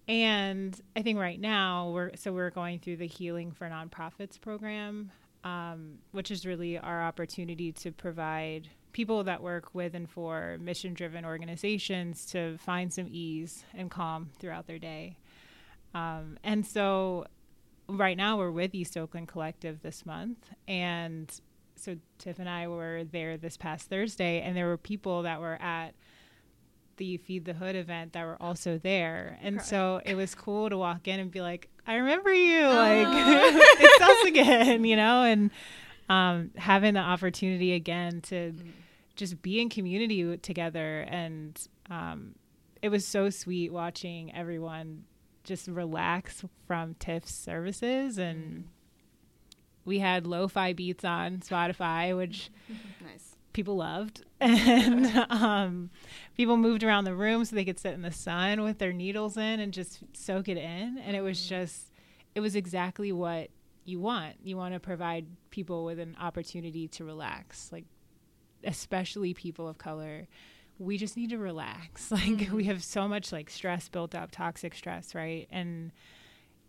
and 0.08 0.80
I 0.96 1.02
think 1.02 1.18
right 1.18 1.38
now 1.38 1.90
we're 1.90 2.16
so 2.16 2.32
we're 2.32 2.50
going 2.50 2.78
through 2.78 2.96
the 2.96 3.06
Healing 3.06 3.52
for 3.52 3.68
Nonprofits 3.68 4.40
program, 4.40 5.10
um, 5.44 5.98
which 6.12 6.30
is 6.30 6.46
really 6.46 6.78
our 6.78 7.02
opportunity 7.02 7.72
to 7.72 7.92
provide 7.92 8.68
people 8.92 9.24
that 9.24 9.42
work 9.42 9.74
with 9.74 9.94
and 9.94 10.08
for 10.08 10.58
mission-driven 10.60 11.24
organizations 11.24 12.26
to 12.26 12.58
find 12.58 12.92
some 12.92 13.06
ease 13.10 13.64
and 13.74 13.90
calm 13.90 14.30
throughout 14.38 14.66
their 14.66 14.78
day. 14.78 15.16
Um, 15.94 16.38
and 16.42 16.66
so 16.66 17.26
right 17.88 18.16
now 18.16 18.38
we're 18.38 18.50
with 18.50 18.74
East 18.74 18.96
Oakland 18.96 19.28
Collective 19.28 19.82
this 19.82 20.06
month. 20.06 20.50
And 20.66 21.32
so 21.76 21.96
Tiff 22.18 22.38
and 22.38 22.48
I 22.48 22.68
were 22.68 23.04
there 23.04 23.36
this 23.36 23.56
past 23.56 23.88
Thursday, 23.88 24.40
and 24.40 24.56
there 24.56 24.66
were 24.66 24.76
people 24.76 25.22
that 25.22 25.40
were 25.40 25.60
at 25.60 25.94
the 26.96 27.16
Feed 27.16 27.44
the 27.44 27.54
Hood 27.54 27.74
event 27.74 28.12
that 28.12 28.24
were 28.24 28.40
also 28.40 28.78
there. 28.78 29.38
And 29.42 29.60
so 29.62 30.00
it 30.04 30.14
was 30.14 30.34
cool 30.34 30.70
to 30.70 30.76
walk 30.76 31.08
in 31.08 31.18
and 31.18 31.30
be 31.30 31.40
like, 31.40 31.68
I 31.86 31.94
remember 31.94 32.32
you. 32.32 32.66
Like, 32.66 33.08
it's 33.80 34.02
us 34.02 34.28
again, 34.28 34.84
you 34.84 34.96
know? 34.96 35.24
And 35.24 35.50
um, 36.08 36.50
having 36.56 36.94
the 36.94 37.00
opportunity 37.00 37.72
again 37.72 38.20
to 38.22 38.52
just 39.16 39.42
be 39.42 39.60
in 39.60 39.68
community 39.68 40.36
together. 40.38 41.00
And 41.08 41.60
um, 41.90 42.34
it 42.80 42.88
was 42.88 43.06
so 43.06 43.30
sweet 43.30 43.72
watching 43.72 44.34
everyone 44.34 45.04
just 45.44 45.66
relax 45.68 46.44
from 46.66 46.94
Tiff's 46.94 47.34
services 47.34 48.16
and 48.18 48.68
we 49.84 49.98
had 49.98 50.26
lo-fi 50.26 50.72
beats 50.72 51.04
on 51.04 51.38
Spotify, 51.38 52.16
which 52.16 52.50
Nice. 53.04 53.34
people 53.52 53.76
loved, 53.76 54.24
and 54.40 55.26
um, 55.28 55.90
people 56.36 56.56
moved 56.56 56.84
around 56.84 57.04
the 57.04 57.14
room 57.16 57.44
so 57.44 57.56
they 57.56 57.64
could 57.64 57.80
sit 57.80 57.92
in 57.94 58.02
the 58.02 58.12
sun 58.12 58.62
with 58.62 58.78
their 58.78 58.92
needles 58.92 59.36
in 59.36 59.58
and 59.60 59.72
just 59.72 59.98
soak 60.12 60.48
it 60.48 60.56
in. 60.56 60.98
And 60.98 61.16
it 61.16 61.20
was 61.20 61.48
just, 61.48 61.90
it 62.36 62.40
was 62.40 62.54
exactly 62.54 63.10
what 63.10 63.50
you 63.84 63.98
want. 63.98 64.36
You 64.44 64.56
want 64.56 64.74
to 64.74 64.80
provide 64.80 65.26
people 65.50 65.84
with 65.84 65.98
an 65.98 66.16
opportunity 66.20 66.86
to 66.88 67.04
relax, 67.04 67.70
like 67.72 67.84
especially 68.64 69.34
people 69.34 69.68
of 69.68 69.78
color. 69.78 70.26
We 70.78 70.98
just 70.98 71.16
need 71.16 71.30
to 71.30 71.38
relax. 71.38 72.10
Like 72.10 72.22
mm-hmm. 72.22 72.56
we 72.56 72.64
have 72.64 72.82
so 72.82 73.08
much 73.08 73.32
like 73.32 73.50
stress 73.50 73.88
built 73.88 74.14
up, 74.14 74.30
toxic 74.30 74.74
stress, 74.74 75.14
right? 75.14 75.46
And 75.50 75.92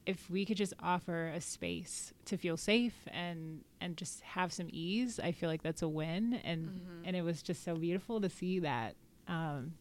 if 0.06 0.29
we 0.29 0.45
could 0.45 0.58
just 0.58 0.73
offer 0.82 1.27
a 1.29 1.39
space 1.39 2.13
to 2.25 2.38
feel 2.38 2.58
safe 2.58 2.95
and 3.12 3.63
and 3.79 3.95
just 3.95 4.21
have 4.21 4.52
some 4.52 4.67
ease, 4.71 5.19
I 5.19 5.31
feel 5.31 5.50
like 5.50 5.63
that's 5.63 5.81
a 5.81 5.87
win. 5.87 6.39
And 6.44 6.67
mm-hmm. 6.67 7.06
and 7.06 7.15
it 7.15 7.21
was 7.21 7.41
just 7.41 7.63
so 7.63 7.75
beautiful 7.75 8.21
to 8.21 8.29
see 8.29 8.60
that. 8.60 8.96
Um, 9.27 9.73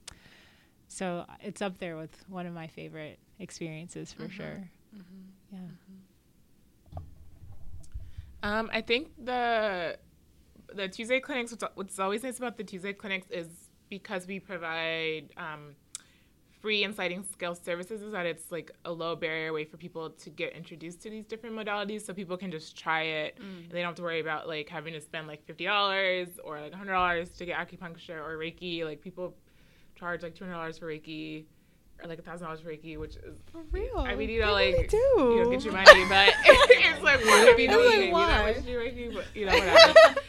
so 0.89 1.25
it's 1.41 1.63
up 1.63 1.79
there 1.79 1.97
with 1.97 2.25
one 2.29 2.47
of 2.47 2.55
my 2.55 2.67
favorite 2.67 3.19
experiences 3.39 4.13
for 4.13 4.25
mm-hmm. 4.25 4.33
sure. 4.33 4.71
Yeah. 5.53 5.59
Um, 8.43 8.71
I 8.73 8.81
think 8.81 9.09
the 9.23 9.97
the 10.75 10.89
Tuesday 10.89 11.21
clinics. 11.21 11.53
What's, 11.53 11.65
what's 11.75 11.99
always 11.99 12.23
nice 12.23 12.39
about 12.39 12.57
the 12.57 12.65
Tuesday 12.65 12.93
clinics 12.93 13.29
is 13.31 13.49
because 13.89 14.27
we 14.27 14.41
provide 14.41 15.31
um, 15.37 15.75
free 16.61 16.85
and 16.85 16.95
sliding 16.95 17.25
scale 17.33 17.55
services. 17.55 18.03
Is 18.03 18.13
that 18.13 18.27
it's 18.27 18.51
like 18.51 18.71
a 18.85 18.93
low 18.93 19.15
barrier 19.17 19.53
way 19.53 19.65
for 19.65 19.77
people 19.77 20.11
to 20.11 20.31
get 20.31 20.55
introduced 20.55 21.03
to 21.03 21.11
these 21.11 21.25
different 21.27 21.55
modalities, 21.57 22.07
so 22.07 22.13
people 22.15 22.37
can 22.37 22.51
just 22.51 22.77
try 22.77 23.03
it 23.03 23.37
and 23.39 23.71
they 23.71 23.79
don't 23.81 23.87
have 23.89 23.95
to 23.97 24.03
worry 24.03 24.21
about 24.21 24.49
like 24.49 24.69
having 24.69 24.93
to 24.95 25.01
spend 25.01 25.27
like 25.27 25.45
fifty 25.45 25.65
dollars 25.65 26.29
or 26.45 26.61
like 26.61 26.73
hundred 26.73 26.93
dollars 26.93 27.31
to 27.31 27.45
get 27.47 27.59
acupuncture 27.59 28.19
or 28.25 28.37
Reiki. 28.39 28.85
Like 28.85 29.01
people 29.01 29.35
charge 29.95 30.23
like 30.23 30.35
two 30.35 30.45
hundred 30.45 30.57
dollars 30.57 30.79
for 30.79 30.87
Reiki. 30.87 31.45
Or 32.03 32.09
like 32.09 32.19
a 32.19 32.23
thousand 32.23 32.47
dollars 32.47 32.61
for 32.61 32.71
Reiki, 32.71 32.99
which 32.99 33.15
is 33.17 33.37
For 33.53 33.61
real. 33.71 33.99
I 33.99 34.17
mean, 34.17 34.29
you 34.29 34.41
They 34.41 34.47
know, 34.47 34.57
really 34.57 34.77
like 34.77 34.89
do. 34.91 34.97
you 34.97 35.45
know, 35.45 35.51
get 35.53 35.63
your 35.65 35.73
money, 35.75 36.05
but 36.09 36.35
it's 36.45 37.03
like 37.03 37.21
you 37.25 37.31
I'm 37.31 37.37
know 37.37 37.47
like, 37.47 37.59
you 37.59 37.69
know 38.09 38.11
why? 38.13 38.55
Reiki, 38.67 39.15
but 39.15 39.25
you 39.37 39.47
know 39.47 39.53
whatever. 39.57 40.21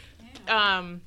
Um, 0.48 1.00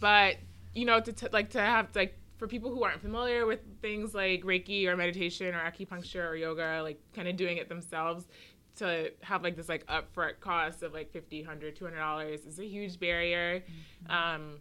but 0.00 0.36
you 0.74 0.84
know, 0.84 1.00
to 1.00 1.12
t- 1.12 1.28
like 1.32 1.50
to 1.50 1.60
have 1.60 1.88
like 1.94 2.18
for 2.36 2.46
people 2.48 2.74
who 2.74 2.82
aren't 2.82 3.00
familiar 3.00 3.46
with 3.46 3.60
things 3.80 4.14
like 4.14 4.42
Reiki 4.42 4.86
or 4.86 4.96
meditation 4.96 5.54
or 5.54 5.60
acupuncture 5.60 6.28
or 6.28 6.34
yoga, 6.34 6.80
like 6.82 7.00
kind 7.14 7.28
of 7.28 7.36
doing 7.36 7.58
it 7.58 7.68
themselves, 7.68 8.26
to 8.76 9.12
have 9.20 9.42
like 9.42 9.56
this 9.56 9.68
like 9.68 9.86
upfront 9.86 10.40
cost 10.40 10.82
of 10.82 10.92
like 10.92 11.12
50 11.12 11.42
100 11.42 11.76
200 11.76 11.96
dollars 11.96 12.40
is 12.46 12.58
a 12.58 12.66
huge 12.66 12.98
barrier 12.98 13.62
um, 14.08 14.60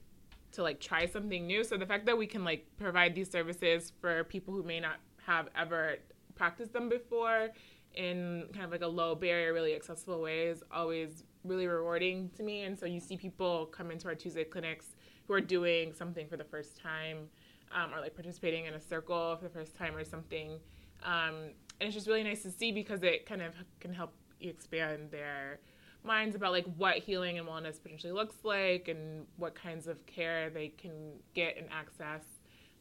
to 0.52 0.64
like 0.64 0.80
try 0.80 1.06
something 1.06 1.48
new. 1.48 1.64
So 1.64 1.78
the 1.78 1.86
fact 1.86 2.06
that 2.06 2.18
we 2.18 2.28
can 2.28 2.44
like 2.44 2.68
provide 2.78 3.16
these 3.16 3.32
services 3.32 3.94
for 4.02 4.26
people 4.26 4.54
who 4.54 4.64
may 4.64 4.80
not 4.80 4.98
have 5.26 5.48
ever 5.56 5.96
practiced 6.36 6.74
them 6.74 6.90
before 6.90 7.50
in 7.96 8.46
kind 8.54 8.66
of 8.66 8.72
like 8.72 8.82
a 8.82 8.88
low 8.88 9.16
barrier 9.16 9.54
really 9.54 9.76
accessible 9.76 10.22
way 10.22 10.48
is 10.48 10.64
always 10.72 11.24
really 11.44 11.68
rewarding 11.68 12.30
to 12.38 12.44
me. 12.44 12.64
And 12.64 12.78
so 12.78 12.86
you 12.86 13.00
see 13.00 13.18
people 13.18 13.68
come 13.68 13.92
into 13.92 14.08
our 14.08 14.16
tuesday 14.16 14.44
clinics 14.44 14.88
who 15.28 15.34
are 15.34 15.42
doing 15.42 15.94
something 15.94 16.28
for 16.28 16.38
the 16.38 16.44
first 16.44 16.78
time 16.78 17.30
um, 17.74 17.94
or 17.94 18.02
like 18.02 18.16
participating 18.16 18.66
in 18.66 18.74
a 18.74 18.80
circle 18.80 19.36
for 19.38 19.44
the 19.44 19.54
first 19.54 19.76
time 19.76 19.96
or 19.96 20.04
something. 20.04 20.60
Um, 21.04 21.36
and 21.80 21.88
it's 21.88 21.96
just 21.96 22.08
really 22.08 22.24
nice 22.24 22.44
to 22.44 22.52
see 22.52 22.72
because 22.72 23.02
it 23.04 23.26
kind 23.26 23.42
of 23.42 23.54
can 23.80 23.94
help 23.94 24.14
expand 24.40 25.12
their 25.12 25.60
minds 26.04 26.36
about 26.36 26.52
like 26.52 26.66
what 26.78 26.98
healing 26.98 27.38
and 27.38 27.48
wellness 27.48 27.82
potentially 27.82 28.14
looks 28.14 28.36
like 28.44 28.88
and 28.88 29.26
what 29.38 29.56
kinds 29.56 29.88
of 29.88 30.06
care 30.06 30.50
they 30.50 30.70
can 30.70 31.14
get 31.34 31.58
and 31.58 31.68
access. 31.72 32.24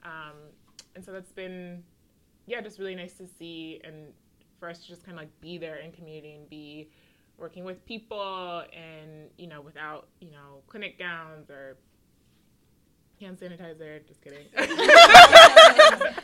Um, 0.05 0.37
and 0.95 1.05
so 1.05 1.13
that's 1.13 1.33
been 1.33 1.83
yeah 2.47 2.61
just 2.61 2.79
really 2.79 2.95
nice 2.95 3.15
to 3.15 3.27
see 3.39 3.81
and 3.85 4.13
for 4.59 4.69
us 4.69 4.81
to 4.81 4.89
just 4.89 5.05
kind 5.05 5.17
of 5.17 5.23
like 5.23 5.41
be 5.41 5.59
there 5.59 5.77
in 5.77 5.93
community 5.93 6.33
and 6.33 6.49
be 6.49 6.89
working 7.41 7.65
with 7.65 7.85
people 7.87 8.65
and 8.73 9.31
you 9.39 9.47
know 9.47 9.61
without 9.61 10.09
you 10.21 10.31
know 10.31 10.63
clinic 10.67 10.99
gowns 10.99 11.51
or 11.51 11.77
hand 13.21 13.39
sanitizer 13.39 14.07
just 14.09 14.23
kidding 14.23 14.47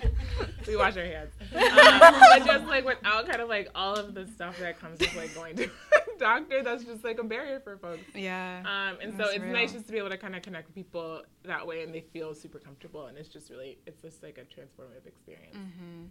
we 0.67 0.77
wash 0.77 0.97
our 0.97 1.05
hands 1.05 1.33
um, 1.41 2.13
but 2.31 2.45
just 2.47 2.65
like 2.67 2.85
without 2.85 3.27
kind 3.29 3.41
of 3.41 3.49
like 3.49 3.69
all 3.75 3.95
of 3.95 4.15
the 4.15 4.27
stuff 4.27 4.59
that 4.59 4.79
comes 4.81 4.99
with 5.01 5.15
like 5.17 5.35
going 5.35 5.57
to 5.57 5.65
a 5.65 5.69
doctor 6.19 6.63
that's 6.63 6.85
just 6.85 7.05
like 7.05 7.19
a 7.19 7.25
barrier 7.25 7.61
for 7.61 7.77
folks 7.77 8.03
Yeah. 8.15 8.63
um, 8.65 8.99
and 9.03 9.17
so 9.17 9.25
it's 9.29 9.41
real. 9.43 9.53
nice 9.53 9.73
just 9.73 9.87
to 9.87 9.93
be 9.93 9.99
able 9.99 10.11
to 10.11 10.19
kind 10.19 10.35
of 10.35 10.43
connect 10.43 10.69
with 10.69 10.75
people 10.75 11.23
that 11.45 11.67
way 11.67 11.83
and 11.83 11.95
they 11.95 12.01
feel 12.13 12.35
super 12.35 12.59
comfortable 12.59 13.07
and 13.07 13.19
it's 13.19 13.29
just 13.29 13.51
really 13.51 13.79
it's 13.87 14.01
just 14.03 14.23
like 14.23 14.39
a 14.39 14.43
transformative 14.43 15.07
experience 15.07 15.57
Mm-hmm. 15.57 16.05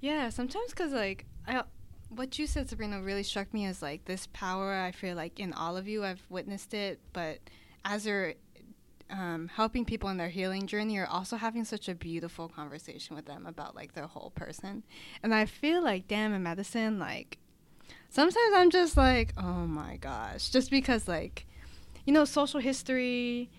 Yeah, 0.00 0.30
sometimes 0.30 0.70
because 0.70 0.92
like 0.92 1.26
I, 1.46 1.62
what 2.10 2.38
you 2.38 2.46
said, 2.46 2.68
Sabrina, 2.68 3.00
really 3.00 3.22
struck 3.22 3.52
me 3.54 3.64
as 3.66 3.82
like 3.82 4.04
this 4.04 4.28
power. 4.32 4.74
I 4.74 4.90
feel 4.92 5.16
like 5.16 5.40
in 5.40 5.52
all 5.52 5.76
of 5.76 5.88
you, 5.88 6.04
I've 6.04 6.22
witnessed 6.28 6.74
it. 6.74 7.00
But 7.12 7.38
as 7.84 8.04
you're 8.04 8.34
um, 9.08 9.48
helping 9.48 9.84
people 9.84 10.08
in 10.08 10.16
their 10.16 10.28
healing 10.28 10.66
journey, 10.66 10.94
you're 10.94 11.06
also 11.06 11.36
having 11.36 11.64
such 11.64 11.88
a 11.88 11.94
beautiful 11.94 12.48
conversation 12.48 13.16
with 13.16 13.26
them 13.26 13.46
about 13.46 13.74
like 13.74 13.94
their 13.94 14.06
whole 14.06 14.32
person. 14.34 14.82
And 15.22 15.34
I 15.34 15.46
feel 15.46 15.82
like, 15.82 16.08
damn, 16.08 16.32
in 16.32 16.42
medicine, 16.42 16.98
like 16.98 17.38
sometimes 18.08 18.54
I'm 18.54 18.70
just 18.70 18.96
like, 18.96 19.32
oh 19.36 19.66
my 19.66 19.96
gosh, 19.96 20.50
just 20.50 20.70
because 20.70 21.08
like, 21.08 21.46
you 22.04 22.12
know, 22.12 22.24
social 22.24 22.60
history. 22.60 23.50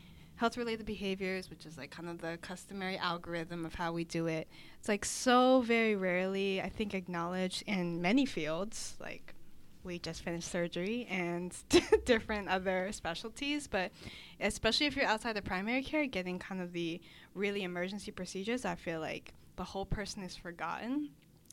Health 0.41 0.57
related 0.57 0.87
behaviors, 0.87 1.51
which 1.51 1.67
is 1.67 1.77
like 1.77 1.91
kind 1.91 2.09
of 2.09 2.19
the 2.19 2.35
customary 2.41 2.97
algorithm 2.97 3.63
of 3.63 3.75
how 3.75 3.93
we 3.93 4.03
do 4.03 4.25
it, 4.25 4.47
it's 4.79 4.89
like 4.89 5.05
so 5.05 5.61
very 5.61 5.95
rarely 5.95 6.59
i 6.59 6.67
think 6.67 6.95
acknowledged 6.95 7.61
in 7.67 8.01
many 8.01 8.25
fields. 8.25 8.95
Like 8.99 9.35
we 9.83 9.99
just 9.99 10.23
finished 10.23 10.49
surgery 10.49 11.05
and 11.11 11.55
different 12.05 12.49
other 12.49 12.89
specialties 12.91 13.67
but 13.67 13.91
especially 14.39 14.87
if 14.87 14.95
you're 14.95 15.05
outside 15.05 15.37
of 15.37 15.43
primary 15.43 15.83
care 15.83 16.07
getting 16.07 16.39
kind 16.39 16.59
of 16.59 16.73
the 16.73 16.99
really 17.35 17.61
emergency 17.61 18.09
procedures 18.11 18.65
i 18.65 18.73
feel 18.73 18.99
like 18.99 19.33
the 19.57 19.63
whole 19.63 19.85
person 19.85 20.23
is 20.23 20.35
forgotten 20.35 21.09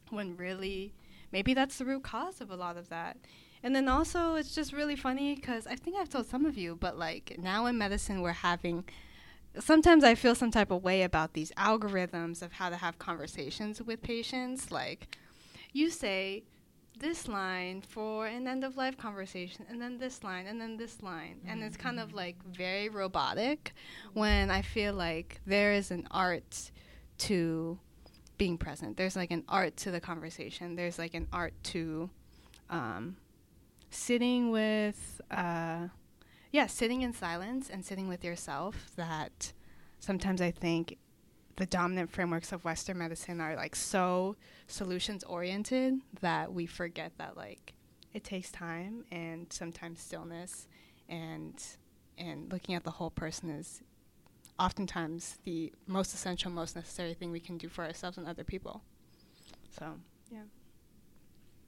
when 0.09 0.35
really 0.37 0.95
maybe 1.31 1.53
that's 1.53 1.77
the 1.77 1.85
root 1.85 2.03
cause 2.03 2.41
of 2.41 2.51
a 2.51 2.57
lot 2.57 2.79
of 2.79 2.89
that 2.89 3.19
and 3.63 3.75
then 3.75 3.89
also 3.89 4.35
it's 4.35 4.55
just 4.55 4.73
really 4.73 4.97
funny 4.97 5.35
because 5.35 5.67
i 5.67 5.75
think 5.75 5.97
i've 5.97 6.09
told 6.09 6.27
some 6.27 6.47
of 6.47 6.57
you 6.57 6.77
but 6.77 6.99
like 6.99 7.37
now 7.39 7.67
in 7.67 7.77
medicine 7.77 8.23
we're 8.23 8.33
having 8.33 8.85
sometimes 9.59 10.05
I 10.05 10.15
feel 10.15 10.35
some 10.35 10.51
type 10.51 10.71
of 10.71 10.83
way 10.83 11.03
about 11.03 11.33
these 11.33 11.53
algorithms 11.53 12.43
of 12.43 12.53
how 12.53 12.71
to 12.71 12.77
have 12.77 12.99
conversations 12.99 13.83
with 13.83 14.03
patients. 14.03 14.71
Like, 14.71 15.17
you 15.73 15.91
say 15.91 16.45
this 16.99 17.29
line 17.29 17.81
for 17.81 18.27
an 18.27 18.47
end 18.47 18.65
of 18.65 18.77
life 18.77 18.97
conversation, 18.97 19.65
and 19.69 19.81
then 19.81 19.99
this 19.99 20.25
line, 20.25 20.47
and 20.47 20.61
then 20.61 20.77
this 20.77 21.03
line. 21.03 21.41
And 21.47 21.63
it's 21.63 21.77
kind 21.77 22.01
of 22.01 22.13
like 22.13 22.37
very 22.45 22.89
robotic 22.89 23.73
when 24.15 24.51
I 24.51 24.63
feel 24.63 24.95
like 24.95 25.41
there 25.47 25.73
is 25.73 25.91
an 25.91 26.07
art 26.11 26.71
to 27.19 27.79
being 28.37 28.59
present. 28.59 28.97
There's 28.97 29.17
like 29.17 29.31
an 29.31 29.45
art 29.49 29.77
to 29.79 29.91
the 29.91 30.01
conversation, 30.01 30.77
there's 30.77 30.99
like 30.99 31.15
an 31.15 31.29
art 31.33 31.55
to 31.65 32.11
um, 32.71 33.17
sitting 33.91 34.51
with. 34.51 35.21
Uh, 35.31 35.89
yeah, 36.51 36.67
sitting 36.67 37.03
in 37.03 37.13
silence 37.13 37.69
and 37.69 37.85
sitting 37.85 38.09
with 38.09 38.25
yourself 38.25 38.93
that 38.97 39.53
sometimes 40.01 40.41
I 40.41 40.51
think 40.51 40.97
the 41.57 41.67
dominant 41.67 42.11
frameworks 42.11 42.53
of 42.53 42.65
Western 42.65 42.99
medicine 42.99 43.41
are 43.41 43.57
like 43.57 43.77
so 43.77 44.37
solutions 44.67 45.25
oriented 45.25 46.01
that 46.21 46.53
we 46.53 46.67
forget 46.67 47.13
that 47.19 47.37
like 47.37 47.75
it 48.15 48.25
takes 48.25 48.51
time 48.51 49.05
and 49.11 49.53
sometimes 49.53 50.01
stillness 50.01 50.69
and 51.09 51.63
and 52.17 52.51
looking 52.53 52.75
at 52.75 52.85
the 52.85 52.93
whole 52.93 53.11
person 53.11 53.51
is 53.51 53.83
oftentimes 54.59 55.39
the 55.45 55.73
most 55.87 56.15
essential, 56.15 56.51
most 56.51 56.75
necessary 56.75 57.15
thing 57.15 57.31
we 57.31 57.41
can 57.41 57.59
do 57.59 57.69
for 57.69 57.85
ourselves 57.85 58.19
and 58.19 58.27
other 58.27 58.45
people. 58.45 58.83
So 59.79 59.95
yeah. 60.31 60.43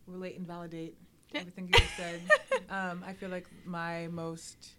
relate 0.07 0.39
and 0.39 0.47
validate. 0.47 0.97
Everything 1.35 1.67
you 1.67 1.73
just 1.73 1.97
said. 1.97 2.21
um, 2.71 3.05
I 3.07 3.13
feel 3.13 3.29
like 3.29 3.47
my 3.65 4.09
most 4.09 4.75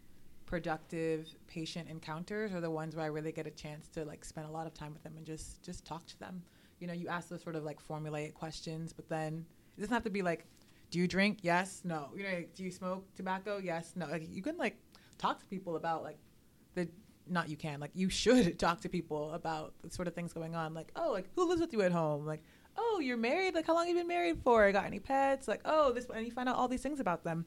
productive 0.46 1.28
patient 1.48 1.90
encounters 1.90 2.52
are 2.52 2.60
the 2.60 2.70
ones 2.70 2.96
where 2.96 3.06
I 3.06 3.08
really 3.08 3.32
get 3.32 3.48
a 3.48 3.52
chance 3.52 3.88
to 3.90 4.04
like 4.04 4.26
spend 4.26 4.48
a 4.48 4.52
lot 4.52 4.68
of 4.68 4.74
time 4.74 4.92
with 4.94 5.02
them 5.02 5.14
and 5.16 5.26
just 5.26 5.64
just 5.64 5.86
talk 5.86 6.06
to 6.08 6.20
them. 6.20 6.44
You 6.80 6.88
know, 6.88 6.94
you 6.94 7.08
ask 7.08 7.30
those 7.30 7.42
sort 7.42 7.56
of 7.56 7.64
like 7.64 7.80
formulaic 7.88 8.34
questions, 8.34 8.92
but 8.92 9.08
then 9.08 9.46
it 9.78 9.82
doesn't 9.82 9.94
have 9.94 10.04
to 10.04 10.10
be 10.10 10.22
like, 10.22 10.46
do 10.90 11.00
you 11.00 11.08
drink? 11.08 11.40
Yes, 11.42 11.82
no. 11.86 12.10
You 12.16 12.24
know, 12.24 12.30
like, 12.30 12.54
do 12.54 12.64
you 12.64 12.72
smoke 12.72 13.06
tobacco? 13.16 13.60
Yes, 13.64 13.94
no. 13.96 14.08
Like 14.08 14.28
you 14.30 14.42
can 14.42 14.58
like 14.58 14.76
talk 15.18 15.40
to 15.40 15.46
people 15.46 15.78
about 15.78 16.04
like 16.04 16.18
the 16.76 16.90
not 17.28 17.48
you 17.48 17.56
can 17.56 17.80
like 17.80 17.92
you 17.94 18.10
should 18.10 18.60
talk 18.66 18.82
to 18.82 18.90
people 18.90 19.32
about 19.32 19.74
the 19.84 19.90
sort 19.90 20.08
of 20.08 20.14
things 20.14 20.34
going 20.34 20.54
on. 20.54 20.74
Like 20.74 20.92
oh, 20.98 21.12
like 21.14 21.30
who 21.36 21.48
lives 21.48 21.62
with 21.62 21.72
you 21.72 21.82
at 21.82 21.94
home? 21.94 22.26
Like 22.26 22.44
oh, 22.78 23.00
you're 23.00 23.18
married? 23.18 23.56
Like, 23.56 23.68
how 23.68 23.74
long 23.74 23.88
have 23.88 23.96
you 23.96 24.02
been 24.02 24.08
married 24.08 24.40
for? 24.44 24.72
Got 24.72 24.86
any 24.86 25.00
pets? 25.00 25.48
Like, 25.48 25.62
oh, 25.66 25.92
this, 25.92 26.08
one 26.08 26.18
and 26.18 26.26
you 26.26 26.32
find 26.32 26.50
out 26.50 26.56
all 26.56 26.68
these 26.68 26.82
things 26.82 27.00
about 27.00 27.24
them. 27.24 27.46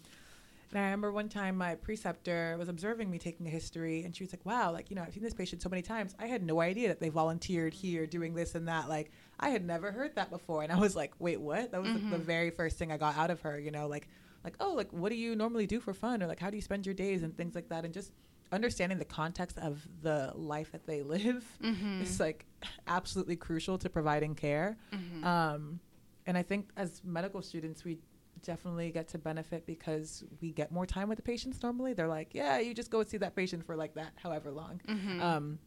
And 0.70 0.80
I 0.80 0.84
remember 0.86 1.12
one 1.12 1.28
time 1.28 1.56
my 1.56 1.76
preceptor 1.76 2.56
was 2.58 2.68
observing 2.68 3.08
me 3.08 3.18
taking 3.18 3.46
a 3.46 3.50
history, 3.50 4.02
and 4.02 4.14
she 4.14 4.24
was 4.24 4.32
like, 4.32 4.44
wow, 4.44 4.72
like, 4.72 4.90
you 4.90 4.96
know, 4.96 5.02
I've 5.02 5.12
seen 5.14 5.22
this 5.22 5.34
patient 5.34 5.62
so 5.62 5.68
many 5.68 5.82
times. 5.82 6.16
I 6.18 6.26
had 6.26 6.42
no 6.42 6.60
idea 6.60 6.88
that 6.88 6.98
they 6.98 7.10
volunteered 7.10 7.72
here 7.72 8.06
doing 8.06 8.34
this 8.34 8.56
and 8.56 8.66
that. 8.66 8.88
Like, 8.88 9.12
I 9.38 9.50
had 9.50 9.64
never 9.64 9.92
heard 9.92 10.16
that 10.16 10.30
before. 10.30 10.62
And 10.64 10.72
I 10.72 10.78
was 10.78 10.96
like, 10.96 11.12
wait, 11.20 11.40
what? 11.40 11.70
That 11.70 11.80
was 11.80 11.92
like, 11.92 12.10
the 12.10 12.16
mm-hmm. 12.16 12.24
very 12.24 12.50
first 12.50 12.76
thing 12.76 12.90
I 12.90 12.96
got 12.96 13.16
out 13.16 13.30
of 13.30 13.40
her, 13.42 13.58
you 13.58 13.70
know, 13.70 13.86
like, 13.86 14.08
like, 14.42 14.56
oh, 14.58 14.72
like, 14.72 14.92
what 14.92 15.10
do 15.10 15.14
you 15.14 15.36
normally 15.36 15.66
do 15.66 15.78
for 15.78 15.94
fun? 15.94 16.22
Or 16.22 16.26
like, 16.26 16.40
how 16.40 16.50
do 16.50 16.56
you 16.56 16.62
spend 16.62 16.86
your 16.86 16.94
days 16.94 17.22
and 17.22 17.36
things 17.36 17.54
like 17.54 17.68
that? 17.68 17.84
And 17.84 17.94
just 17.94 18.12
understanding 18.54 18.98
the 18.98 19.04
context 19.04 19.58
of 19.58 19.86
the 20.02 20.32
life 20.34 20.72
that 20.72 20.86
they 20.86 21.02
live 21.16 21.44
Mm-hmm. 21.62 22.02
is 22.02 22.20
like 22.20 22.46
absolutely 22.86 23.36
crucial 23.36 23.78
to 23.78 23.88
providing 23.88 24.34
care. 24.34 24.76
Mm-hmm. 24.92 25.24
Um, 25.24 25.80
and 26.26 26.38
I 26.38 26.42
think 26.42 26.70
as 26.76 27.02
medical 27.04 27.42
students, 27.42 27.84
we 27.84 27.98
definitely 28.42 28.90
get 28.90 29.08
to 29.08 29.18
benefit 29.18 29.66
because 29.66 30.24
we 30.40 30.52
get 30.52 30.70
more 30.70 30.86
time 30.86 31.08
with 31.08 31.16
the 31.16 31.22
patients 31.22 31.62
normally. 31.62 31.92
They're 31.94 32.08
like, 32.08 32.34
yeah, 32.34 32.58
you 32.58 32.74
just 32.74 32.90
go 32.90 33.02
see 33.04 33.16
that 33.18 33.34
patient 33.34 33.64
for 33.64 33.76
like 33.76 33.94
that, 33.94 34.12
however 34.16 34.50
long. 34.50 34.80
Mm-hmm. 34.88 35.22
Um, 35.22 35.58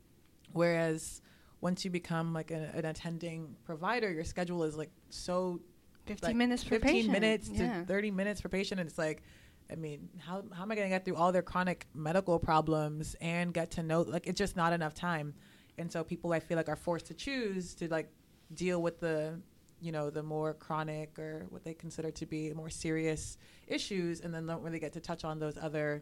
whereas 0.53 1.21
once 1.61 1.83
you 1.85 1.91
become 1.91 2.33
like 2.33 2.51
a, 2.51 2.71
an 2.73 2.85
attending 2.85 3.55
provider, 3.65 4.11
your 4.11 4.23
schedule 4.23 4.63
is 4.63 4.75
like 4.77 4.91
so 5.09 5.59
15 6.05 6.27
like, 6.29 6.35
minutes 6.35 6.63
per 6.63 6.79
15 6.79 6.91
patient. 6.91 7.11
minutes 7.11 7.49
yeah. 7.51 7.79
to 7.79 7.85
30 7.85 8.11
minutes 8.11 8.41
per 8.41 8.49
patient. 8.49 8.79
And 8.79 8.89
it's 8.89 8.97
like, 8.97 9.23
I 9.71 9.75
mean, 9.75 10.09
how, 10.19 10.43
how 10.53 10.63
am 10.63 10.71
I 10.71 10.75
going 10.75 10.87
to 10.87 10.93
get 10.93 11.05
through 11.05 11.15
all 11.15 11.31
their 11.31 11.41
chronic 11.41 11.87
medical 11.93 12.39
problems 12.39 13.15
and 13.21 13.53
get 13.53 13.71
to 13.71 13.83
know, 13.83 14.01
like, 14.01 14.27
it's 14.27 14.37
just 14.37 14.55
not 14.55 14.73
enough 14.73 14.93
time. 14.93 15.33
And 15.77 15.91
so 15.91 16.03
people, 16.03 16.33
I 16.33 16.39
feel 16.39 16.57
like, 16.57 16.69
are 16.69 16.75
forced 16.75 17.07
to 17.07 17.13
choose 17.13 17.73
to, 17.75 17.87
like, 17.87 18.09
deal 18.53 18.81
with 18.81 18.99
the, 18.99 19.39
you 19.81 19.91
know, 19.91 20.09
the 20.09 20.23
more 20.23 20.53
chronic 20.53 21.19
or 21.19 21.45
what 21.49 21.63
they 21.63 21.73
consider 21.73 22.11
to 22.11 22.25
be 22.25 22.53
more 22.53 22.69
serious 22.69 23.37
issues 23.67 24.21
and 24.21 24.33
then 24.33 24.45
don't 24.45 24.63
really 24.63 24.79
get 24.79 24.93
to 24.93 24.99
touch 24.99 25.23
on 25.23 25.39
those 25.39 25.57
other, 25.57 26.01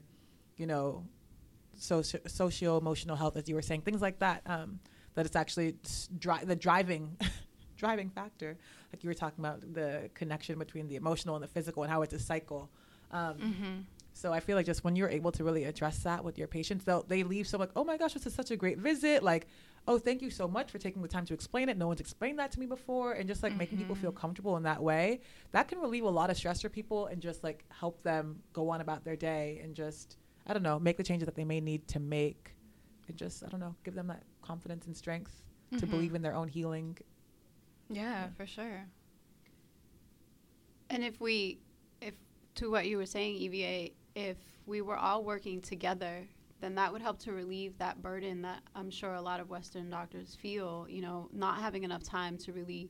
you 0.58 0.68
know, 0.68 1.04
socio 1.78 2.20
socio 2.28 2.78
emotional 2.78 3.16
health, 3.16 3.36
as 3.36 3.50
you 3.50 3.56
were 3.56 3.62
saying, 3.62 3.82
things 3.82 4.02
like 4.02 4.20
that. 4.20 4.42
Um, 4.46 4.80
that 5.16 5.26
it's 5.26 5.36
actually 5.36 5.76
dri- 6.20 6.44
the 6.44 6.56
driving 6.56 7.18
driving 7.78 8.10
factor, 8.10 8.58
like 8.94 9.04
you 9.04 9.10
were 9.10 9.14
talking 9.14 9.44
about 9.44 9.62
the 9.74 10.10
connection 10.14 10.58
between 10.60 10.88
the 10.88 10.96
emotional 10.96 11.36
and 11.36 11.44
the 11.44 11.48
physical 11.48 11.84
and 11.84 11.92
how 11.92 12.02
it's 12.02 12.14
a 12.14 12.20
cycle. 12.20 12.70
Um, 13.12 13.38
Mm-hmm. 13.42 13.80
so 14.14 14.32
I 14.34 14.40
feel 14.40 14.56
like 14.56 14.66
just 14.66 14.84
when 14.84 14.96
you're 14.96 15.10
able 15.10 15.32
to 15.34 15.44
really 15.44 15.66
address 15.66 16.00
that 16.04 16.24
with 16.24 16.38
your 16.38 16.48
patients, 16.48 16.86
they'll 16.86 17.04
they 17.04 17.24
leave 17.24 17.48
so 17.48 17.58
like, 17.58 17.72
oh 17.76 17.84
my 17.84 17.98
gosh, 17.98 18.14
this 18.14 18.26
is 18.26 18.34
such 18.34 18.52
a 18.52 18.56
great 18.56 18.78
visit. 18.78 19.24
Like, 19.24 19.48
oh, 19.88 20.00
thank 20.00 20.22
you 20.22 20.30
so 20.30 20.48
much 20.48 20.72
for 20.72 20.80
taking 20.80 21.02
the 21.02 21.08
time 21.08 21.26
to 21.26 21.34
explain 21.34 21.70
it. 21.70 21.78
No 21.78 21.88
one's 21.88 22.00
explained 22.00 22.40
that 22.40 22.52
to 22.54 22.60
me 22.60 22.66
before. 22.66 23.14
And 23.14 23.28
just 23.28 23.44
like 23.44 23.56
making 23.56 23.78
people 23.78 23.96
feel 23.96 24.12
Mm-hmm. 24.12 24.20
comfortable 24.20 24.58
in 24.58 24.64
that 24.64 24.82
way, 24.82 25.20
that 25.52 25.68
can 25.68 25.80
relieve 25.80 26.04
a 26.06 26.10
lot 26.10 26.30
of 26.30 26.38
stress 26.38 26.62
for 26.62 26.70
people 26.70 27.06
and 27.08 27.22
just 27.22 27.44
like 27.44 27.66
help 27.70 28.02
them 28.04 28.42
go 28.54 28.70
on 28.70 28.82
about 28.82 29.04
their 29.04 29.16
day 29.16 29.60
and 29.64 29.76
just, 29.76 30.18
I 30.48 30.54
don't 30.54 30.64
know, 30.64 30.80
make 30.80 30.98
the 30.98 31.04
changes 31.04 31.26
that 31.28 31.36
they 31.36 31.46
may 31.46 31.60
need 31.62 31.88
to 31.90 32.00
make 32.00 32.56
and 33.08 33.16
just, 33.18 33.44
I 33.44 33.48
don't 33.50 33.60
know, 33.60 33.76
give 33.84 33.94
them 33.96 34.08
that 34.08 34.24
confidence 34.42 34.88
and 34.88 34.96
strength 34.98 35.44
to 35.78 35.86
Mhm. 35.86 35.90
believe 35.92 36.16
in 36.16 36.22
their 36.24 36.34
own 36.34 36.48
healing. 36.48 36.98
Yeah, 37.90 38.30
for 38.38 38.48
sure. 38.48 38.88
And 40.90 41.04
if 41.04 41.20
we, 41.20 41.60
to 42.56 42.72
what 42.72 42.88
you 42.88 42.98
were 42.98 43.06
saying, 43.06 43.36
Evie, 43.36 43.94
if 44.16 44.38
we 44.66 44.82
were 44.82 44.98
all 44.98 45.24
working 45.24 45.62
together, 45.62 46.28
then 46.62 46.76
that 46.76 46.92
would 46.92 47.02
help 47.02 47.20
to 47.20 47.32
relieve 47.32 47.78
that 47.78 48.02
burden 48.02 48.42
that 48.42 48.62
I'm 48.76 48.90
sure 48.90 49.14
a 49.14 49.22
lot 49.22 49.40
of 49.40 49.50
Western 49.50 49.90
doctors 49.90 50.36
feel, 50.36 50.88
you 50.90 51.02
know, 51.02 51.30
not 51.34 51.60
having 51.60 51.84
enough 51.84 52.04
time 52.04 52.38
to 52.40 52.54
really 52.54 52.90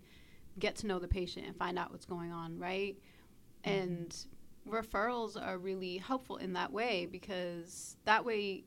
get 0.60 0.76
to 0.78 0.88
know 0.88 1.00
the 1.00 1.08
patient 1.08 1.46
and 1.46 1.56
find 1.58 1.78
out 1.78 1.92
what's 1.92 2.06
going 2.06 2.32
on, 2.32 2.58
right? 2.58 2.96
Mm-hmm. 3.66 3.80
And 3.80 4.26
referrals 4.70 5.42
are 5.42 5.58
really 5.58 5.98
helpful 5.98 6.38
in 6.38 6.54
that 6.54 6.72
way 6.72 7.08
because 7.12 7.98
that 8.06 8.24
way, 8.24 8.64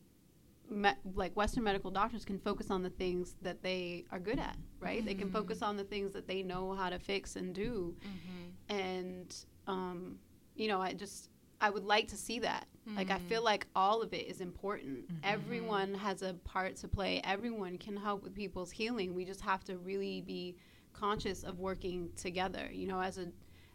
me- 0.69 0.91
like 1.15 1.35
Western 1.37 1.65
medical 1.65 1.91
doctors 1.91 2.25
can 2.25 2.39
focus 2.39 2.71
on 2.71 2.83
the 2.83 2.91
things 2.91 3.37
that 3.41 3.63
they 3.63 4.05
are 4.11 4.19
good 4.19 4.39
at, 4.39 4.57
right? 4.81 5.05
They 5.05 5.15
can 5.15 5.31
focus 5.31 5.59
mm-hmm. 5.59 5.69
on 5.71 5.77
the 5.77 5.85
things 5.85 6.13
that 6.13 6.27
they 6.27 6.43
know 6.43 6.75
how 6.75 6.91
to 6.91 6.99
fix 6.99 7.37
and 7.37 7.55
do 7.55 7.97
mm-hmm. 8.01 8.77
and 8.77 9.35
um, 9.67 10.19
you 10.59 10.69
know 10.69 10.81
i 10.83 10.93
just 10.93 11.31
i 11.61 11.71
would 11.71 11.85
like 11.85 12.09
to 12.09 12.17
see 12.17 12.39
that. 12.41 12.67
Like 12.97 13.11
i 13.11 13.19
feel 13.19 13.41
mm-hmm. 13.41 13.45
like 13.45 13.67
all 13.77 14.01
of 14.01 14.15
it 14.15 14.27
is 14.27 14.41
important. 14.41 15.07
Mm-hmm. 15.07 15.17
Everyone 15.23 15.93
has 15.93 16.23
a 16.23 16.33
part 16.45 16.77
to 16.77 16.89
play. 16.89 17.21
Everyone 17.23 17.77
can 17.77 17.97
help 17.97 18.23
with 18.23 18.35
people's 18.35 18.71
healing. 18.71 19.15
We 19.15 19.27
just 19.27 19.43
have 19.43 19.63
to 19.65 19.77
really 19.77 20.23
be 20.23 20.57
conscious 20.95 21.43
of 21.43 21.59
working 21.59 22.09
together. 22.17 22.71
You 22.73 22.87
know 22.87 23.01
as 23.01 23.19
a 23.19 23.27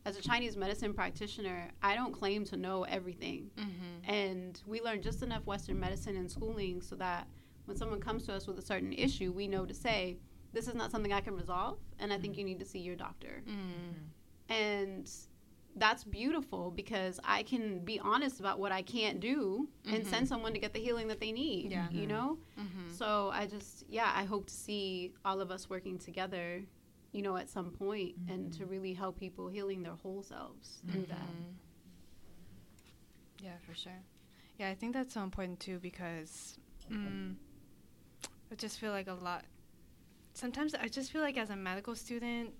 as 0.06 0.18
a 0.18 0.22
chinese 0.22 0.58
medicine 0.58 0.94
practitioner 0.94 1.70
i 1.82 1.96
don't 1.96 2.12
claim 2.12 2.44
to 2.46 2.58
know 2.58 2.84
everything. 2.84 3.52
Mm-hmm. 3.58 4.12
And 4.12 4.62
we 4.66 4.82
learn 4.82 5.02
just 5.02 5.22
enough 5.22 5.46
western 5.46 5.80
medicine 5.80 6.16
in 6.16 6.28
schooling 6.28 6.82
so 6.82 6.96
that 6.96 7.28
when 7.66 7.78
someone 7.78 8.00
comes 8.00 8.26
to 8.26 8.34
us 8.34 8.48
with 8.48 8.58
a 8.58 8.64
certain 8.64 8.94
issue 8.94 9.32
we 9.32 9.48
know 9.48 9.64
to 9.66 9.76
say 9.76 10.18
this 10.54 10.68
is 10.68 10.74
not 10.74 10.90
something 10.90 11.14
i 11.14 11.22
can 11.22 11.36
resolve 11.36 11.78
and 12.00 12.12
i 12.12 12.18
think 12.18 12.36
you 12.38 12.44
need 12.44 12.60
to 12.60 12.66
see 12.66 12.80
your 12.80 12.96
doctor. 12.96 13.44
And 14.50 15.10
that's 15.76 16.04
beautiful 16.04 16.72
because 16.72 17.20
I 17.24 17.44
can 17.44 17.80
be 17.80 18.00
honest 18.00 18.40
about 18.40 18.60
what 18.60 18.72
I 18.72 18.82
can't 18.82 19.20
do 19.20 19.68
and 19.86 20.02
mm-hmm. 20.02 20.10
send 20.10 20.28
someone 20.28 20.54
to 20.54 20.60
get 20.60 20.74
the 20.74 20.80
healing 20.80 21.08
that 21.08 21.20
they 21.20 21.32
need. 21.32 21.72
Yeah. 21.72 21.88
You 21.90 22.08
know? 22.08 22.38
Mm-hmm. 22.60 22.94
So 22.94 23.32
I 23.34 23.48
just, 23.48 23.86
yeah, 23.90 24.12
I 24.16 24.24
hope 24.24 24.48
to 24.48 24.54
see 24.54 25.14
all 25.26 25.42
of 25.42 25.52
us 25.52 25.70
working 25.70 25.98
together, 25.98 26.62
you 27.12 27.22
know, 27.22 27.38
at 27.38 27.50
some 27.50 27.72
point 27.72 28.16
and 28.30 28.54
to 28.54 28.60
mm-hmm. 28.60 28.72
really 28.72 28.94
help 28.94 29.20
people 29.20 29.48
healing 29.48 29.84
their 29.84 29.96
whole 29.96 30.22
selves 30.22 30.82
through 30.92 31.06
that. 31.08 31.18
Yeah, 33.42 33.58
for 33.68 33.74
sure. 33.76 34.02
Yeah, 34.58 34.70
I 34.70 34.76
think 34.76 34.94
that's 34.94 35.14
so 35.14 35.22
important 35.22 35.60
too 35.60 35.80
because 35.80 36.58
mm, 36.92 37.36
I 38.52 38.56
just 38.56 38.80
feel 38.80 38.92
like 38.92 39.08
a 39.08 39.14
lot. 39.14 39.46
Sometimes 40.36 40.76
I 40.76 40.88
just 40.88 41.12
feel 41.12 41.22
like 41.22 41.38
as 41.38 41.50
a 41.50 41.56
medical 41.56 41.96
student, 41.96 42.54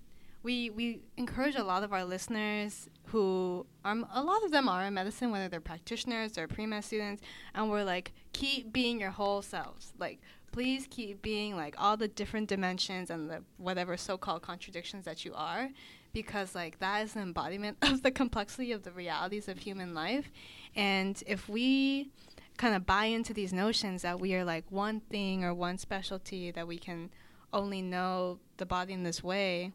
we 0.44 0.70
we 0.70 1.00
encourage 1.16 1.56
a 1.56 1.64
lot 1.64 1.82
of 1.82 1.92
our 1.92 2.04
listeners 2.04 2.88
who 3.06 3.66
um 3.84 4.06
a 4.12 4.22
lot 4.22 4.44
of 4.44 4.52
them 4.52 4.68
are 4.68 4.84
in 4.84 4.94
medicine, 4.94 5.32
whether 5.32 5.48
they're 5.48 5.60
practitioners 5.60 6.38
or 6.38 6.46
pre 6.46 6.66
med 6.66 6.84
students, 6.84 7.22
and 7.54 7.68
we're 7.70 7.82
like 7.82 8.12
keep 8.32 8.72
being 8.72 9.00
your 9.00 9.10
whole 9.10 9.42
selves, 9.42 9.92
like. 9.98 10.20
Please 10.52 10.86
keep 10.88 11.20
being 11.20 11.56
like 11.56 11.74
all 11.78 11.96
the 11.96 12.06
different 12.06 12.48
dimensions 12.48 13.10
and 13.10 13.28
the 13.28 13.42
whatever 13.56 13.96
so-called 13.96 14.42
contradictions 14.42 15.04
that 15.04 15.24
you 15.24 15.34
are, 15.34 15.68
because 16.12 16.54
like 16.54 16.78
that 16.78 17.02
is 17.02 17.16
an 17.16 17.22
embodiment 17.22 17.76
of 17.82 18.04
the 18.04 18.12
complexity 18.12 18.70
of 18.70 18.84
the 18.84 18.92
realities 18.92 19.48
of 19.48 19.58
human 19.58 19.94
life, 19.94 20.30
and 20.76 21.24
if 21.26 21.48
we 21.48 22.08
kind 22.56 22.76
of 22.76 22.86
buy 22.86 23.06
into 23.06 23.34
these 23.34 23.52
notions 23.52 24.02
that 24.02 24.20
we 24.20 24.32
are 24.32 24.44
like 24.44 24.64
one 24.70 25.00
thing 25.00 25.42
or 25.42 25.52
one 25.52 25.76
specialty 25.76 26.52
that 26.52 26.68
we 26.68 26.78
can 26.78 27.10
only 27.52 27.82
know 27.82 28.38
the 28.58 28.66
body 28.66 28.92
in 28.92 29.02
this 29.02 29.24
way, 29.24 29.72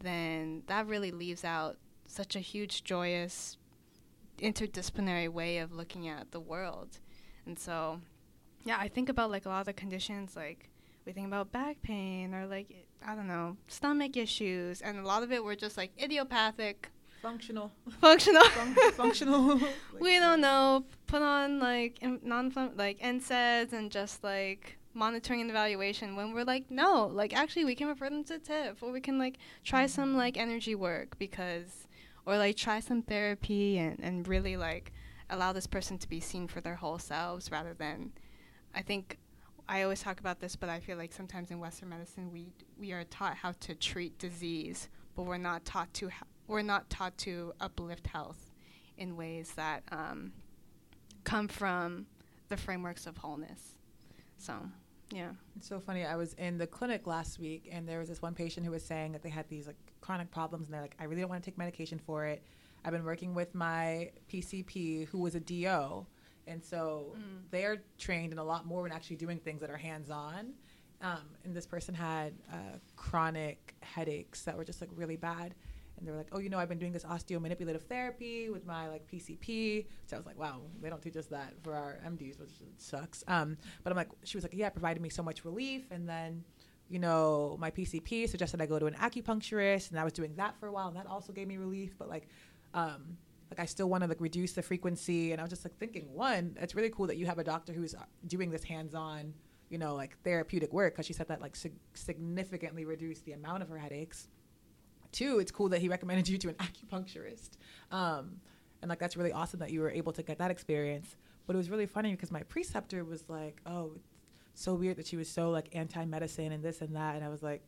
then 0.00 0.62
that 0.66 0.86
really 0.86 1.10
leaves 1.10 1.44
out 1.44 1.76
such 2.06 2.34
a 2.36 2.40
huge, 2.40 2.84
joyous, 2.84 3.56
interdisciplinary 4.38 5.28
way 5.28 5.58
of 5.58 5.72
looking 5.72 6.08
at 6.08 6.30
the 6.32 6.40
world. 6.40 6.98
And 7.46 7.58
so, 7.58 8.00
yeah, 8.64 8.76
I 8.78 8.88
think 8.88 9.08
about 9.08 9.30
like 9.30 9.46
a 9.46 9.48
lot 9.48 9.60
of 9.60 9.66
the 9.66 9.72
conditions, 9.72 10.36
like 10.36 10.68
we 11.06 11.12
think 11.12 11.26
about 11.26 11.52
back 11.52 11.80
pain 11.82 12.34
or 12.34 12.46
like, 12.46 12.86
I 13.06 13.14
don't 13.14 13.28
know, 13.28 13.56
stomach 13.68 14.16
issues. 14.16 14.80
And 14.80 14.98
a 14.98 15.06
lot 15.06 15.22
of 15.22 15.32
it 15.32 15.42
were 15.42 15.56
just 15.56 15.76
like 15.76 15.92
idiopathic, 16.02 16.90
Functional. 17.22 17.70
functional. 18.00 18.44
Fun- 18.44 18.92
functional. 18.92 19.60
we 20.00 20.18
don't 20.18 20.40
know. 20.40 20.84
Put 21.06 21.20
on 21.20 21.60
like 21.60 21.98
non 22.02 22.50
like 22.76 22.98
NSAIDs 23.00 23.74
and 23.74 23.90
just 23.90 24.24
like 24.24 24.78
monitoring 24.94 25.40
and 25.40 25.50
evaluation. 25.50 26.16
When 26.16 26.32
we're 26.32 26.44
like, 26.44 26.70
no, 26.70 27.06
like 27.06 27.34
actually 27.36 27.64
we 27.64 27.74
can 27.74 27.88
refer 27.88 28.10
them 28.10 28.24
to 28.24 28.38
Tiff 28.38 28.82
or 28.82 28.92
we 28.92 29.00
can 29.00 29.18
like 29.18 29.38
try 29.64 29.86
some 29.86 30.16
like 30.16 30.36
energy 30.36 30.74
work 30.74 31.18
because, 31.18 31.86
or 32.26 32.36
like 32.38 32.56
try 32.56 32.80
some 32.80 33.02
therapy 33.02 33.78
and 33.78 33.98
and 34.00 34.26
really 34.26 34.56
like 34.56 34.92
allow 35.28 35.52
this 35.52 35.66
person 35.66 35.98
to 35.98 36.08
be 36.08 36.20
seen 36.20 36.48
for 36.48 36.60
their 36.60 36.76
whole 36.76 36.98
selves 36.98 37.50
rather 37.50 37.74
than, 37.74 38.12
I 38.74 38.82
think. 38.82 39.18
I 39.68 39.82
always 39.82 40.02
talk 40.02 40.18
about 40.18 40.40
this, 40.40 40.56
but 40.56 40.68
I 40.68 40.80
feel 40.80 40.96
like 40.96 41.12
sometimes 41.12 41.52
in 41.52 41.60
Western 41.60 41.90
medicine 41.90 42.32
we 42.32 42.48
we 42.76 42.90
are 42.90 43.04
taught 43.04 43.36
how 43.36 43.52
to 43.60 43.74
treat 43.76 44.18
disease, 44.18 44.88
but 45.14 45.22
we're 45.22 45.38
not 45.38 45.64
taught 45.64 45.94
to 45.94 46.08
ha- 46.08 46.26
we're 46.48 46.62
not 46.62 46.90
taught 46.90 47.16
to 47.18 47.52
uplift 47.60 48.08
health 48.08 48.50
in 48.98 49.16
ways 49.16 49.52
that 49.52 49.84
um, 49.92 50.32
come 51.22 51.46
from 51.46 52.06
the 52.48 52.56
frameworks 52.56 53.06
of 53.06 53.16
wholeness. 53.18 53.76
So, 54.36 54.54
yeah. 55.12 55.30
It's 55.56 55.68
so 55.68 55.80
funny. 55.80 56.04
I 56.04 56.16
was 56.16 56.34
in 56.34 56.58
the 56.58 56.66
clinic 56.66 57.06
last 57.06 57.38
week, 57.38 57.68
and 57.70 57.88
there 57.88 57.98
was 57.98 58.08
this 58.08 58.22
one 58.22 58.34
patient 58.34 58.64
who 58.64 58.72
was 58.72 58.84
saying 58.84 59.12
that 59.12 59.22
they 59.22 59.28
had 59.28 59.48
these 59.48 59.66
like 59.66 59.76
chronic 60.00 60.30
problems, 60.30 60.66
and 60.66 60.74
they're 60.74 60.82
like, 60.82 60.96
"I 60.98 61.04
really 61.04 61.20
don't 61.20 61.30
want 61.30 61.42
to 61.42 61.50
take 61.50 61.58
medication 61.58 61.98
for 61.98 62.26
it." 62.26 62.42
I've 62.84 62.92
been 62.92 63.04
working 63.04 63.34
with 63.34 63.54
my 63.54 64.10
PCP, 64.32 65.06
who 65.08 65.18
was 65.18 65.34
a 65.34 65.40
DO, 65.40 66.06
and 66.46 66.64
so 66.64 67.14
they're 67.50 67.82
trained 67.98 68.32
in 68.32 68.38
a 68.38 68.44
lot 68.44 68.66
more 68.66 68.86
in 68.86 68.92
actually 68.92 69.16
doing 69.16 69.38
things 69.38 69.60
that 69.60 69.70
are 69.70 69.76
hands-on. 69.76 70.54
Um, 71.02 71.30
and 71.44 71.54
this 71.54 71.66
person 71.66 71.94
had 71.94 72.34
uh, 72.52 72.78
chronic 72.96 73.74
headaches 73.80 74.42
that 74.42 74.56
were 74.56 74.64
just 74.64 74.80
like 74.80 74.90
really 74.94 75.16
bad. 75.16 75.54
And 76.00 76.08
they 76.08 76.12
were 76.12 76.18
like, 76.18 76.28
oh, 76.32 76.38
you 76.38 76.48
know, 76.48 76.58
I've 76.58 76.68
been 76.68 76.78
doing 76.78 76.92
this 76.92 77.04
osteomanipulative 77.04 77.82
therapy 77.82 78.48
with 78.48 78.66
my 78.66 78.88
like 78.88 79.06
PCP. 79.06 79.86
So 80.06 80.16
I 80.16 80.18
was 80.18 80.26
like, 80.26 80.38
wow, 80.38 80.62
they 80.80 80.88
don't 80.88 81.02
teach 81.02 81.16
us 81.16 81.26
that 81.26 81.52
for 81.62 81.74
our 81.74 82.00
MDs, 82.06 82.40
which 82.40 82.50
sucks. 82.78 83.22
Um, 83.28 83.58
but 83.84 83.92
I'm 83.92 83.96
like, 83.96 84.08
she 84.24 84.36
was 84.36 84.44
like, 84.44 84.54
yeah, 84.54 84.68
it 84.68 84.72
provided 84.72 85.02
me 85.02 85.10
so 85.10 85.22
much 85.22 85.44
relief. 85.44 85.90
And 85.90 86.08
then, 86.08 86.42
you 86.88 86.98
know, 86.98 87.56
my 87.60 87.70
PCP 87.70 88.28
suggested 88.28 88.62
I 88.62 88.66
go 88.66 88.78
to 88.78 88.86
an 88.86 88.94
acupuncturist, 88.94 89.90
and 89.90 90.00
I 90.00 90.04
was 90.04 90.12
doing 90.14 90.34
that 90.36 90.58
for 90.58 90.66
a 90.66 90.72
while, 90.72 90.88
and 90.88 90.96
that 90.96 91.06
also 91.06 91.32
gave 91.32 91.46
me 91.46 91.58
relief. 91.58 91.94
But 91.98 92.08
like, 92.08 92.28
um, 92.72 93.18
like 93.50 93.60
I 93.60 93.66
still 93.66 93.88
want 93.88 94.02
to 94.02 94.08
like 94.08 94.20
reduce 94.20 94.52
the 94.52 94.62
frequency. 94.62 95.32
And 95.32 95.40
I 95.40 95.44
was 95.44 95.50
just 95.50 95.64
like 95.64 95.76
thinking, 95.76 96.12
one, 96.12 96.56
it's 96.60 96.74
really 96.74 96.90
cool 96.90 97.06
that 97.08 97.16
you 97.16 97.26
have 97.26 97.38
a 97.38 97.44
doctor 97.44 97.72
who's 97.72 97.94
uh, 97.94 98.04
doing 98.26 98.50
this 98.50 98.64
hands-on, 98.64 99.34
you 99.68 99.78
know, 99.78 99.94
like 99.94 100.16
therapeutic 100.22 100.72
work 100.72 100.94
because 100.94 101.06
she 101.06 101.12
said 101.12 101.28
that 101.28 101.40
like 101.40 101.56
sig- 101.56 101.78
significantly 101.94 102.84
reduced 102.84 103.24
the 103.24 103.32
amount 103.32 103.62
of 103.62 103.68
her 103.68 103.78
headaches. 103.78 104.28
Two, 105.12 105.38
it's 105.38 105.50
cool 105.50 105.68
that 105.70 105.80
he 105.80 105.88
recommended 105.88 106.28
you 106.28 106.38
to 106.38 106.48
an 106.48 106.54
acupuncturist. 106.60 107.50
Um, 107.90 108.40
and 108.82 108.88
like 108.88 108.98
that's 108.98 109.16
really 109.16 109.32
awesome 109.32 109.60
that 109.60 109.70
you 109.70 109.80
were 109.80 109.90
able 109.90 110.12
to 110.12 110.22
get 110.22 110.38
that 110.38 110.50
experience. 110.50 111.16
But 111.46 111.56
it 111.56 111.58
was 111.58 111.70
really 111.70 111.86
funny 111.86 112.12
because 112.12 112.30
my 112.30 112.42
preceptor 112.44 113.04
was 113.04 113.24
like, 113.28 113.60
"Oh, 113.66 113.92
it's 114.52 114.62
so 114.62 114.74
weird 114.74 114.96
that 114.96 115.06
she 115.06 115.16
was 115.16 115.28
so 115.28 115.50
like 115.50 115.68
anti-medicine 115.74 116.52
and 116.52 116.62
this 116.62 116.80
and 116.80 116.94
that," 116.96 117.16
and 117.16 117.24
I 117.24 117.28
was 117.28 117.42
like, 117.42 117.62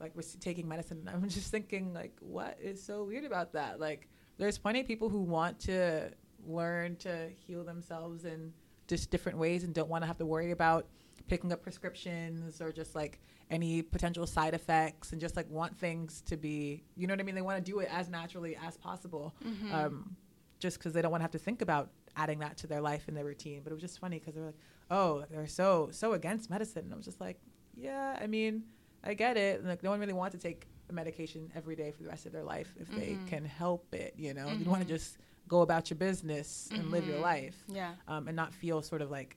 like 0.00 0.12
we're 0.14 0.22
taking 0.40 0.68
medicine. 0.68 0.98
And 1.06 1.10
I'm 1.10 1.28
just 1.28 1.50
thinking 1.50 1.92
like, 1.92 2.16
what 2.20 2.58
is 2.60 2.82
so 2.82 3.04
weird 3.04 3.24
about 3.24 3.52
that? 3.52 3.80
Like, 3.80 4.08
there's 4.38 4.58
plenty 4.58 4.80
of 4.80 4.86
people 4.86 5.08
who 5.08 5.20
want 5.20 5.58
to 5.60 6.10
learn 6.46 6.96
to 6.96 7.28
heal 7.46 7.64
themselves 7.64 8.24
in 8.24 8.52
just 8.86 9.10
different 9.10 9.38
ways 9.38 9.64
and 9.64 9.74
don't 9.74 9.88
want 9.88 10.02
to 10.02 10.06
have 10.06 10.18
to 10.18 10.26
worry 10.26 10.52
about 10.52 10.86
picking 11.26 11.52
up 11.52 11.62
prescriptions 11.62 12.60
or 12.60 12.72
just 12.72 12.94
like 12.94 13.20
any 13.50 13.82
potential 13.82 14.26
side 14.26 14.52
effects 14.54 15.12
and 15.12 15.20
just 15.20 15.34
like 15.36 15.48
want 15.50 15.76
things 15.78 16.20
to 16.22 16.36
be 16.36 16.82
you 16.96 17.06
know 17.06 17.12
what 17.14 17.20
i 17.20 17.22
mean? 17.22 17.34
They 17.34 17.42
want 17.42 17.64
to 17.64 17.70
do 17.72 17.78
it 17.80 17.88
as 17.90 18.08
naturally 18.08 18.56
as 18.56 18.76
possible 18.76 19.34
um, 19.70 20.16
just 20.60 20.78
because 20.78 20.92
they 20.92 21.00
don't 21.02 21.10
want 21.10 21.20
to 21.20 21.24
have 21.24 21.30
to 21.32 21.38
think 21.38 21.62
about 21.62 21.90
adding 22.16 22.40
that 22.40 22.56
to 22.58 22.66
their 22.66 22.80
life 22.80 23.04
and 23.08 23.16
their 23.16 23.24
routine. 23.24 23.60
But 23.62 23.70
it 23.70 23.74
was 23.74 23.82
just 23.82 23.98
funny 24.00 24.18
because 24.18 24.34
they 24.34 24.40
were 24.40 24.46
like 24.46 24.60
oh 24.90 25.24
they're 25.30 25.46
so 25.46 25.88
so 25.92 26.12
against 26.12 26.50
medicine. 26.50 26.84
And 26.84 26.92
i 26.92 26.96
was 26.96 27.04
just 27.06 27.20
like 27.20 27.38
yeah 27.74 28.18
i 28.20 28.26
mean 28.26 28.64
i 29.04 29.14
get 29.14 29.36
it. 29.36 29.64
Like 29.64 29.82
no 29.82 29.90
one 29.90 30.00
really 30.00 30.12
wants 30.12 30.34
to 30.36 30.42
take 30.42 30.66
a 30.90 30.92
medication 30.92 31.50
every 31.54 31.76
day 31.76 31.90
for 31.92 32.02
the 32.02 32.08
rest 32.08 32.26
of 32.26 32.32
their 32.32 32.42
life 32.44 32.74
if 32.80 32.88
they 32.94 33.18
can 33.26 33.44
help 33.44 33.94
it 33.94 34.14
you 34.16 34.34
know? 34.34 34.52
You 34.52 34.68
want 34.70 34.82
to 34.82 34.88
just 34.88 35.18
go 35.46 35.62
about 35.62 35.88
your 35.90 35.96
business 35.98 36.68
and 36.72 36.90
live 36.90 37.06
your 37.06 37.18
life 37.20 37.56
Yeah. 37.68 37.92
um, 38.08 38.26
and 38.28 38.36
not 38.36 38.52
feel 38.52 38.82
sort 38.82 39.00
of 39.00 39.10
like 39.10 39.36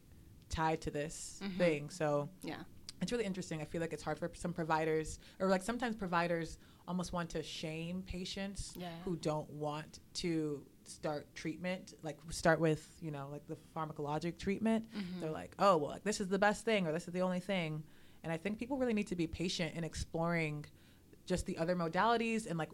tied 0.49 0.81
to 0.81 0.91
this 0.91 1.39
Mhm. 1.41 1.57
thing. 1.57 1.89
So 1.89 2.27
Yeah. 2.43 2.63
It's 3.01 3.11
really 3.11 3.25
interesting. 3.25 3.61
I 3.61 3.65
feel 3.65 3.81
like 3.81 3.93
it's 3.93 4.03
hard 4.03 4.19
for 4.19 4.29
some 4.33 4.53
providers, 4.53 5.19
or 5.39 5.47
like 5.47 5.63
sometimes 5.63 5.95
providers 5.95 6.57
almost 6.87 7.13
want 7.13 7.29
to 7.31 7.43
shame 7.43 8.03
patients 8.05 8.73
Yeah. 8.77 8.89
who 9.05 9.15
don't 9.17 9.49
want 9.51 9.99
to 10.15 10.63
start 10.83 11.27
treatment, 11.35 11.93
like 12.03 12.17
start 12.29 12.59
with 12.59 12.87
you 13.01 13.11
know 13.11 13.27
like 13.31 13.45
the 13.47 13.57
pharmacologic 13.75 14.37
treatment. 14.37 14.85
Mm-hmm. 14.95 15.21
They're 15.21 15.31
like, 15.31 15.55
oh 15.59 15.77
well, 15.77 15.91
like 15.91 16.03
this 16.03 16.19
is 16.21 16.27
the 16.27 16.39
best 16.39 16.65
thing, 16.65 16.87
or 16.87 16.91
this 16.91 17.07
is 17.07 17.13
the 17.13 17.21
only 17.21 17.39
thing. 17.39 17.83
And 18.23 18.31
I 18.31 18.37
think 18.37 18.59
people 18.59 18.77
really 18.77 18.93
need 18.93 19.07
to 19.07 19.15
be 19.15 19.25
patient 19.27 19.75
in 19.75 19.83
exploring 19.83 20.65
just 21.25 21.45
the 21.45 21.57
other 21.57 21.75
modalities 21.75 22.45
and 22.47 22.57
like 22.59 22.69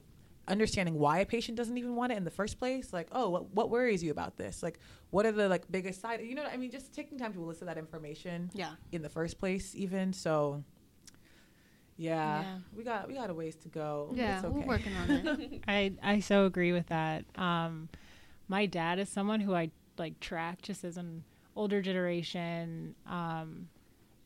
understanding 0.48 0.96
why 0.96 1.20
a 1.20 1.26
patient 1.26 1.58
doesn't 1.58 1.78
even 1.78 1.96
want 1.96 2.12
it 2.12 2.18
in 2.18 2.24
the 2.24 2.32
first 2.32 2.58
place. 2.60 2.94
Like, 2.94 3.08
oh, 3.12 3.30
what, 3.30 3.50
what 3.54 3.70
worries 3.70 4.02
you 4.04 4.12
about 4.12 4.38
this? 4.38 4.64
Like, 4.64 4.80
what 5.10 5.26
are 5.26 5.32
the 5.32 5.50
like 5.50 5.70
biggest 5.72 6.00
side? 6.02 6.22
You 6.22 6.36
know, 6.36 6.44
what 6.44 6.54
I 6.54 6.58
mean, 6.58 6.72
just 6.72 6.94
taking 6.94 7.18
time 7.18 7.34
to 7.34 7.42
elicit 7.44 7.68
that 7.68 7.78
information 7.78 8.50
Yeah. 8.54 8.72
in 8.92 9.02
the 9.02 9.10
first 9.10 9.40
place, 9.40 9.74
even. 9.76 10.14
So, 10.14 10.64
yeah, 11.98 12.42
Yeah. 12.42 12.58
we 12.76 12.84
got 12.84 13.08
we 13.08 13.16
got 13.16 13.30
a 13.30 13.34
ways 13.34 13.56
to 13.58 13.70
go. 13.70 14.12
Yeah, 14.16 14.38
it's 14.38 14.46
okay. 14.46 14.54
we're 14.54 14.66
working 14.68 14.94
on 14.96 15.10
it. 15.12 15.64
I 15.68 15.94
I 16.04 16.20
so 16.20 16.46
agree 16.46 16.72
with 16.72 16.88
that. 16.88 17.26
Um, 17.36 17.90
my 18.48 18.66
dad 18.68 19.00
is 19.00 19.10
someone 19.10 19.40
who 19.42 19.56
I 19.56 19.72
like 19.98 20.20
track 20.20 20.62
just 20.62 20.84
as 20.84 20.98
an 20.98 21.24
older 21.56 21.82
generation. 21.82 22.94
Um, 23.08 23.70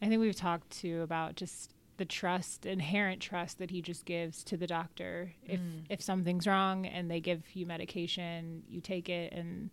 I 0.01 0.07
think 0.09 0.19
we've 0.19 0.35
talked 0.35 0.69
to 0.81 1.01
about 1.01 1.35
just 1.35 1.73
the 2.01 2.05
trust, 2.05 2.65
inherent 2.65 3.21
trust 3.21 3.59
that 3.59 3.69
he 3.69 3.79
just 3.79 4.05
gives 4.05 4.43
to 4.43 4.57
the 4.57 4.65
doctor. 4.65 5.33
If 5.45 5.59
mm. 5.59 5.83
if 5.87 6.01
something's 6.01 6.47
wrong 6.47 6.87
and 6.87 7.11
they 7.11 7.19
give 7.19 7.43
you 7.53 7.67
medication, 7.67 8.63
you 8.67 8.81
take 8.81 9.07
it, 9.07 9.31
and 9.33 9.69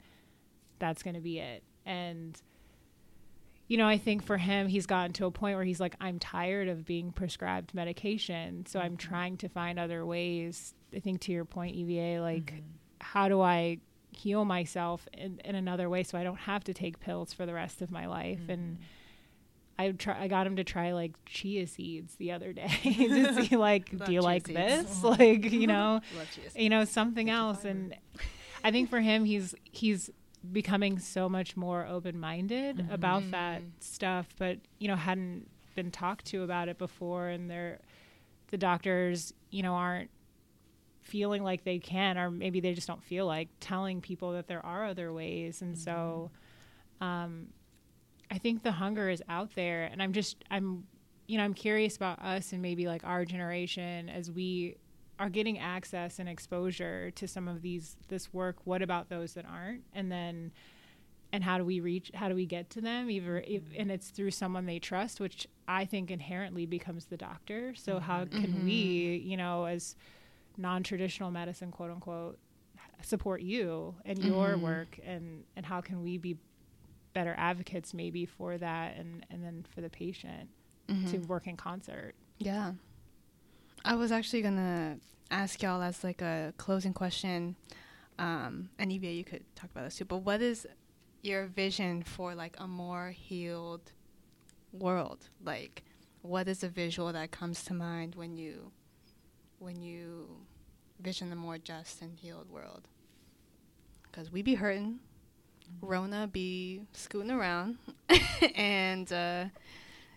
that's 0.78 1.02
going 1.02 1.14
to 1.14 1.22
be 1.22 1.38
it. 1.38 1.62
And 1.86 2.38
you 3.66 3.78
know, 3.78 3.88
I 3.88 3.96
think 3.96 4.22
for 4.22 4.36
him, 4.36 4.68
he's 4.68 4.84
gotten 4.84 5.14
to 5.14 5.24
a 5.24 5.30
point 5.30 5.56
where 5.56 5.64
he's 5.64 5.80
like, 5.80 5.96
I'm 6.02 6.18
tired 6.18 6.68
of 6.68 6.84
being 6.84 7.12
prescribed 7.12 7.72
medication. 7.72 8.66
So 8.66 8.78
I'm 8.78 8.98
mm-hmm. 8.98 9.08
trying 9.08 9.36
to 9.38 9.48
find 9.48 9.78
other 9.78 10.04
ways. 10.04 10.74
I 10.94 11.00
think 11.00 11.22
to 11.22 11.32
your 11.32 11.46
point, 11.46 11.76
Evie, 11.76 12.18
like, 12.18 12.52
mm-hmm. 12.52 12.60
how 13.00 13.30
do 13.30 13.40
I 13.40 13.78
heal 14.10 14.44
myself 14.44 15.08
in, 15.14 15.40
in 15.46 15.54
another 15.54 15.88
way 15.88 16.02
so 16.02 16.18
I 16.18 16.24
don't 16.24 16.40
have 16.40 16.62
to 16.64 16.74
take 16.74 17.00
pills 17.00 17.32
for 17.32 17.46
the 17.46 17.54
rest 17.54 17.80
of 17.80 17.90
my 17.90 18.04
life? 18.04 18.40
And 18.50 18.74
mm-hmm. 18.74 18.82
I 19.78 19.90
try, 19.92 20.22
I 20.22 20.28
got 20.28 20.46
him 20.46 20.56
to 20.56 20.64
try 20.64 20.92
like 20.92 21.12
chia 21.24 21.66
seeds 21.66 22.16
the 22.16 22.32
other 22.32 22.52
day 22.52 22.68
to 22.82 23.44
see 23.44 23.56
like, 23.56 24.04
do 24.06 24.12
you 24.12 24.20
like 24.20 24.46
seeds. 24.46 24.58
this? 24.58 25.02
Like, 25.04 25.50
you 25.52 25.66
know, 25.74 26.00
you 26.56 26.68
know 26.68 26.84
something 26.84 27.30
else. 27.30 27.64
And 27.64 27.94
i 28.64 28.72
think 28.72 28.90
for 28.90 28.98
him 28.98 29.24
he's 29.24 29.54
he's 29.62 30.10
becoming 30.50 30.98
so 30.98 31.28
much 31.28 31.56
more 31.56 31.86
open-minded 31.86 32.88
about 32.90 33.30
that 33.30 33.62
stuff 33.78 34.26
but 34.36 34.58
you 34.80 34.88
know 34.88 34.96
hadn't 34.96 35.46
been 35.78 35.90
talked 35.92 36.24
to 36.24 36.42
about 36.42 36.68
it 36.68 36.76
before. 36.76 37.28
And 37.28 37.48
they're 37.48 37.78
the 38.48 38.58
doctors 38.58 39.32
you 39.50 39.62
know 39.62 39.74
aren't 39.74 40.10
feeling 41.02 41.44
like 41.44 41.62
they 41.62 41.78
can 41.78 42.18
or 42.18 42.30
maybe 42.32 42.58
they 42.58 42.74
just 42.74 42.88
don't 42.88 43.02
feel 43.02 43.26
like 43.26 43.48
telling 43.60 44.00
people 44.00 44.32
that 44.32 44.48
there 44.48 44.64
are 44.66 44.86
other 44.86 45.12
ways. 45.12 45.62
And 45.62 45.78
so 45.78 46.32
um 47.00 47.46
i 48.30 48.38
think 48.38 48.62
the 48.62 48.72
hunger 48.72 49.08
is 49.08 49.22
out 49.28 49.54
there 49.54 49.84
and 49.84 50.02
i'm 50.02 50.12
just 50.12 50.44
i'm 50.50 50.84
you 51.26 51.38
know 51.38 51.44
i'm 51.44 51.54
curious 51.54 51.96
about 51.96 52.18
us 52.20 52.52
and 52.52 52.62
maybe 52.62 52.86
like 52.86 53.04
our 53.04 53.24
generation 53.24 54.08
as 54.08 54.30
we 54.30 54.76
are 55.18 55.28
getting 55.28 55.58
access 55.58 56.18
and 56.18 56.28
exposure 56.28 57.10
to 57.12 57.26
some 57.26 57.48
of 57.48 57.62
these 57.62 57.96
this 58.08 58.32
work. 58.32 58.56
What 58.64 58.82
about 58.82 59.08
those 59.08 59.34
that 59.34 59.44
aren't? 59.46 59.82
And 59.92 60.10
then 60.10 60.52
and 61.32 61.44
how 61.44 61.58
do 61.58 61.64
we 61.64 61.80
reach 61.80 62.10
how 62.14 62.28
do 62.28 62.34
we 62.34 62.46
get 62.46 62.70
to 62.70 62.80
them? 62.80 63.10
Either 63.10 63.38
if, 63.38 63.62
mm-hmm. 63.62 63.80
and 63.80 63.90
it's 63.90 64.10
through 64.10 64.30
someone 64.30 64.66
they 64.66 64.78
trust 64.78 65.20
which 65.20 65.46
i 65.66 65.84
think 65.84 66.10
inherently 66.10 66.66
becomes 66.66 67.06
the 67.06 67.16
doctor. 67.16 67.74
So 67.74 67.94
mm-hmm. 67.94 68.04
how 68.04 68.24
can 68.24 68.64
we 68.64 69.20
mm-hmm. 69.20 69.28
you 69.28 69.36
know 69.36 69.64
as 69.64 69.96
non-traditional 70.56 71.30
medicine 71.30 71.70
quote 71.70 71.90
unquote 71.90 72.38
support 73.02 73.42
you 73.42 73.94
and 74.04 74.22
your 74.22 74.56
work? 74.56 74.98
And 75.04 75.44
and 75.56 75.66
how 75.66 75.80
can 75.80 76.02
we 76.02 76.18
be 76.18 76.36
better 77.18 77.34
advocates 77.36 77.92
maybe 78.02 78.24
for 78.36 78.50
that 78.66 78.88
and 78.98 79.10
and 79.30 79.38
then 79.44 79.56
for 79.72 79.80
the 79.86 79.90
patient 79.90 80.48
to 81.10 81.18
work 81.32 81.46
in 81.46 81.56
concert 81.56 82.14
Yeah. 82.38 82.72
I 83.84 83.94
was 83.94 84.10
actually 84.10 84.42
gonna 84.42 84.98
ask 85.30 85.62
y'all 85.62 85.82
as 85.82 86.02
like 86.02 86.22
a 86.22 86.52
closing 86.64 86.92
question, 86.92 87.56
um, 88.18 88.70
and 88.78 88.90
Evie, 88.92 89.08
you 89.20 89.24
could 89.24 89.44
talk 89.54 89.70
about 89.70 89.84
this 89.84 89.96
too. 89.98 90.04
But 90.04 90.18
what 90.28 90.40
is 90.42 90.66
your 91.22 91.46
vision 91.46 92.02
for 92.02 92.34
like 92.34 92.56
a 92.58 92.66
more 92.66 93.10
healed 93.10 93.92
world? 94.72 95.20
Like, 95.44 95.84
what 96.22 96.48
is 96.48 96.62
a 96.64 96.68
visual 96.68 97.12
that 97.12 97.30
comes 97.30 97.64
to 97.66 97.74
mind 97.74 98.14
when 98.14 98.36
you 98.36 98.72
when 99.58 99.76
you 99.82 100.28
vision 101.00 101.32
a 101.32 101.36
more 101.36 101.58
just 101.58 102.02
and 102.02 102.16
healed 102.16 102.48
world? 102.50 102.88
Because 104.04 104.32
we 104.32 104.42
be 104.42 104.54
hurting, 104.54 104.98
Rona 105.80 106.26
be 106.26 106.82
scooting 106.92 107.30
around, 107.30 107.78
and 108.54 109.10
uh, 109.12 109.44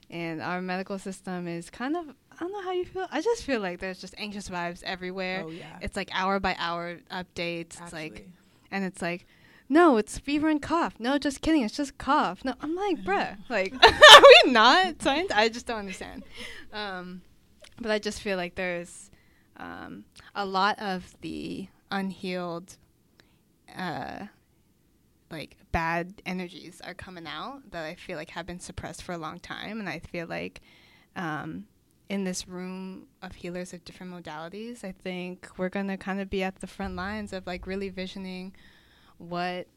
and 0.10 0.42
our 0.42 0.62
medical 0.62 1.00
system 1.00 1.48
is 1.48 1.70
kind 1.70 1.96
of 1.96 2.06
I 2.10 2.40
don't 2.40 2.52
know 2.52 2.62
how 2.62 2.72
you 2.72 2.86
feel. 2.86 3.08
I 3.12 3.22
just 3.22 3.44
feel 3.44 3.62
like 3.62 3.80
there's 3.80 4.00
just 4.00 4.16
anxious 4.18 4.50
vibes 4.50 4.84
everywhere. 4.84 5.44
Oh 5.46 5.50
yeah, 5.50 5.78
It's 5.82 5.96
like 5.96 6.10
hour 6.14 6.40
by 6.40 6.56
hour 6.58 7.00
updates. 7.12 7.82
It's 7.82 7.94
like 7.94 8.28
and 8.72 8.84
it's 8.84 9.02
like 9.02 9.26
no, 9.70 9.96
it's 9.96 10.18
fever 10.18 10.50
and 10.50 10.62
cough. 10.62 10.96
No, 11.00 11.18
just 11.18 11.40
kidding. 11.40 11.64
It's 11.64 11.78
just 11.78 11.98
cough. 11.98 12.44
No, 12.44 12.56
I'm 12.60 12.76
like, 12.76 13.06
bruh, 13.06 13.38
like, 13.48 13.74
are 13.84 14.22
we 14.46 14.52
not 14.52 15.02
science? 15.02 15.32
I 15.34 15.48
just 15.48 15.66
don't 15.66 15.80
understand. 15.80 16.24
Um, 16.74 17.22
but 17.80 17.90
I 17.90 17.98
just 17.98 18.22
feel 18.22 18.36
like 18.36 18.56
there's 18.56 19.10
um, 19.56 20.04
a 20.36 20.46
lot 20.46 20.78
of 20.80 21.16
the 21.22 21.70
unhealed, 21.90 22.76
uh, 23.78 24.26
like 25.32 25.58
bad 25.72 26.22
energies 26.26 26.82
are 26.84 26.94
coming 26.94 27.28
out 27.28 27.72
that 27.72 27.86
I 27.86 27.96
feel 27.96 28.18
like 28.18 28.32
have 28.32 28.46
been 28.46 28.60
suppressed 28.60 29.04
for 29.04 29.14
a 29.14 29.18
long 29.18 29.40
time, 29.40 29.80
and 29.80 29.88
I 29.88 30.00
feel 30.00 30.28
like 30.28 30.62
um, 31.16 31.66
in 32.10 32.24
this 32.24 32.48
room 32.48 33.08
of 33.22 33.36
healers 33.36 33.74
of 33.74 33.86
different 33.86 34.14
modalities, 34.14 34.84
I 34.84 34.92
think 34.92 35.48
we're 35.58 35.70
gonna 35.70 35.98
kind 35.98 36.20
of 36.20 36.30
be 36.30 36.44
at 36.44 36.60
the 36.60 36.68
front 36.68 36.96
lines 36.96 37.34
of 37.34 37.48
like 37.48 37.66
really 37.66 37.90
visioning 37.90 38.54
what 39.18 39.68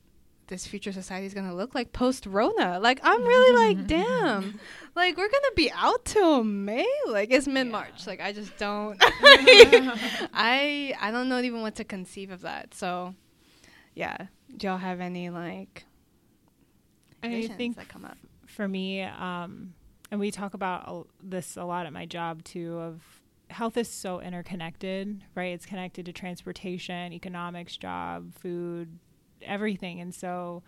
this 0.47 0.67
future 0.67 0.93
society 0.93 1.27
is 1.27 1.35
gonna 1.35 1.55
look 1.55 1.75
like 1.75 1.93
post 1.93 2.27
Rona. 2.27 2.79
Like 2.81 3.01
I'm 3.03 3.23
really 3.25 3.75
like, 3.75 3.87
damn, 3.87 4.59
like 4.95 5.17
we're 5.17 5.29
gonna 5.29 5.55
be 5.55 5.71
out 5.73 6.05
till 6.05 6.45
May. 6.45 6.89
Like 7.09 7.31
it's 7.31 7.47
mid 7.47 7.69
March. 7.69 8.07
Like 8.07 8.21
I 8.21 8.33
just 8.33 8.57
don't. 8.57 8.97
I 9.03 10.95
I 11.01 11.11
don't 11.11 11.29
know 11.29 11.41
even 11.41 11.63
what 11.63 11.77
to 11.77 11.85
conceive 11.85 12.31
of 12.31 12.43
that. 12.43 12.75
So, 12.75 13.15
yeah. 13.95 14.27
Do 14.57 14.67
y'all 14.67 14.79
have 14.79 15.01
any 15.01 15.31
like 15.31 15.85
I 17.23 17.47
think 17.49 17.77
that 17.77 17.89
come 17.89 18.05
up? 18.05 18.19
for 18.47 18.69
me, 18.69 19.03
um, 19.03 19.75
and 20.11 20.21
we 20.21 20.31
talk 20.31 20.55
about 20.55 21.09
this 21.23 21.57
a 21.57 21.65
lot 21.65 21.87
at 21.87 21.93
my 21.93 22.07
job 22.07 22.45
too. 22.45 22.79
Of 22.79 23.23
health 23.51 23.77
is 23.77 23.89
so 23.89 24.21
interconnected, 24.21 25.23
right? 25.35 25.53
It's 25.53 25.67
connected 25.67 26.07
to 26.07 26.13
transportation, 26.13 27.13
economics, 27.13 27.77
job, 27.77 28.35
food, 28.35 28.99
everything, 29.43 30.01
and 30.01 30.15
so 30.15 30.63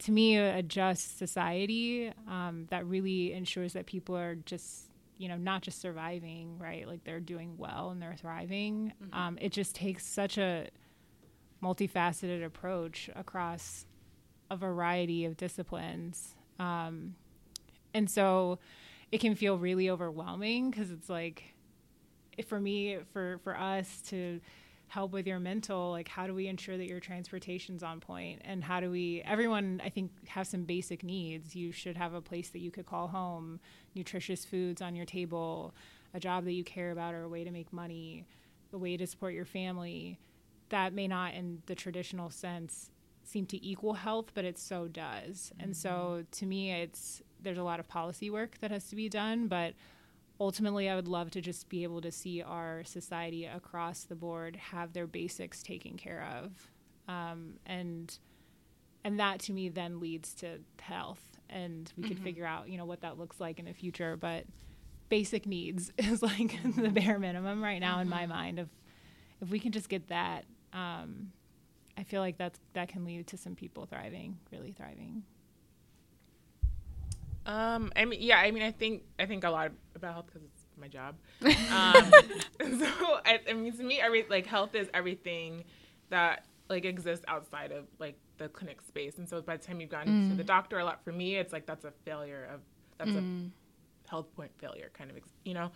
to 0.00 0.12
me, 0.12 0.36
a 0.36 0.62
just 0.62 1.18
society 1.18 2.12
um, 2.28 2.66
that 2.70 2.84
really 2.86 3.32
ensures 3.32 3.72
that 3.72 3.86
people 3.86 4.16
are 4.16 4.34
just 4.34 4.86
you 5.18 5.28
know 5.28 5.36
not 5.36 5.62
just 5.62 5.80
surviving, 5.80 6.58
right? 6.58 6.86
Like 6.86 7.04
they're 7.04 7.20
doing 7.20 7.56
well 7.56 7.90
and 7.90 8.02
they're 8.02 8.16
thriving. 8.18 8.92
Um, 9.12 9.38
it 9.40 9.52
just 9.52 9.74
takes 9.74 10.04
such 10.04 10.38
a 10.38 10.68
multifaceted 11.62 12.44
approach 12.44 13.10
across 13.14 13.86
a 14.50 14.56
variety 14.56 15.24
of 15.24 15.36
disciplines. 15.36 16.34
Um, 16.58 17.14
and 17.94 18.10
so 18.10 18.58
it 19.10 19.20
can 19.20 19.34
feel 19.34 19.58
really 19.58 19.90
overwhelming 19.90 20.70
because 20.70 20.90
it's 20.90 21.08
like, 21.08 21.54
for 22.46 22.60
me, 22.60 22.98
for, 23.12 23.38
for 23.42 23.56
us 23.56 24.02
to 24.08 24.40
help 24.88 25.12
with 25.12 25.26
your 25.26 25.40
mental, 25.40 25.90
like 25.90 26.08
how 26.08 26.26
do 26.26 26.34
we 26.34 26.46
ensure 26.46 26.76
that 26.76 26.86
your 26.86 27.00
transportation's 27.00 27.82
on 27.82 27.98
point 27.98 28.40
and 28.44 28.62
how 28.62 28.78
do 28.78 28.90
we, 28.90 29.22
everyone 29.24 29.80
I 29.84 29.88
think 29.88 30.10
have 30.28 30.46
some 30.46 30.64
basic 30.64 31.02
needs. 31.02 31.56
You 31.56 31.72
should 31.72 31.96
have 31.96 32.14
a 32.14 32.20
place 32.20 32.50
that 32.50 32.60
you 32.60 32.70
could 32.70 32.86
call 32.86 33.08
home, 33.08 33.58
nutritious 33.94 34.44
foods 34.44 34.80
on 34.80 34.94
your 34.94 35.06
table, 35.06 35.74
a 36.14 36.20
job 36.20 36.44
that 36.44 36.52
you 36.52 36.62
care 36.62 36.92
about 36.92 37.14
or 37.14 37.22
a 37.22 37.28
way 37.28 37.42
to 37.42 37.50
make 37.50 37.72
money, 37.72 38.26
a 38.72 38.78
way 38.78 38.96
to 38.96 39.06
support 39.06 39.34
your 39.34 39.44
family. 39.44 40.18
That 40.70 40.92
may 40.92 41.06
not 41.08 41.34
in 41.34 41.62
the 41.66 41.74
traditional 41.74 42.30
sense 42.30 42.90
seem 43.24 43.46
to 43.46 43.64
equal 43.64 43.94
health, 43.94 44.32
but 44.34 44.44
it 44.44 44.58
so 44.58 44.88
does. 44.88 45.52
And 45.58 45.76
so 45.76 45.90
mm-hmm. 45.90 46.22
to 46.30 46.46
me, 46.46 46.72
it's 46.72 47.22
there's 47.40 47.58
a 47.58 47.62
lot 47.62 47.80
of 47.80 47.88
policy 47.88 48.30
work 48.30 48.58
that 48.60 48.70
has 48.70 48.88
to 48.88 48.96
be 48.96 49.08
done, 49.08 49.46
but 49.46 49.74
ultimately, 50.40 50.88
I 50.88 50.94
would 50.94 51.08
love 51.08 51.30
to 51.32 51.40
just 51.40 51.68
be 51.68 51.82
able 51.82 52.00
to 52.02 52.10
see 52.10 52.42
our 52.42 52.82
society 52.84 53.44
across 53.46 54.04
the 54.04 54.14
board 54.14 54.56
have 54.56 54.92
their 54.92 55.06
basics 55.06 55.62
taken 55.62 55.96
care 55.96 56.26
of, 56.40 56.70
um, 57.08 57.54
and 57.66 58.18
and 59.04 59.20
that 59.20 59.40
to 59.40 59.52
me 59.52 59.68
then 59.68 60.00
leads 60.00 60.34
to 60.34 60.58
health, 60.80 61.22
and 61.48 61.92
we 61.96 62.04
could 62.04 62.16
mm-hmm. 62.16 62.24
figure 62.24 62.46
out 62.46 62.68
you 62.68 62.78
know 62.78 62.84
what 62.84 63.00
that 63.00 63.18
looks 63.18 63.40
like 63.40 63.58
in 63.58 63.64
the 63.64 63.72
future. 63.72 64.16
But 64.16 64.44
basic 65.08 65.46
needs 65.46 65.92
is 65.98 66.22
like 66.22 66.52
mm-hmm. 66.52 66.82
the 66.82 66.90
bare 66.90 67.18
minimum 67.18 67.62
right 67.62 67.80
now 67.80 68.00
in 68.00 68.08
my 68.08 68.26
mind. 68.26 68.58
Of 68.58 68.68
if 69.40 69.50
we 69.50 69.58
can 69.58 69.72
just 69.72 69.88
get 69.88 70.08
that, 70.08 70.44
um, 70.76 71.32
I 71.98 72.02
feel 72.04 72.20
like 72.20 72.36
that's 72.36 72.60
that 72.74 72.88
can 72.88 73.04
lead 73.04 73.26
to 73.28 73.36
some 73.38 73.54
people 73.54 73.86
thriving, 73.86 74.38
really 74.52 74.72
thriving. 74.72 75.22
Um, 77.46 77.92
I 77.94 78.04
mean, 78.04 78.20
yeah, 78.22 78.38
I 78.38 78.50
mean, 78.50 78.62
I 78.62 78.72
think 78.72 79.02
I 79.18 79.26
think 79.26 79.44
a 79.44 79.50
lot 79.50 79.70
about 79.94 80.12
health 80.12 80.26
because 80.26 80.42
it's 80.42 80.62
my 80.78 80.88
job. 80.88 81.14
Um, 81.72 82.12
so 82.80 82.86
I, 83.24 83.40
I 83.48 83.52
mean, 83.52 83.72
to 83.76 83.82
me, 83.82 84.00
every 84.00 84.24
like 84.28 84.46
health 84.46 84.74
is 84.74 84.88
everything 84.94 85.64
that 86.10 86.44
like 86.68 86.84
exists 86.84 87.24
outside 87.28 87.72
of 87.72 87.84
like 87.98 88.16
the 88.38 88.48
clinic 88.48 88.80
space. 88.82 89.18
And 89.18 89.28
so 89.28 89.40
by 89.40 89.56
the 89.56 89.64
time 89.64 89.80
you've 89.80 89.90
gone 89.90 90.06
Mm. 90.06 90.30
to 90.30 90.36
the 90.36 90.44
doctor, 90.44 90.78
a 90.78 90.84
lot 90.84 91.02
for 91.04 91.12
me, 91.12 91.36
it's 91.36 91.52
like 91.52 91.66
that's 91.66 91.84
a 91.84 91.92
failure 92.04 92.48
of 92.52 92.60
that's 92.98 93.16
a 93.16 93.24
health 94.08 94.32
point 94.34 94.50
failure 94.58 94.90
kind 94.96 95.10
of, 95.10 95.16
ex- 95.16 95.32
you 95.44 95.54
know. 95.54 95.70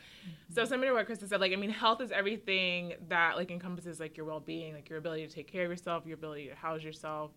So 0.55 0.65
similar 0.65 0.89
to 0.89 0.95
what 0.95 1.09
Krista 1.09 1.29
said, 1.29 1.41
like 1.41 1.53
I 1.53 1.57
mean, 1.57 1.71
health 1.71 2.01
is 2.01 2.11
everything 2.13 2.95
that 3.09 3.37
like 3.37 3.51
encompasses 3.51 4.01
like 4.01 4.17
your 4.17 4.27
well 4.27 4.41
being, 4.41 4.75
like 4.75 4.89
your 4.89 4.99
ability 4.99 5.27
to 5.27 5.33
take 5.33 5.51
care 5.51 5.65
of 5.65 5.71
yourself, 5.71 6.07
your 6.07 6.15
ability 6.15 6.49
to 6.49 6.55
house 6.55 6.83
yourself, 6.83 7.31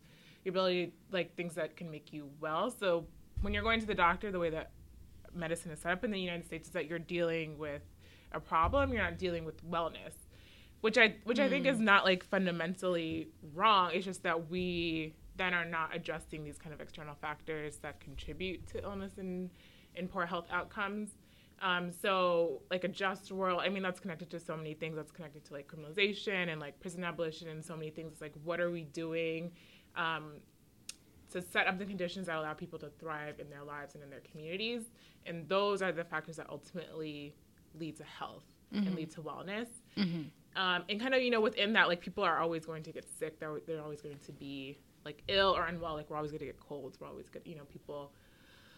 your 0.43 0.51
ability 0.51 0.93
like 1.11 1.35
things 1.35 1.55
that 1.55 1.75
can 1.75 1.89
make 1.89 2.13
you 2.13 2.29
well. 2.39 2.69
So 2.71 3.05
when 3.41 3.53
you're 3.53 3.63
going 3.63 3.79
to 3.79 3.85
the 3.85 3.95
doctor, 3.95 4.31
the 4.31 4.39
way 4.39 4.49
that 4.49 4.71
medicine 5.35 5.71
is 5.71 5.79
set 5.79 5.91
up 5.91 6.03
in 6.03 6.11
the 6.11 6.19
United 6.19 6.45
States 6.45 6.67
is 6.67 6.73
that 6.73 6.87
you're 6.87 6.99
dealing 6.99 7.57
with 7.57 7.81
a 8.31 8.39
problem, 8.39 8.91
you're 8.91 9.03
not 9.03 9.17
dealing 9.17 9.45
with 9.45 9.63
wellness. 9.69 10.13
Which 10.81 10.97
I 10.97 11.15
which 11.23 11.39
I 11.39 11.47
think 11.47 11.65
is 11.65 11.77
mm. 11.77 11.81
not 11.81 12.03
like 12.03 12.25
fundamentally 12.25 13.29
wrong. 13.53 13.91
It's 13.93 14.05
just 14.05 14.23
that 14.23 14.49
we 14.49 15.13
then 15.37 15.53
are 15.53 15.65
not 15.65 15.95
addressing 15.95 16.43
these 16.43 16.57
kind 16.57 16.73
of 16.73 16.81
external 16.81 17.15
factors 17.15 17.77
that 17.77 17.99
contribute 17.99 18.67
to 18.67 18.83
illness 18.83 19.13
and, 19.17 19.49
and 19.95 20.09
poor 20.09 20.25
health 20.25 20.47
outcomes. 20.51 21.11
Um, 21.61 21.91
so 21.91 22.61
like 22.69 22.83
a 22.83 22.89
just 22.89 23.31
world, 23.31 23.61
I 23.63 23.69
mean 23.69 23.83
that's 23.83 23.99
connected 23.99 24.29
to 24.31 24.39
so 24.39 24.57
many 24.57 24.73
things. 24.73 24.95
That's 24.95 25.11
connected 25.11 25.45
to 25.45 25.53
like 25.53 25.67
criminalization 25.67 26.51
and 26.51 26.59
like 26.59 26.79
prison 26.79 27.03
abolition 27.03 27.47
and 27.47 27.63
so 27.63 27.75
many 27.75 27.89
things. 27.89 28.13
It's 28.13 28.21
like 28.21 28.33
what 28.43 28.59
are 28.59 28.69
we 28.69 28.83
doing 28.83 29.51
um, 29.95 30.33
to 31.31 31.41
set 31.41 31.67
up 31.67 31.79
the 31.79 31.85
conditions 31.85 32.27
that 32.27 32.35
allow 32.35 32.53
people 32.53 32.79
to 32.79 32.89
thrive 32.99 33.39
in 33.39 33.49
their 33.49 33.63
lives 33.63 33.95
and 33.95 34.03
in 34.03 34.09
their 34.09 34.21
communities? 34.29 34.83
And 35.25 35.47
those 35.47 35.81
are 35.81 35.91
the 35.93 36.03
factors 36.03 36.35
that 36.35 36.49
ultimately 36.49 37.33
lead 37.79 37.95
to 37.97 38.03
health 38.03 38.43
and 38.87 38.95
lead 38.95 39.11
to 39.11 39.21
wellness. 39.21 39.67
Um, 40.55 40.83
and 40.89 40.99
kind 40.99 41.13
of 41.13 41.21
you 41.21 41.31
know 41.31 41.41
within 41.41 41.73
that 41.73 41.87
like 41.87 42.01
people 42.01 42.23
are 42.23 42.39
always 42.39 42.65
going 42.65 42.83
to 42.83 42.91
get 42.91 43.05
sick. 43.19 43.39
They're 43.39 43.61
they're 43.65 43.81
always 43.81 44.01
going 44.01 44.19
to 44.25 44.31
be 44.33 44.79
like 45.05 45.23
ill 45.27 45.55
or 45.55 45.65
unwell. 45.65 45.93
Like 45.93 46.09
we're 46.09 46.17
always 46.17 46.31
going 46.31 46.39
to 46.39 46.45
get 46.45 46.59
colds. 46.59 46.99
We're 46.99 47.07
always 47.07 47.29
going 47.29 47.43
to, 47.43 47.49
you 47.49 47.55
know 47.55 47.65
people 47.65 48.11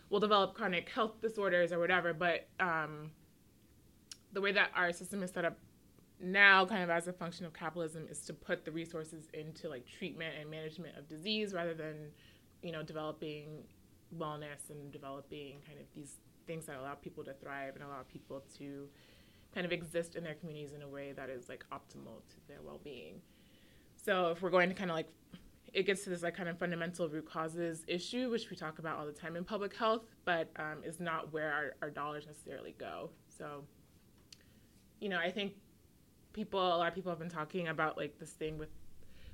will 0.09 0.19
develop 0.19 0.53
chronic 0.53 0.89
health 0.89 1.21
disorders 1.21 1.71
or 1.71 1.79
whatever. 1.79 2.13
But 2.13 2.47
um, 2.59 3.11
the 4.33 4.41
way 4.41 4.51
that 4.51 4.69
our 4.75 4.91
system 4.91 5.23
is 5.23 5.31
set 5.31 5.45
up 5.45 5.57
now, 6.19 6.65
kind 6.65 6.83
of 6.83 6.89
as 6.89 7.07
a 7.07 7.13
function 7.13 7.45
of 7.45 7.53
capitalism, 7.53 8.07
is 8.09 8.19
to 8.21 8.33
put 8.33 8.65
the 8.65 8.71
resources 8.71 9.27
into 9.33 9.69
like 9.69 9.85
treatment 9.85 10.35
and 10.39 10.49
management 10.49 10.97
of 10.97 11.07
disease 11.07 11.53
rather 11.53 11.73
than 11.73 12.11
you 12.61 12.71
know 12.71 12.83
developing 12.83 13.63
wellness 14.17 14.69
and 14.69 14.91
developing 14.91 15.57
kind 15.65 15.79
of 15.79 15.85
these 15.93 16.15
things 16.47 16.65
that 16.67 16.77
allow 16.77 16.93
people 16.93 17.23
to 17.23 17.33
thrive 17.33 17.75
and 17.75 17.83
allow 17.83 18.01
people 18.11 18.43
to 18.57 18.87
kind 19.53 19.65
of 19.65 19.71
exist 19.71 20.15
in 20.15 20.23
their 20.23 20.35
communities 20.35 20.73
in 20.73 20.81
a 20.81 20.87
way 20.87 21.11
that 21.11 21.29
is 21.29 21.49
like 21.49 21.65
optimal 21.71 22.21
to 22.29 22.35
their 22.47 22.61
well-being. 22.61 23.21
So 23.95 24.31
if 24.31 24.41
we're 24.41 24.49
going 24.49 24.69
to 24.69 24.75
kind 24.75 24.91
of 24.91 24.95
like 24.95 25.07
it 25.75 25.85
gets 25.85 26.05
to 26.05 26.09
this 26.09 26.23
like 26.23 26.35
kind 26.37 26.47
of 26.47 26.57
fundamental 26.57 27.09
root 27.09 27.29
causes 27.29 27.83
issue, 27.87 28.29
which 28.31 28.49
we 28.49 28.55
talk 28.55 28.79
about 28.79 28.97
all 28.97 29.05
the 29.05 29.11
time 29.11 29.35
in 29.35 29.43
public 29.43 29.75
health, 29.75 30.03
but 30.23 30.49
um, 30.55 30.81
is 30.85 31.01
not 31.01 31.33
where 31.33 31.51
our, 31.51 31.75
our 31.81 31.89
dollars 31.89 32.25
necessarily 32.25 32.73
go. 32.79 33.09
So, 33.27 33.65
you 35.01 35.09
know, 35.09 35.19
I 35.19 35.29
think 35.31 35.53
people, 36.31 36.61
a 36.61 36.77
lot 36.77 36.87
of 36.87 36.95
people 36.95 37.11
have 37.11 37.19
been 37.19 37.29
talking 37.29 37.67
about 37.67 37.97
like 37.97 38.17
this 38.17 38.31
thing 38.31 38.57
with 38.57 38.69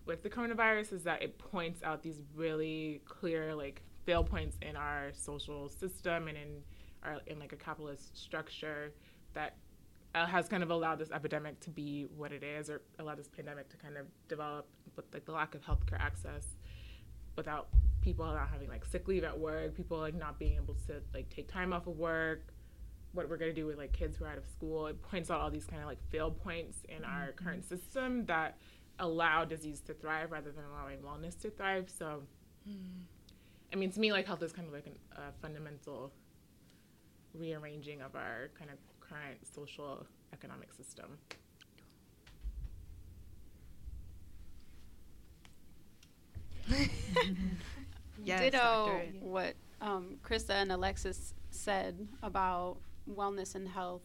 with 0.08 0.24
the 0.24 0.30
coronavirus 0.32 0.94
is 0.94 1.04
that 1.04 1.22
it 1.22 1.38
points 1.38 1.84
out 1.84 2.02
these 2.02 2.22
really 2.36 3.04
clear 3.06 3.54
like 3.54 3.84
fail 4.04 4.24
points 4.24 4.58
in 4.64 4.76
our 4.76 5.12
social 5.14 5.70
system 5.70 6.28
and 6.28 6.36
in 6.36 6.64
our 7.04 7.20
in 7.28 7.38
like 7.38 7.54
a 7.54 7.56
capitalist 7.56 8.18
structure 8.18 8.94
that 9.34 9.58
uh, 10.14 10.26
has 10.26 10.48
kind 10.48 10.64
of 10.64 10.72
allowed 10.72 11.00
this 11.00 11.12
epidemic 11.12 11.60
to 11.62 11.70
be 11.70 12.08
what 12.16 12.32
it 12.32 12.44
is, 12.44 12.70
or 12.70 12.82
allowed 13.00 13.18
this 13.18 13.28
pandemic 13.28 13.70
to 13.70 13.78
kind 13.78 13.98
of 13.98 14.06
develop 14.28 14.68
with 14.96 15.06
like 15.14 15.26
the 15.26 15.32
lack 15.32 15.56
of 15.56 15.62
healthcare 15.62 16.00
access, 16.00 16.48
without 17.36 17.70
people 18.02 18.26
not 18.26 18.50
having 18.50 18.68
like 18.68 18.84
sick 18.86 19.08
leave 19.08 19.24
at 19.24 19.40
work, 19.40 19.76
people 19.76 19.98
like 19.98 20.16
not 20.16 20.38
being 20.40 20.56
able 20.56 20.76
to 20.88 21.02
like 21.14 21.30
take 21.30 21.48
time 21.48 21.72
off 21.72 21.88
of 21.88 21.98
work, 21.98 22.54
what 23.14 23.30
we're 23.30 23.38
gonna 23.38 23.54
do 23.54 23.66
with 23.66 23.78
like 23.78 23.94
kids 23.94 24.18
who 24.18 24.26
are 24.26 24.30
out 24.30 24.38
of 24.38 24.46
school. 24.46 24.88
It 24.88 25.02
points 25.02 25.30
out 25.30 25.40
all 25.40 25.52
these 25.52 25.66
kind 25.66 25.82
of 25.82 25.88
like 25.88 26.00
fail 26.10 26.32
points 26.32 26.80
in 26.90 27.04
our 27.04 27.32
current 27.34 27.64
system 27.68 28.26
that 28.26 28.58
allow 29.00 29.46
disease 29.46 29.82
to 29.82 29.94
thrive 29.94 30.32
rather 30.32 30.52
than 30.52 30.64
allowing 30.66 31.00
wellness 31.00 31.40
to 31.42 31.50
thrive. 31.50 31.90
So, 31.90 32.24
I 33.72 33.76
mean, 33.76 33.92
to 33.92 34.00
me, 34.00 34.12
like 34.12 34.28
health 34.28 34.44
is 34.44 34.52
kind 34.52 34.68
of 34.68 34.74
like 34.74 34.88
an, 34.88 34.98
a 35.16 35.32
fundamental 35.42 36.12
rearranging 37.34 38.02
of 38.02 38.16
our 38.16 38.50
kind 38.60 38.70
of 38.70 38.78
current 39.12 39.40
social 39.54 40.06
economic 40.34 40.74
system. 40.74 41.18
Yes, 48.24 48.40
Ditto 48.40 49.02
what 49.20 49.56
um, 49.82 50.18
Krista 50.24 50.52
and 50.52 50.72
Alexis 50.72 51.34
said 51.50 52.08
about 52.22 52.78
wellness 53.10 53.56
and 53.56 53.68
health 53.68 54.04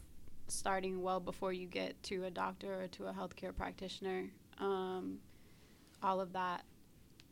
starting 0.49 1.03
well 1.03 1.21
before 1.21 1.53
you 1.53 1.67
get 1.67 2.03
to 2.05 2.25
a 2.25 2.31
doctor 2.31 2.83
or 2.83 2.89
to 2.89 3.07
a 3.07 3.13
healthcare 3.13 3.55
practitioner. 3.55 4.25
Um, 4.59 5.19
all 6.03 6.21
of 6.21 6.33
that. 6.33 6.65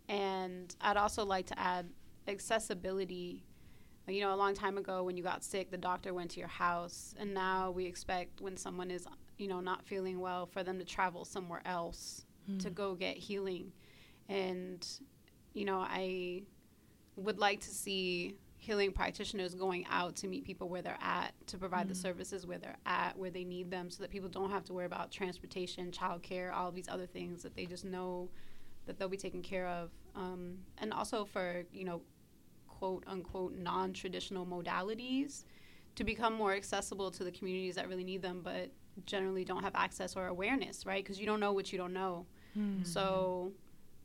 And 0.09 0.75
I'd 0.81 0.97
also 0.97 1.25
like 1.25 1.47
to 1.47 1.59
add 1.59 1.89
accessibility. 2.29 3.45
You 4.07 4.21
know, 4.21 4.35
a 4.35 4.37
long 4.37 4.55
time 4.55 4.77
ago 4.77 5.03
when 5.03 5.17
you 5.17 5.23
got 5.23 5.43
sick, 5.43 5.71
the 5.71 5.79
doctor 5.79 6.13
went 6.13 6.31
to 6.33 6.39
your 6.39 6.49
house. 6.49 7.15
And 7.19 7.33
now 7.33 7.71
we 7.71 7.87
expect 7.87 8.41
when 8.41 8.57
someone 8.57 8.91
is, 8.91 9.07
you 9.39 9.49
know, 9.49 9.61
not 9.61 9.85
feeling 9.87 10.21
well 10.21 10.47
for 10.47 10.63
them 10.63 10.79
to 10.79 10.85
travel 10.85 11.25
somewhere 11.25 11.63
else 11.65 12.27
to 12.59 12.69
go 12.69 12.95
get 12.95 13.17
healing. 13.17 13.73
And, 14.29 14.87
you 15.55 15.65
know, 15.65 15.79
I 15.79 16.43
would 17.17 17.39
like 17.39 17.61
to 17.61 17.71
see 17.71 18.37
healing 18.59 18.93
practitioners 18.93 19.55
going 19.55 19.87
out 19.91 20.17
to 20.17 20.29
meet 20.29 20.45
people 20.45 20.69
where 20.69 20.83
they're 20.83 20.99
at, 21.01 21.33
to 21.47 21.57
provide 21.57 21.89
the 21.89 21.95
services 21.95 22.47
where 22.47 22.59
they're 22.59 22.77
at, 22.85 23.17
where 23.17 23.31
they 23.31 23.45
need 23.45 23.71
them, 23.71 23.91
so 23.91 24.03
that 24.03 24.11
people 24.11 24.29
don't 24.29 24.51
have 24.51 24.65
to 24.65 24.75
worry 24.75 24.87
about 24.87 25.11
transportation, 25.11 25.91
childcare, 25.91 26.53
all 26.53 26.71
these 26.71 26.89
other 26.89 27.07
things 27.07 27.43
that 27.43 27.55
they 27.55 27.65
just 27.65 27.85
know 27.85 28.29
that 28.87 28.99
they'll 28.99 29.09
be 29.09 29.17
taken 29.17 29.41
care 29.41 29.67
of. 29.67 29.91
Um, 30.15 30.59
and 30.79 30.93
also 30.93 31.25
for, 31.25 31.65
you 31.73 31.85
know, 31.85 32.03
quote 32.85 33.05
unquote 33.07 33.55
non 33.57 33.93
traditional 33.95 34.45
modalities 34.45 35.45
to 35.95 36.05
become 36.05 36.35
more 36.35 36.55
accessible 36.55 37.11
to 37.11 37.25
the 37.25 37.31
communities 37.31 37.77
that 37.77 37.89
really 37.89 38.05
need 38.05 38.21
them, 38.21 38.41
but 38.45 38.71
generally 39.07 39.45
don't 39.45 39.63
have 39.63 39.75
access 39.75 40.17
or 40.17 40.27
awareness, 40.27 40.85
right? 40.85 41.03
Because 41.03 41.19
you 41.19 41.25
don't 41.25 41.41
know 41.41 41.53
what 41.53 41.73
you 41.73 41.79
don't 41.79 41.95
know. 41.95 42.27
So, 42.85 43.53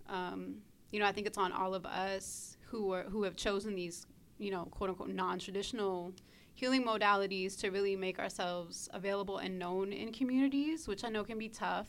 um, 0.07 0.61
you 0.91 0.99
know, 0.99 1.05
I 1.05 1.11
think 1.11 1.27
it's 1.27 1.37
on 1.37 1.51
all 1.51 1.73
of 1.75 1.85
us 1.85 2.57
who 2.69 2.93
are 2.93 3.03
who 3.03 3.23
have 3.23 3.35
chosen 3.35 3.75
these, 3.75 4.05
you 4.37 4.49
know, 4.51 4.65
quote 4.71 4.89
unquote 4.89 5.09
non-traditional 5.09 6.13
healing 6.53 6.83
modalities 6.85 7.59
to 7.59 7.69
really 7.69 7.95
make 7.95 8.17
ourselves 8.19 8.89
available 8.93 9.37
and 9.39 9.59
known 9.59 9.91
in 9.91 10.11
communities, 10.13 10.87
which 10.87 11.03
I 11.03 11.09
know 11.09 11.23
can 11.23 11.37
be 11.37 11.49
tough. 11.49 11.87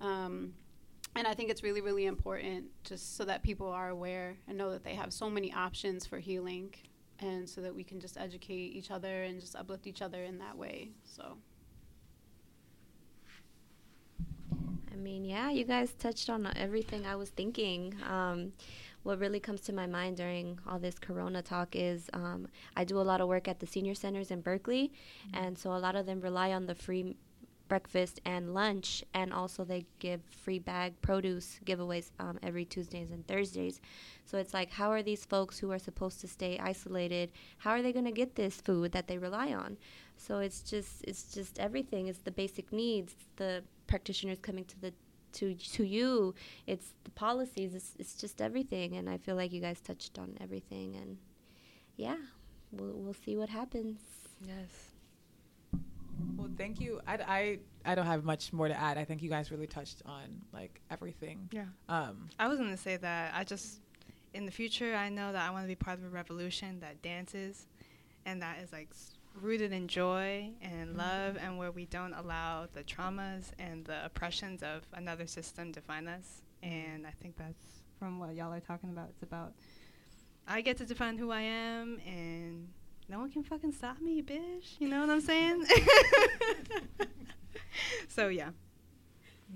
Um, 0.00 0.54
and 1.16 1.26
I 1.26 1.34
think 1.34 1.50
it's 1.50 1.62
really, 1.62 1.80
really 1.80 2.06
important 2.06 2.66
just 2.84 3.16
so 3.16 3.24
that 3.24 3.42
people 3.42 3.68
are 3.68 3.88
aware 3.88 4.36
and 4.46 4.56
know 4.56 4.70
that 4.70 4.84
they 4.84 4.94
have 4.94 5.12
so 5.12 5.30
many 5.30 5.52
options 5.52 6.06
for 6.06 6.18
healing, 6.18 6.74
and 7.18 7.48
so 7.48 7.60
that 7.62 7.74
we 7.74 7.84
can 7.84 8.00
just 8.00 8.18
educate 8.18 8.72
each 8.74 8.90
other 8.90 9.22
and 9.22 9.40
just 9.40 9.56
uplift 9.56 9.86
each 9.86 10.02
other 10.02 10.22
in 10.22 10.38
that 10.38 10.56
way. 10.56 10.90
So. 11.04 11.36
I 14.92 14.98
mean, 14.98 15.24
yeah, 15.26 15.50
you 15.50 15.64
guys 15.64 15.92
touched 15.92 16.30
on 16.30 16.50
everything 16.56 17.06
I 17.06 17.16
was 17.16 17.28
thinking. 17.28 17.94
Um, 18.08 18.52
what 19.02 19.18
really 19.18 19.38
comes 19.38 19.60
to 19.62 19.72
my 19.72 19.86
mind 19.86 20.16
during 20.16 20.58
all 20.66 20.78
this 20.78 20.98
corona 20.98 21.42
talk 21.42 21.76
is 21.76 22.08
um, 22.12 22.48
I 22.76 22.84
do 22.84 22.98
a 22.98 23.02
lot 23.02 23.20
of 23.20 23.28
work 23.28 23.46
at 23.46 23.60
the 23.60 23.66
senior 23.66 23.94
centers 23.94 24.30
in 24.30 24.40
Berkeley, 24.40 24.92
and 25.32 25.56
so 25.56 25.72
a 25.72 25.78
lot 25.78 25.96
of 25.96 26.06
them 26.06 26.20
rely 26.20 26.52
on 26.52 26.66
the 26.66 26.74
free 26.74 27.14
breakfast 27.68 28.20
and 28.24 28.54
lunch, 28.54 29.04
and 29.14 29.32
also 29.32 29.64
they 29.64 29.86
give 29.98 30.20
free 30.30 30.58
bag 30.58 30.94
produce 31.02 31.58
giveaways 31.64 32.10
um, 32.18 32.38
every 32.42 32.64
Tuesdays 32.64 33.10
and 33.10 33.26
Thursdays. 33.26 33.80
So 34.24 34.38
it's 34.38 34.54
like, 34.54 34.70
how 34.70 34.90
are 34.90 35.02
these 35.02 35.24
folks 35.24 35.58
who 35.58 35.70
are 35.72 35.78
supposed 35.78 36.20
to 36.20 36.28
stay 36.28 36.58
isolated? 36.58 37.30
How 37.58 37.70
are 37.72 37.82
they 37.82 37.92
going 37.92 38.04
to 38.04 38.12
get 38.12 38.34
this 38.34 38.60
food 38.60 38.92
that 38.92 39.08
they 39.08 39.18
rely 39.18 39.52
on? 39.52 39.76
So 40.16 40.38
it's 40.38 40.62
just 40.62 41.04
it's 41.04 41.32
just 41.34 41.58
everything. 41.58 42.08
It's 42.08 42.20
the 42.20 42.30
basic 42.30 42.72
needs. 42.72 43.14
The 43.36 43.62
practitioners 43.86 44.38
coming 44.40 44.64
to 44.64 44.80
the 44.80 44.92
to 45.34 45.54
to 45.54 45.84
you. 45.84 46.34
It's 46.66 46.94
the 47.04 47.10
policies. 47.10 47.74
It's 47.74 47.94
it's 47.98 48.14
just 48.14 48.40
everything. 48.40 48.96
And 48.96 49.08
I 49.08 49.18
feel 49.18 49.36
like 49.36 49.52
you 49.52 49.60
guys 49.60 49.80
touched 49.80 50.18
on 50.18 50.36
everything. 50.40 50.96
And 50.96 51.18
yeah, 51.96 52.16
we'll 52.72 52.94
we'll 52.94 53.14
see 53.14 53.36
what 53.36 53.48
happens. 53.48 54.00
Yes. 54.40 54.95
Well, 56.36 56.48
thank 56.56 56.80
you. 56.80 57.00
I, 57.06 57.14
I, 57.14 57.58
I 57.84 57.94
don't 57.94 58.06
have 58.06 58.24
much 58.24 58.52
more 58.52 58.68
to 58.68 58.78
add. 58.78 58.98
I 58.98 59.04
think 59.04 59.22
you 59.22 59.30
guys 59.30 59.50
really 59.50 59.66
touched 59.66 60.02
on 60.06 60.42
like 60.52 60.80
everything. 60.90 61.48
Yeah. 61.52 61.64
Um, 61.88 62.28
I 62.38 62.48
was 62.48 62.58
gonna 62.58 62.76
say 62.76 62.96
that 62.96 63.34
I 63.34 63.44
just 63.44 63.80
in 64.34 64.44
the 64.46 64.52
future 64.52 64.94
I 64.94 65.08
know 65.08 65.32
that 65.32 65.48
I 65.48 65.50
want 65.50 65.64
to 65.64 65.68
be 65.68 65.74
part 65.74 65.98
of 65.98 66.04
a 66.04 66.08
revolution 66.08 66.80
that 66.80 67.02
dances, 67.02 67.66
and 68.24 68.42
that 68.42 68.58
is 68.62 68.72
like 68.72 68.90
rooted 69.40 69.72
in 69.72 69.88
joy 69.88 70.50
and 70.62 70.96
love, 70.96 71.36
and 71.40 71.58
where 71.58 71.70
we 71.70 71.86
don't 71.86 72.14
allow 72.14 72.66
the 72.72 72.82
traumas 72.82 73.50
and 73.58 73.84
the 73.84 74.04
oppressions 74.04 74.62
of 74.62 74.82
another 74.94 75.26
system 75.26 75.72
define 75.72 76.08
us. 76.08 76.42
And 76.62 77.06
I 77.06 77.12
think 77.22 77.36
that's 77.36 77.82
from 77.98 78.18
what 78.18 78.34
y'all 78.34 78.52
are 78.52 78.60
talking 78.60 78.90
about. 78.90 79.08
It's 79.10 79.22
about 79.22 79.52
I 80.48 80.60
get 80.60 80.76
to 80.78 80.86
define 80.86 81.18
who 81.18 81.30
I 81.30 81.40
am, 81.42 82.00
and 82.06 82.68
no 83.08 83.18
one 83.20 83.30
can 83.30 83.42
fucking 83.42 83.72
stop 83.72 84.00
me, 84.00 84.22
bitch. 84.22 84.78
You 84.78 84.88
know 84.88 85.00
what 85.00 85.10
I'm 85.10 85.20
saying? 85.20 85.64
so 88.08 88.28
yeah, 88.28 88.50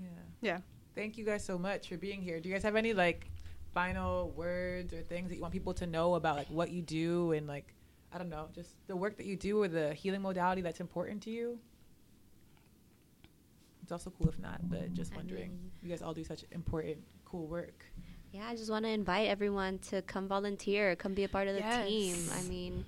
yeah. 0.01 0.07
yeah. 0.41 0.57
Thank 0.95 1.17
you 1.17 1.25
guys 1.25 1.43
so 1.43 1.57
much 1.57 1.87
for 1.89 1.97
being 1.97 2.21
here. 2.21 2.39
Do 2.39 2.49
you 2.49 2.55
guys 2.55 2.63
have 2.63 2.75
any 2.75 2.93
like 2.93 3.29
final 3.73 4.31
words 4.31 4.93
or 4.93 5.01
things 5.01 5.29
that 5.29 5.35
you 5.35 5.41
want 5.41 5.53
people 5.53 5.73
to 5.75 5.87
know 5.87 6.15
about 6.15 6.35
like 6.35 6.47
what 6.47 6.71
you 6.71 6.81
do 6.81 7.31
and 7.31 7.47
like 7.47 7.73
I 8.13 8.17
don't 8.17 8.29
know, 8.29 8.47
just 8.53 8.71
the 8.87 8.95
work 8.95 9.15
that 9.17 9.25
you 9.25 9.37
do 9.37 9.61
or 9.63 9.67
the 9.69 9.93
healing 9.93 10.21
modality 10.21 10.61
that's 10.61 10.81
important 10.81 11.21
to 11.23 11.29
you? 11.29 11.57
It's 13.83 13.91
also 13.91 14.11
cool 14.17 14.29
if 14.29 14.39
not, 14.39 14.69
but 14.69 14.93
just 14.93 15.13
I 15.13 15.17
wondering. 15.17 15.49
mean- 15.51 15.71
you 15.81 15.89
guys 15.89 16.01
all 16.01 16.13
do 16.13 16.23
such 16.23 16.43
important, 16.51 16.97
cool 17.25 17.47
work. 17.47 17.85
Yeah, 18.31 18.47
I 18.47 18.55
just 18.55 18.69
want 18.71 18.85
to 18.85 18.91
invite 18.91 19.27
everyone 19.27 19.79
to 19.89 20.01
come 20.03 20.27
volunteer, 20.27 20.95
come 20.95 21.13
be 21.13 21.25
a 21.25 21.29
part 21.29 21.49
of 21.49 21.55
the 21.55 21.61
team. 21.61 22.15
I 22.33 22.41
mean, 22.43 22.85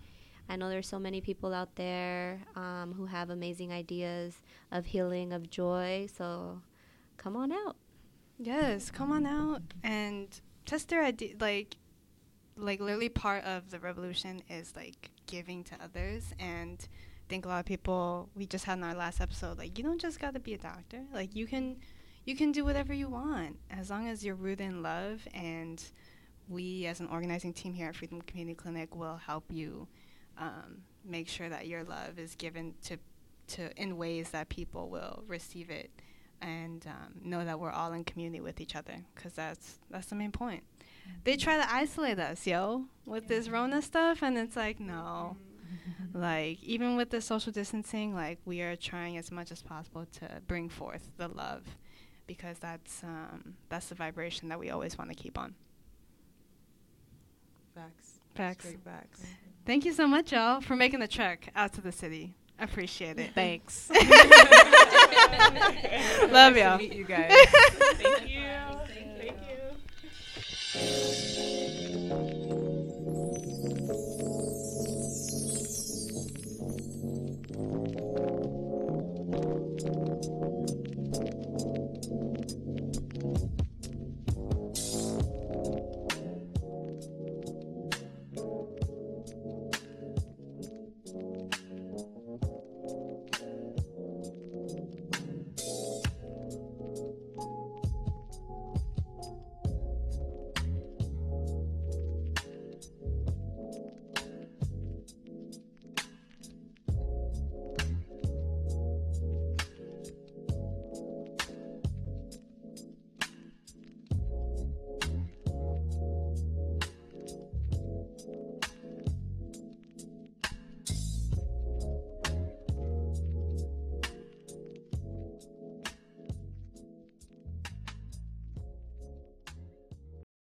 I 0.50 0.56
know 0.56 0.70
there's 0.70 0.88
so 0.88 1.00
many 1.00 1.22
people 1.22 1.54
out 1.54 1.76
there 1.76 2.42
um, 2.56 2.94
who 2.96 3.06
have 3.06 3.30
amazing 3.30 3.72
ideas 3.72 4.42
of 4.72 4.86
healing, 4.86 5.32
of 5.34 5.50
joy. 5.50 6.08
So 6.16 6.62
come 7.18 7.36
on 7.36 7.52
out. 7.52 7.76
Yes, 8.38 8.92
come 8.92 9.12
on 9.12 9.26
out 9.26 9.62
and 9.84 10.28
test 10.66 10.90
their 10.90 11.04
idea. 11.04 11.36
Like, 11.40 11.78
like 12.58 12.80
literally 12.80 13.10
part 13.10 13.44
of 13.46 13.72
the 13.72 13.80
revolution 13.80 14.42
is 14.50 14.76
like 14.76 15.12
giving 15.28 15.64
to 15.66 15.76
others. 15.82 16.34
And 16.40 16.80
I 16.82 17.30
think 17.30 17.46
a 17.46 17.48
lot 17.48 17.60
of 17.60 17.66
people 17.66 18.30
we 18.36 18.46
just 18.46 18.66
had 18.66 18.78
in 18.78 18.84
our 18.84 18.96
last 18.96 19.22
episode, 19.22 19.58
like 19.58 19.78
you 19.78 19.84
don't 19.84 20.02
just 20.02 20.20
got 20.20 20.34
to 20.34 20.40
be 20.40 20.54
a 20.54 20.58
doctor. 20.58 21.04
Like 21.14 21.36
you 21.36 21.48
can, 21.48 21.78
you 22.26 22.36
can 22.36 22.52
do 22.52 22.66
whatever 22.66 22.94
you 22.94 23.08
want 23.08 23.58
as 23.72 23.90
long 23.90 24.08
as 24.08 24.26
you're 24.26 24.36
rooted 24.36 24.68
in 24.68 24.84
love. 24.84 25.26
And 25.34 25.84
we, 26.50 26.86
as 26.86 27.00
an 27.00 27.08
organizing 27.08 27.54
team 27.54 27.74
here 27.74 27.88
at 27.88 27.96
Freedom 27.96 28.22
Community 28.22 28.56
Clinic, 28.56 28.96
will 28.96 29.18
help 29.18 29.46
you 29.50 29.88
um, 30.38 30.84
make 31.06 31.28
sure 31.28 31.50
that 31.50 31.68
your 31.68 31.84
love 31.84 32.18
is 32.18 32.36
given 32.36 32.74
to, 32.84 32.98
to 33.48 33.82
in 33.82 33.98
ways 33.98 34.30
that 34.30 34.50
people 34.50 34.90
will 34.90 35.24
receive 35.28 35.70
it 35.70 35.92
and 36.42 36.86
um, 36.88 37.14
know 37.24 37.46
that 37.46 37.60
we're 37.60 37.72
all 37.72 37.94
in 37.94 38.04
community 38.04 38.42
with 38.42 38.60
each 38.60 38.76
other 38.76 38.96
because 39.16 39.34
that's 39.34 39.80
that's 39.90 40.08
the 40.08 40.16
main 40.16 40.32
point. 40.32 40.64
They 41.24 41.36
try 41.36 41.58
to 41.58 41.74
isolate 41.74 42.20
us, 42.20 42.46
yo, 42.48 42.86
with 43.06 43.28
this 43.28 43.50
Rona 43.50 43.82
stuff, 43.82 44.22
and 44.22 44.38
it's 44.38 44.56
like 44.56 44.80
no, 44.80 45.38
like 46.14 46.62
even 46.64 46.96
with 46.96 47.10
the 47.10 47.22
social 47.22 47.52
distancing, 47.52 48.14
like 48.14 48.40
we 48.46 48.62
are 48.62 48.76
trying 48.76 49.18
as 49.18 49.32
much 49.32 49.52
as 49.52 49.62
possible 49.62 50.06
to 50.20 50.42
bring 50.48 50.70
forth 50.70 51.10
the 51.18 51.28
love 51.28 51.64
because 52.28 52.60
that's 52.60 53.04
um, 53.04 53.56
that's 53.70 53.88
the 53.88 53.96
vibration 53.96 54.50
that 54.50 54.60
we 54.60 54.70
always 54.70 54.98
want 54.98 55.10
to 55.10 55.16
keep 55.16 55.38
on. 55.38 55.56
Facts. 57.76 58.20
Facts. 58.36 58.66
Straight 58.66 58.84
facts. 58.84 59.24
Thank 59.66 59.86
you 59.86 59.94
so 59.94 60.08
much, 60.08 60.32
y'all, 60.34 60.60
for 60.62 60.76
making 60.76 61.00
the 61.00 61.08
trek 61.08 61.50
out 61.56 61.74
to 61.74 61.82
the 61.82 61.92
city. 61.92 62.34
Appreciate 62.60 63.18
it. 63.20 63.32
Thanks. 63.34 63.90
Love 66.32 66.54
Nice 66.54 66.58
y'all. 66.58 66.78
meet 66.78 66.94
you 66.94 67.04
guys. 67.06 67.32
Thank 67.48 68.30
you. 68.30 68.44